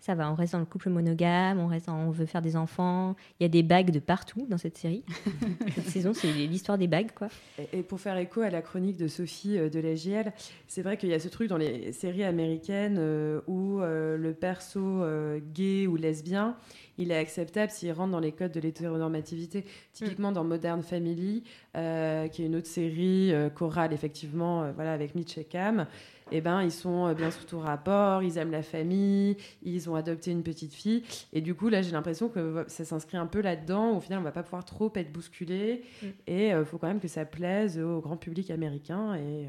Ça 0.00 0.14
va, 0.14 0.30
on 0.30 0.34
reste 0.34 0.52
dans 0.52 0.60
le 0.60 0.64
couple 0.64 0.90
monogame, 0.90 1.58
on, 1.58 1.66
reste 1.66 1.86
dans- 1.88 1.96
on 1.98 2.10
veut 2.10 2.24
faire 2.26 2.40
des 2.40 2.56
enfants. 2.56 3.16
Il 3.38 3.42
y 3.42 3.46
a 3.46 3.48
des 3.48 3.62
bagues 3.62 3.90
de 3.90 3.98
partout 3.98 4.46
dans 4.48 4.56
cette 4.58 4.78
série. 4.78 5.02
cette 5.74 5.88
saison, 5.88 6.14
c'est 6.14 6.32
l'histoire 6.32 6.78
des 6.78 6.86
bagues, 6.86 7.10
quoi. 7.14 7.28
Et, 7.58 7.78
et 7.78 7.82
pour 7.82 8.00
faire 8.00 8.16
écho 8.16 8.40
à 8.40 8.50
la 8.50 8.62
chronique 8.62 8.96
de 8.96 9.08
Sophie 9.08 9.58
euh, 9.58 9.68
de 9.68 9.80
la 9.80 9.94
JL, 9.96 10.32
c'est 10.68 10.82
vrai 10.82 10.96
qu'il 10.96 11.08
y 11.08 11.14
a 11.14 11.18
ce 11.18 11.28
truc 11.28 11.48
dans 11.48 11.56
les 11.58 11.92
séries 11.92 12.24
américaines 12.24 12.96
euh, 12.98 13.40
où 13.48 13.80
euh, 13.80 14.16
le 14.16 14.32
perso 14.34 14.80
euh, 14.80 15.40
gay 15.52 15.86
ou 15.86 15.96
lesbien, 15.96 16.56
il 16.96 17.10
est 17.12 17.16
acceptable 17.18 17.70
s'il 17.70 17.92
rentre 17.92 18.12
dans 18.12 18.20
les 18.20 18.32
codes 18.32 18.52
de 18.52 18.60
l'hétéronormativité. 18.60 19.64
Typiquement 19.92 20.32
dans 20.32 20.44
Modern 20.44 20.82
Family, 20.82 21.42
euh, 21.76 22.28
qui 22.28 22.42
est 22.42 22.46
une 22.46 22.56
autre 22.56 22.66
série 22.66 23.32
euh, 23.32 23.50
chorale, 23.50 23.92
effectivement, 23.92 24.62
euh, 24.62 24.72
voilà, 24.72 24.92
avec 24.92 25.14
Mitch 25.14 25.38
et 25.38 25.44
Cam. 25.44 25.86
Eh 26.30 26.40
ben, 26.40 26.62
ils 26.62 26.70
sont 26.72 27.06
euh, 27.06 27.14
bien 27.14 27.30
sous 27.30 27.44
tout 27.44 27.58
rapport, 27.58 28.22
ils 28.22 28.38
aiment 28.38 28.50
la 28.50 28.62
famille, 28.62 29.36
ils 29.62 29.88
ont 29.88 29.94
adopté 29.94 30.30
une 30.30 30.42
petite 30.42 30.74
fille. 30.74 31.02
Et 31.32 31.40
du 31.40 31.54
coup, 31.54 31.68
là, 31.68 31.82
j'ai 31.82 31.92
l'impression 31.92 32.28
que 32.28 32.64
ça 32.68 32.84
s'inscrit 32.84 33.16
un 33.16 33.26
peu 33.26 33.40
là-dedans. 33.40 33.96
Au 33.96 34.00
final, 34.00 34.18
on 34.18 34.22
va 34.22 34.32
pas 34.32 34.42
pouvoir 34.42 34.64
trop 34.64 34.92
être 34.96 35.12
bousculé. 35.12 35.82
Et 36.26 36.48
il 36.48 36.64
faut 36.64 36.78
quand 36.78 36.88
même 36.88 37.00
que 37.00 37.08
ça 37.08 37.24
plaise 37.24 37.78
au 37.78 38.00
grand 38.00 38.16
public 38.16 38.50
américain. 38.50 39.14
Et, 39.14 39.46
euh, 39.46 39.48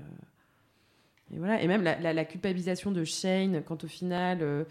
et 1.33 1.37
voilà. 1.37 1.61
Et 1.61 1.67
même 1.67 1.83
la, 1.83 1.99
la- 1.99 2.13
la 2.13 2.25
culpabilisation 2.25 2.91
de 2.91 3.03
Shane, 3.03 3.61
quand 3.65 3.83
au 3.83 3.87
final, 3.87 4.39
euh, 4.41 4.63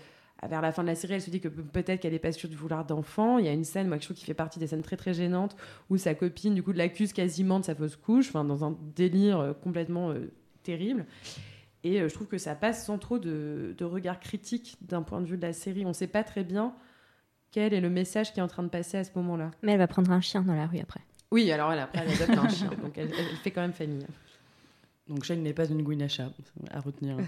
vers 0.49 0.63
la 0.63 0.73
fin 0.73 0.83
de 0.83 0.89
la 0.89 0.95
série, 0.95 1.15
elle 1.15 1.23
se 1.23 1.31
dit 1.31 1.41
que 1.41 1.49
pe- 1.49 1.63
peut-être 1.63 2.01
qu'elle 2.01 2.13
n'est 2.13 2.19
pas 2.19 2.33
sûre 2.33 2.49
du 2.49 2.57
vouloir 2.57 2.85
d'enfant. 2.85 3.39
Il 3.39 3.45
y 3.45 3.49
a 3.49 3.53
une 3.53 3.65
scène, 3.65 3.89
moi, 3.89 3.97
que 3.97 4.03
je 4.03 4.09
trouve 4.09 4.17
qui 4.17 4.25
fait 4.25 4.35
partie 4.35 4.59
des 4.59 4.67
scènes 4.69 4.83
très 4.83 4.97
très 4.97 5.15
gênantes, 5.15 5.57
où 5.91 5.97
sa 5.97 6.15
copine, 6.15 6.55
du 6.55 6.63
coup, 6.63 6.73
l'accuse 6.73 7.13
quasiment 7.13 7.61
de 7.61 7.65
sa 7.65 7.75
fausse 7.75 7.97
couche, 7.97 8.29
enfin, 8.29 8.45
dans 8.45 8.65
un 8.65 8.77
délire 8.97 9.39
euh, 9.41 9.53
complètement 9.53 10.11
euh, 10.11 10.31
terrible. 10.63 11.07
Et 11.85 12.01
euh, 12.01 12.09
je 12.09 12.15
trouve 12.15 12.27
que 12.27 12.39
ça 12.39 12.55
passe 12.55 12.85
sans 12.85 12.99
trop 12.99 13.19
de, 13.19 13.75
de 13.77 13.85
regard 13.85 14.21
critique 14.21 14.77
d'un 14.81 15.03
point 15.03 15.21
de 15.21 15.27
vue 15.27 15.37
de 15.37 15.43
la 15.43 15.53
série. 15.53 15.85
On 15.85 15.89
ne 15.89 15.93
sait 15.95 16.07
pas 16.07 16.25
très 16.25 16.45
bien 16.45 16.75
quel 17.51 17.73
est 17.73 17.81
le 17.81 17.91
message 17.91 18.33
qui 18.33 18.41
est 18.41 18.43
en 18.43 18.49
train 18.49 18.63
de 18.63 18.69
passer 18.69 18.99
à 18.99 19.05
ce 19.05 19.11
moment-là. 19.17 19.51
Mais 19.63 19.73
elle 19.73 19.79
va 19.79 19.87
prendre 19.87 20.11
un 20.11 20.21
chien 20.21 20.43
dans 20.43 20.55
la 20.55 20.67
rue 20.67 20.81
après. 20.81 21.01
Oui, 21.31 21.51
alors 21.53 21.73
elle, 21.73 21.79
après, 21.79 22.05
elle 22.07 22.23
adopte 22.23 22.39
un 22.39 22.49
chien, 22.49 22.71
donc 22.83 22.97
elle, 22.97 23.11
elle 23.17 23.37
fait 23.37 23.51
quand 23.51 23.61
même 23.61 23.73
famille. 23.73 24.07
Donc 25.09 25.25
Shane 25.25 25.43
n'est 25.43 25.55
pas 25.55 25.67
une 25.67 25.83
Gwinacha, 25.83 26.31
à 26.71 26.81
retenir. 26.81 27.17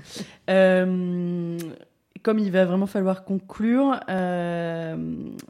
Euh, 0.51 1.59
comme 2.23 2.39
il 2.39 2.51
va 2.51 2.65
vraiment 2.65 2.87
falloir 2.87 3.25
conclure, 3.25 3.99
euh, 4.09 4.97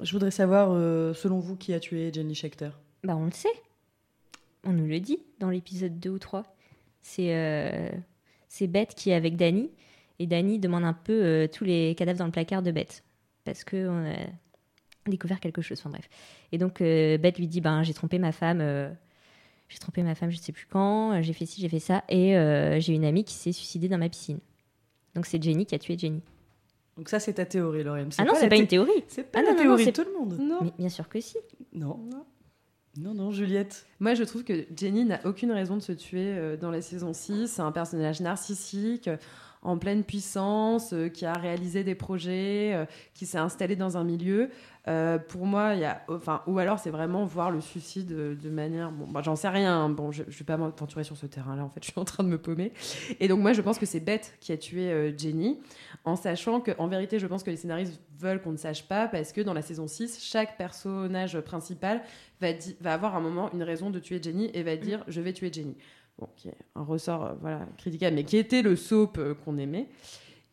je 0.02 0.12
voudrais 0.12 0.30
savoir, 0.30 0.70
euh, 0.72 1.14
selon 1.14 1.38
vous, 1.38 1.56
qui 1.56 1.72
a 1.74 1.80
tué 1.80 2.12
Jenny 2.12 2.34
Schechter? 2.34 2.70
Bah, 3.02 3.16
on 3.16 3.24
le 3.24 3.32
sait. 3.32 3.48
On 4.64 4.72
nous 4.72 4.86
le 4.86 5.00
dit 5.00 5.18
dans 5.38 5.50
l'épisode 5.50 5.98
2 5.98 6.10
ou 6.10 6.18
3. 6.18 6.44
C'est 7.02 7.34
euh, 7.34 7.88
c'est 8.52 8.66
Beth 8.66 8.94
qui 8.94 9.10
est 9.10 9.14
avec 9.14 9.36
Danny. 9.36 9.70
Et 10.18 10.26
Danny 10.26 10.58
demande 10.58 10.84
un 10.84 10.92
peu 10.92 11.12
euh, 11.24 11.46
tous 11.46 11.64
les 11.64 11.94
cadavres 11.94 12.18
dans 12.18 12.26
le 12.26 12.30
placard 12.32 12.62
de 12.62 12.70
Beth. 12.72 13.02
Parce 13.44 13.64
qu'on 13.64 14.04
a 14.06 14.16
découvert 15.06 15.40
quelque 15.40 15.62
chose. 15.62 15.78
Enfin 15.80 15.88
bref. 15.90 16.08
Et 16.52 16.58
donc, 16.58 16.82
euh, 16.82 17.16
Beth 17.16 17.38
lui 17.38 17.46
dit 17.46 17.60
ben, 17.62 17.82
J'ai 17.84 17.94
trompé 17.94 18.18
ma 18.18 18.32
femme. 18.32 18.60
euh, 18.60 18.90
j'ai 19.68 19.78
trompé 19.78 20.02
ma 20.02 20.14
femme, 20.16 20.30
je 20.30 20.36
sais 20.36 20.52
plus 20.52 20.66
quand. 20.68 21.12
euh, 21.12 21.22
J'ai 21.22 21.32
fait 21.32 21.46
ci, 21.46 21.60
j'ai 21.60 21.68
fait 21.68 21.78
ça. 21.78 22.02
Et 22.08 22.36
euh, 22.36 22.80
j'ai 22.80 22.92
une 22.92 23.04
amie 23.04 23.24
qui 23.24 23.34
s'est 23.34 23.52
suicidée 23.52 23.88
dans 23.88 23.98
ma 23.98 24.08
piscine. 24.08 24.40
Donc, 25.14 25.26
c'est 25.26 25.42
Jenny 25.42 25.64
qui 25.64 25.74
a 25.74 25.78
tué 25.78 25.96
Jenny. 25.96 26.20
Donc 26.96 27.08
ça, 27.08 27.18
c'est 27.18 27.32
ta 27.34 27.46
théorie, 27.46 27.82
Lauriane. 27.82 28.10
Ah 28.18 28.24
non, 28.24 28.32
c'est 28.34 28.48
pas 28.48 28.56
thé- 28.56 28.60
une 28.62 28.66
théorie. 28.68 28.90
C'est 29.08 29.30
pas 29.30 29.38
Ah 29.38 29.42
la 29.42 29.52
non, 29.52 29.58
théorie 29.62 29.84
non, 29.86 29.90
de 29.90 29.96
tout 29.96 30.04
le 30.04 30.18
monde. 30.18 30.38
Non. 30.38 30.58
Mais 30.62 30.72
bien 30.78 30.88
sûr 30.90 31.08
que 31.08 31.18
si. 31.20 31.38
Non. 31.72 31.98
Non, 32.96 33.14
non, 33.14 33.30
Juliette. 33.30 33.86
Moi, 34.00 34.14
je 34.14 34.24
trouve 34.24 34.42
que 34.42 34.66
Jenny 34.76 35.04
n'a 35.04 35.20
aucune 35.24 35.52
raison 35.52 35.76
de 35.76 35.82
se 35.82 35.92
tuer 35.92 36.34
euh, 36.36 36.56
dans 36.56 36.70
la 36.70 36.82
saison 36.82 37.12
6. 37.12 37.46
C'est 37.46 37.62
un 37.62 37.70
personnage 37.70 38.20
narcissique, 38.20 39.08
en 39.62 39.76
pleine 39.78 40.04
puissance, 40.04 40.92
euh, 40.92 41.08
qui 41.08 41.26
a 41.26 41.32
réalisé 41.34 41.84
des 41.84 41.94
projets, 41.94 42.72
euh, 42.74 42.86
qui 43.14 43.26
s'est 43.26 43.38
installé 43.38 43.76
dans 43.76 43.96
un 43.96 44.04
milieu. 44.04 44.50
Euh, 44.88 45.18
pour 45.18 45.44
moi, 45.44 45.74
il 45.74 45.80
y 45.80 45.84
a, 45.84 46.02
enfin, 46.08 46.42
ou 46.46 46.58
alors 46.58 46.78
c'est 46.78 46.88
vraiment 46.90 47.26
voir 47.26 47.50
le 47.50 47.60
suicide 47.60 48.08
de 48.08 48.50
manière, 48.50 48.90
bon, 48.90 49.06
bah, 49.06 49.20
j'en 49.22 49.36
sais 49.36 49.50
rien. 49.50 49.84
hein. 49.84 49.90
Bon, 49.90 50.10
je, 50.10 50.22
je 50.26 50.38
vais 50.38 50.44
pas 50.46 50.56
m'aventurer 50.56 51.04
sur 51.04 51.16
ce 51.18 51.26
terrain-là. 51.26 51.62
En 51.64 51.68
fait, 51.68 51.80
je 51.84 51.90
suis 51.90 52.00
en 52.00 52.04
train 52.06 52.24
de 52.24 52.28
me 52.30 52.38
paumer. 52.38 52.72
Et 53.20 53.28
donc 53.28 53.40
moi, 53.40 53.52
je 53.52 53.60
pense 53.60 53.78
que 53.78 53.84
c'est 53.86 54.00
Beth 54.00 54.34
qui 54.40 54.52
a 54.52 54.56
tué 54.56 54.90
euh, 54.90 55.12
Jenny, 55.16 55.60
en 56.04 56.16
sachant 56.16 56.60
que, 56.60 56.70
en 56.78 56.88
vérité, 56.88 57.18
je 57.18 57.26
pense 57.26 57.42
que 57.42 57.50
les 57.50 57.56
scénaristes 57.58 58.00
veulent 58.18 58.40
qu'on 58.40 58.52
ne 58.52 58.56
sache 58.56 58.88
pas, 58.88 59.08
parce 59.08 59.32
que 59.32 59.42
dans 59.42 59.54
la 59.54 59.62
saison 59.62 59.86
6, 59.86 60.18
chaque 60.22 60.56
personnage 60.56 61.38
principal 61.40 62.02
va, 62.40 62.48
va 62.80 62.94
avoir 62.94 63.14
un 63.14 63.20
moment 63.20 63.50
une 63.52 63.62
raison 63.62 63.90
de 63.90 63.98
tuer 63.98 64.20
Jenny 64.22 64.50
et 64.54 64.62
va 64.62 64.76
dire 64.76 65.04
je 65.08 65.20
vais 65.20 65.32
tuer 65.34 65.52
Jenny. 65.52 65.76
Bon, 66.20 66.28
qui 66.36 66.48
est 66.48 66.56
un 66.74 66.82
ressort 66.82 67.24
euh, 67.24 67.32
voilà, 67.40 67.66
critiquable, 67.78 68.14
mais 68.16 68.24
qui 68.24 68.36
était 68.36 68.60
le 68.62 68.76
soap 68.76 69.16
euh, 69.18 69.34
qu'on 69.34 69.56
aimait. 69.58 69.88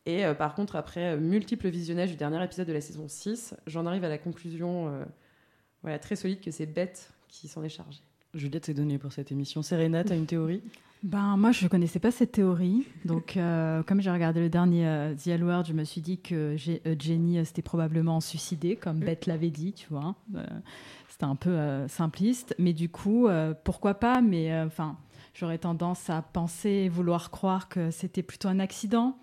Et 0.06 0.26
euh, 0.26 0.34
par 0.34 0.56
contre, 0.56 0.78
après 0.78 1.16
euh, 1.16 1.20
multiples 1.20 1.68
visionnages 1.68 2.10
du 2.12 2.16
dernier 2.16 2.42
épisode 2.44 2.68
de 2.68 2.74
la 2.74 2.80
saison 2.82 3.08
6, 3.10 3.54
j'en 3.68 3.86
arrive 3.86 4.06
à 4.06 4.10
la 4.10 4.18
conclusion 4.18 4.88
euh, 4.88 5.04
voilà, 5.82 6.00
très 6.00 6.16
solide 6.16 6.40
que 6.40 6.52
c'est 6.52 6.66
Beth 6.66 7.12
qui 7.28 7.48
s'en 7.50 7.64
est 7.64 7.70
chargée. 7.70 8.00
Juliette 8.34 8.66
s'est 8.66 8.74
donnée 8.74 8.98
pour 8.98 9.12
cette 9.12 9.32
émission. 9.32 9.62
Serena, 9.62 10.04
t'as 10.04 10.16
une 10.16 10.26
théorie? 10.26 10.62
Ben, 11.04 11.38
moi, 11.38 11.52
je 11.52 11.64
ne 11.64 11.70
connaissais 11.70 12.00
pas 12.00 12.12
cette 12.12 12.32
théorie. 12.32 12.86
Donc, 13.06 13.38
euh, 13.38 13.84
comme 13.84 14.02
j'ai 14.02 14.10
regardé 14.10 14.40
le 14.40 14.50
dernier 14.50 14.88
euh, 14.88 15.14
The 15.14 15.66
je 15.68 15.74
me 15.74 15.84
suis 15.84 16.02
dit 16.02 16.20
que 16.20 16.56
j'ai- 16.58 16.82
euh, 16.88 16.96
Jenny 16.98 17.38
euh, 17.38 17.44
s'était 17.44 17.62
probablement 17.62 18.20
suicidée, 18.20 18.76
comme 18.76 19.00
Beth 19.00 19.26
l'avait 19.28 19.50
dit, 19.52 19.74
tu 19.74 19.88
vois. 19.90 20.16
Euh, 20.36 20.44
C'était 21.08 21.26
un 21.26 21.36
peu 21.36 21.52
euh, 21.52 21.88
simpliste. 21.88 22.56
Mais 22.60 22.74
du 22.74 22.90
coup, 22.90 23.28
euh, 23.28 23.54
pourquoi 23.64 23.94
pas? 23.96 24.22
Mais 24.22 24.52
euh, 24.52 24.66
enfin, 24.66 24.98
j'aurais 25.38 25.58
tendance 25.60 26.10
à 26.10 26.22
penser, 26.22 26.90
vouloir 26.90 27.32
croire 27.32 27.70
que 27.70 27.92
c'était 27.92 28.24
plutôt 28.24 28.48
un 28.48 28.60
accident. 28.60 29.18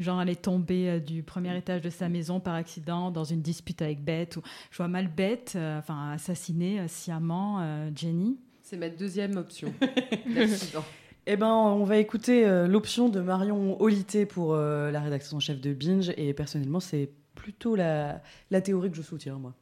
Genre, 0.00 0.22
elle 0.22 0.30
est 0.30 0.42
tombée 0.42 0.88
euh, 0.88 1.00
du 1.00 1.22
premier 1.22 1.56
étage 1.56 1.82
de 1.82 1.90
sa 1.90 2.08
maison 2.08 2.40
par 2.40 2.54
accident 2.54 3.10
dans 3.10 3.24
une 3.24 3.42
dispute 3.42 3.82
avec 3.82 4.02
Beth. 4.02 4.36
Ou, 4.36 4.42
je 4.70 4.76
vois 4.76 4.88
mal 4.88 5.08
Beth, 5.08 5.54
euh, 5.56 5.78
enfin, 5.78 6.12
assassiner 6.12 6.80
euh, 6.80 6.88
sciemment 6.88 7.58
euh, 7.60 7.90
Jenny. 7.94 8.38
C'est 8.62 8.76
ma 8.76 8.88
deuxième 8.88 9.36
option. 9.36 9.72
L'accident. 10.26 10.84
Eh 11.26 11.36
ben, 11.36 11.52
on 11.52 11.84
va 11.84 11.98
écouter 11.98 12.46
euh, 12.46 12.66
l'option 12.66 13.10
de 13.10 13.20
Marion 13.20 13.80
Olité 13.82 14.24
pour 14.24 14.54
euh, 14.54 14.90
la 14.90 15.00
rédaction 15.00 15.36
en 15.36 15.40
chef 15.40 15.60
de 15.60 15.74
Binge. 15.74 16.10
Et 16.16 16.32
personnellement, 16.32 16.80
c'est 16.80 17.10
plutôt 17.34 17.76
la, 17.76 18.22
la 18.50 18.62
théorie 18.62 18.90
que 18.90 18.96
je 18.96 19.02
soutiens, 19.02 19.36
moi. 19.36 19.54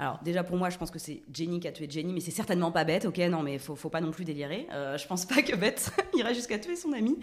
Alors 0.00 0.20
déjà 0.22 0.44
pour 0.44 0.56
moi, 0.56 0.70
je 0.70 0.78
pense 0.78 0.92
que 0.92 1.00
c'est 1.00 1.22
Jenny 1.34 1.58
qui 1.58 1.66
a 1.66 1.72
tué 1.72 1.88
Jenny, 1.90 2.12
mais 2.12 2.20
c'est 2.20 2.30
certainement 2.30 2.70
pas 2.70 2.84
bête. 2.84 3.04
Ok, 3.04 3.18
non, 3.18 3.42
mais 3.42 3.58
faut, 3.58 3.74
faut 3.74 3.90
pas 3.90 4.00
non 4.00 4.12
plus 4.12 4.24
délirer. 4.24 4.68
Euh, 4.72 4.96
je 4.96 5.04
pense 5.08 5.26
pas 5.26 5.42
que 5.42 5.56
Beth 5.56 5.90
irait 6.14 6.34
jusqu'à 6.34 6.60
tuer 6.60 6.76
son 6.76 6.92
amie, 6.92 7.18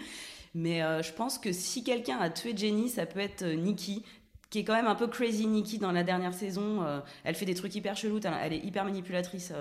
mais 0.54 0.82
euh, 0.82 1.02
je 1.02 1.10
pense 1.10 1.38
que 1.38 1.52
si 1.52 1.82
quelqu'un 1.82 2.18
a 2.18 2.28
tué 2.28 2.54
Jenny, 2.54 2.90
ça 2.90 3.06
peut 3.06 3.20
être 3.20 3.42
euh, 3.42 3.54
Nikki, 3.54 4.04
qui 4.50 4.58
est 4.58 4.64
quand 4.64 4.74
même 4.74 4.86
un 4.86 4.94
peu 4.94 5.06
crazy 5.06 5.46
Nikki 5.46 5.78
dans 5.78 5.90
la 5.90 6.02
dernière 6.02 6.34
saison. 6.34 6.82
Euh, 6.82 7.00
elle 7.24 7.34
fait 7.34 7.46
des 7.46 7.54
trucs 7.54 7.74
hyper 7.74 7.96
chelous, 7.96 8.20
elle 8.42 8.52
est 8.52 8.64
hyper 8.64 8.84
manipulatrice, 8.84 9.54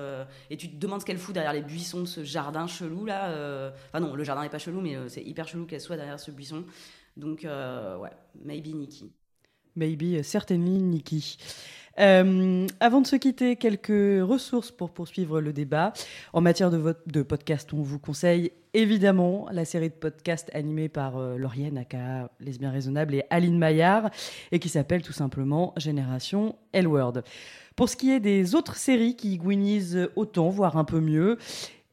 et 0.49 0.57
tu 0.57 0.69
te 0.69 0.75
demandes 0.75 0.99
ce 0.99 1.05
qu'elle 1.05 1.17
fout 1.17 1.33
derrière 1.33 1.53
les 1.53 1.61
buissons 1.61 2.01
de 2.01 2.05
ce 2.05 2.25
jardin 2.25 2.67
chelou 2.67 3.05
là. 3.05 3.71
Enfin 3.87 4.01
non, 4.01 4.13
le 4.13 4.23
jardin 4.25 4.43
n'est 4.43 4.49
pas 4.49 4.59
chelou, 4.59 4.81
mais 4.81 4.95
c'est 5.07 5.23
hyper 5.23 5.47
chelou 5.47 5.65
qu'elle 5.65 5.81
soit 5.81 5.95
derrière 5.95 6.19
ce 6.19 6.31
buisson. 6.31 6.65
Donc, 7.17 7.43
ouais, 7.43 8.11
maybe 8.43 8.75
Nikki. 8.75 9.11
Maybe, 9.75 10.21
certainly, 10.23 10.81
Nikki. 10.81 11.37
Euh, 11.99 12.67
avant 12.79 13.01
de 13.01 13.07
se 13.07 13.15
quitter, 13.15 13.55
quelques 13.55 14.21
ressources 14.21 14.71
pour 14.71 14.91
poursuivre 14.91 15.39
le 15.39 15.53
débat. 15.53 15.93
En 16.33 16.41
matière 16.41 16.69
de, 16.69 17.21
podcast, 17.21 17.73
on 17.73 17.81
vous 17.81 17.99
conseille 17.99 18.51
évidemment 18.73 19.47
la 19.51 19.63
série 19.63 19.89
de 19.89 19.95
podcasts 19.95 20.53
animée 20.53 20.89
par 20.89 21.17
euh, 21.17 21.37
Lauriane, 21.37 21.77
aka 21.77 22.29
Lesbien 22.41 22.71
Raisonnable, 22.71 23.15
et 23.15 23.23
Aline 23.29 23.57
Maillard, 23.57 24.09
et 24.51 24.59
qui 24.59 24.67
s'appelle 24.67 25.01
tout 25.01 25.13
simplement 25.13 25.73
Génération 25.77 26.55
L-Word. 26.73 27.21
Pour 27.75 27.89
ce 27.89 27.95
qui 27.97 28.11
est 28.11 28.19
des 28.19 28.55
autres 28.55 28.75
séries 28.75 29.15
qui 29.15 29.37
gouinisent 29.37 30.09
autant, 30.15 30.49
voire 30.49 30.77
un 30.77 30.85
peu 30.85 30.99
mieux, 30.99 31.37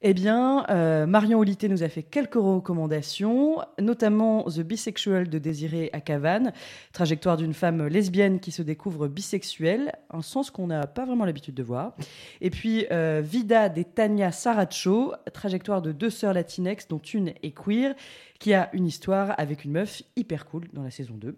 eh 0.05 0.15
bien, 0.15 0.67
euh, 0.69 1.07
Marion 1.07 1.39
Olité 1.39 1.69
nous 1.69 1.85
a 1.85 1.89
fait 1.89 2.03
quelques 2.03 2.35
recommandations, 2.35 3.59
notamment 3.81 4.43
The 4.45 4.61
Bisexual 4.61 5.29
de 5.29 5.39
Désiré 5.39 5.91
Akavan, 5.93 6.51
trajectoire 6.93 7.37
d'une 7.37 7.55
femme 7.55 7.87
lesbienne 7.87 8.41
qui 8.41 8.51
se 8.51 8.63
découvre 8.63 9.07
bisexuelle, 9.07 9.93
un 10.11 10.23
sens 10.23 10.51
qu'on 10.51 10.67
n'a 10.67 10.89
pas 10.89 11.05
vraiment 11.05 11.25
l'habitude 11.25 11.55
de 11.55 11.63
voir. 11.63 11.95
Et 12.41 12.51
puis 12.51 12.87
euh, 12.91 13.23
Vida 13.25 13.69
de 13.69 13.83
Tania 13.83 14.33
Saracho, 14.33 15.15
trajectoire 15.33 15.83
de 15.83 15.93
deux 15.93 16.11
sœurs 16.11 16.35
latinex 16.35 16.89
dont 16.89 16.99
une 16.99 17.29
est 17.29 17.55
queer, 17.57 17.95
qui 18.43 18.55
a 18.55 18.71
une 18.73 18.87
histoire 18.87 19.35
avec 19.39 19.65
une 19.65 19.71
meuf 19.71 20.03
hyper 20.17 20.47
cool 20.47 20.65
dans 20.73 20.83
la 20.83 20.91
saison 20.91 21.15
2. 21.15 21.37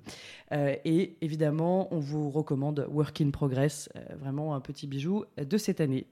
Euh, 0.53 0.75
et 0.87 1.17
évidemment, 1.21 1.93
on 1.93 1.99
vous 1.99 2.31
recommande 2.31 2.87
Work 2.91 3.21
in 3.21 3.29
Progress, 3.29 3.91
euh, 3.95 4.01
vraiment 4.19 4.55
un 4.55 4.61
petit 4.61 4.87
bijou 4.87 5.27
de 5.37 5.59
cette 5.59 5.83
année. 5.83 6.07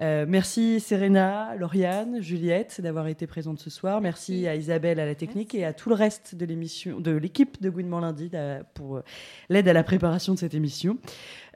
Euh, 0.00 0.26
merci 0.28 0.78
Serena, 0.78 1.56
Lauriane, 1.56 2.22
Juliette 2.22 2.80
d'avoir 2.80 3.08
été 3.08 3.26
présentes 3.26 3.58
ce 3.58 3.68
soir. 3.68 4.00
Merci, 4.00 4.46
à 4.46 4.54
Isabelle 4.54 5.00
à 5.00 5.06
la 5.06 5.16
technique 5.16 5.56
et 5.56 5.64
à 5.64 5.72
tout 5.72 5.88
le 5.88 5.96
reste 5.96 6.36
de 6.36 6.44
l'émission, 6.44 7.00
de 7.00 7.10
l'équipe 7.10 7.60
de 7.60 7.68
Gouinement 7.68 7.98
Lundi 7.98 8.30
pour 8.74 9.00
l'aide 9.48 9.66
à 9.66 9.72
la 9.72 9.82
préparation 9.82 10.34
de 10.34 10.38
cette 10.38 10.54
émission. 10.54 10.98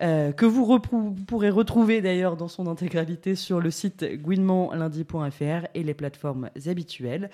Euh, 0.03 0.33
que 0.33 0.47
vous 0.47 0.81
pourrez 1.27 1.51
retrouver 1.51 2.01
d'ailleurs 2.01 2.37
dans 2.37 2.49
son 2.49 2.67
intégralité 2.67 3.37
sur 3.37 3.61
le 3.61 3.71
site 3.71 4.05
gouinementlundi.fr 4.21 5.69
et 5.75 5.85
les 5.85 5.95
plateformes 5.95 6.51
habituelles. 6.67 7.31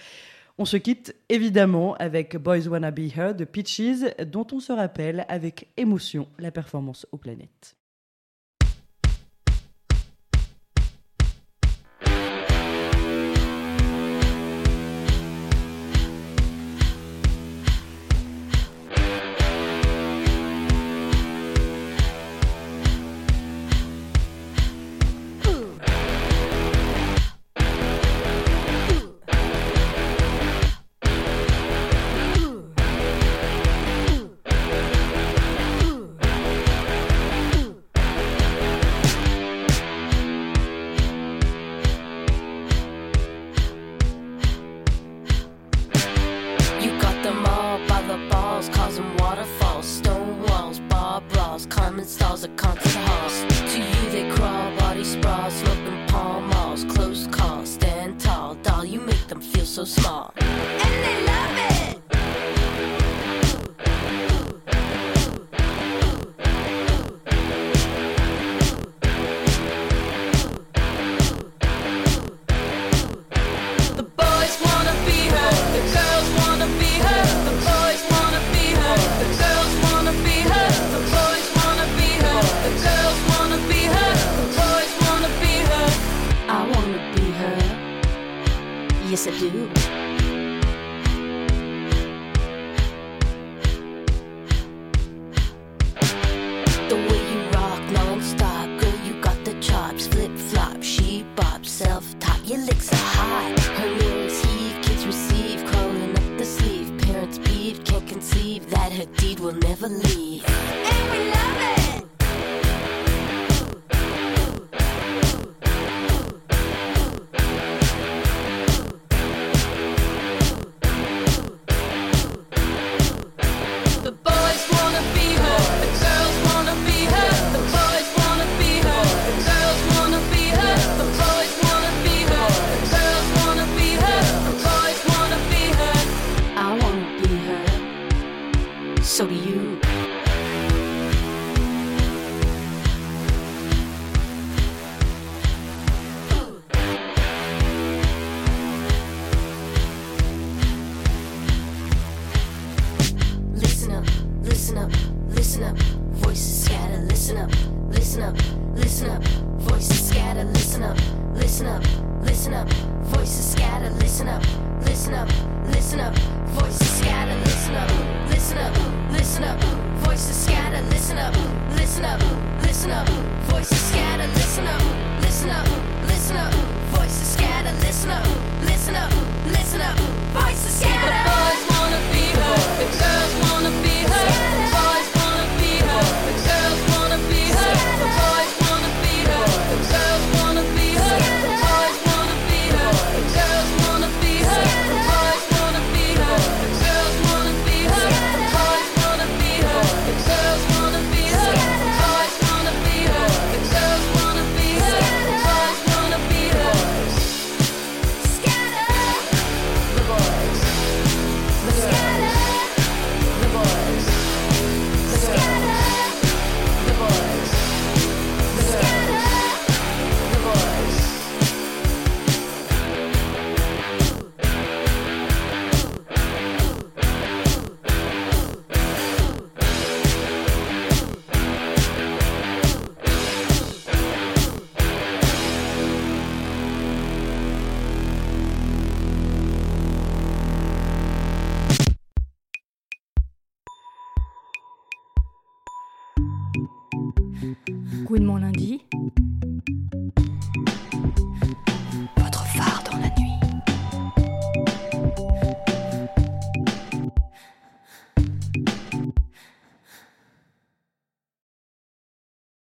On 0.60 0.64
se 0.64 0.76
quitte 0.76 1.14
évidemment 1.28 1.94
avec 1.94 2.36
Boys 2.36 2.66
Wanna 2.66 2.90
Be 2.90 3.16
Her 3.16 3.32
de 3.32 3.44
Peaches, 3.44 4.04
dont 4.26 4.46
on 4.50 4.58
se 4.58 4.72
rappelle 4.72 5.24
avec 5.28 5.68
émotion 5.76 6.26
la 6.40 6.50
performance 6.50 7.06
aux 7.12 7.16
planètes. 7.16 7.77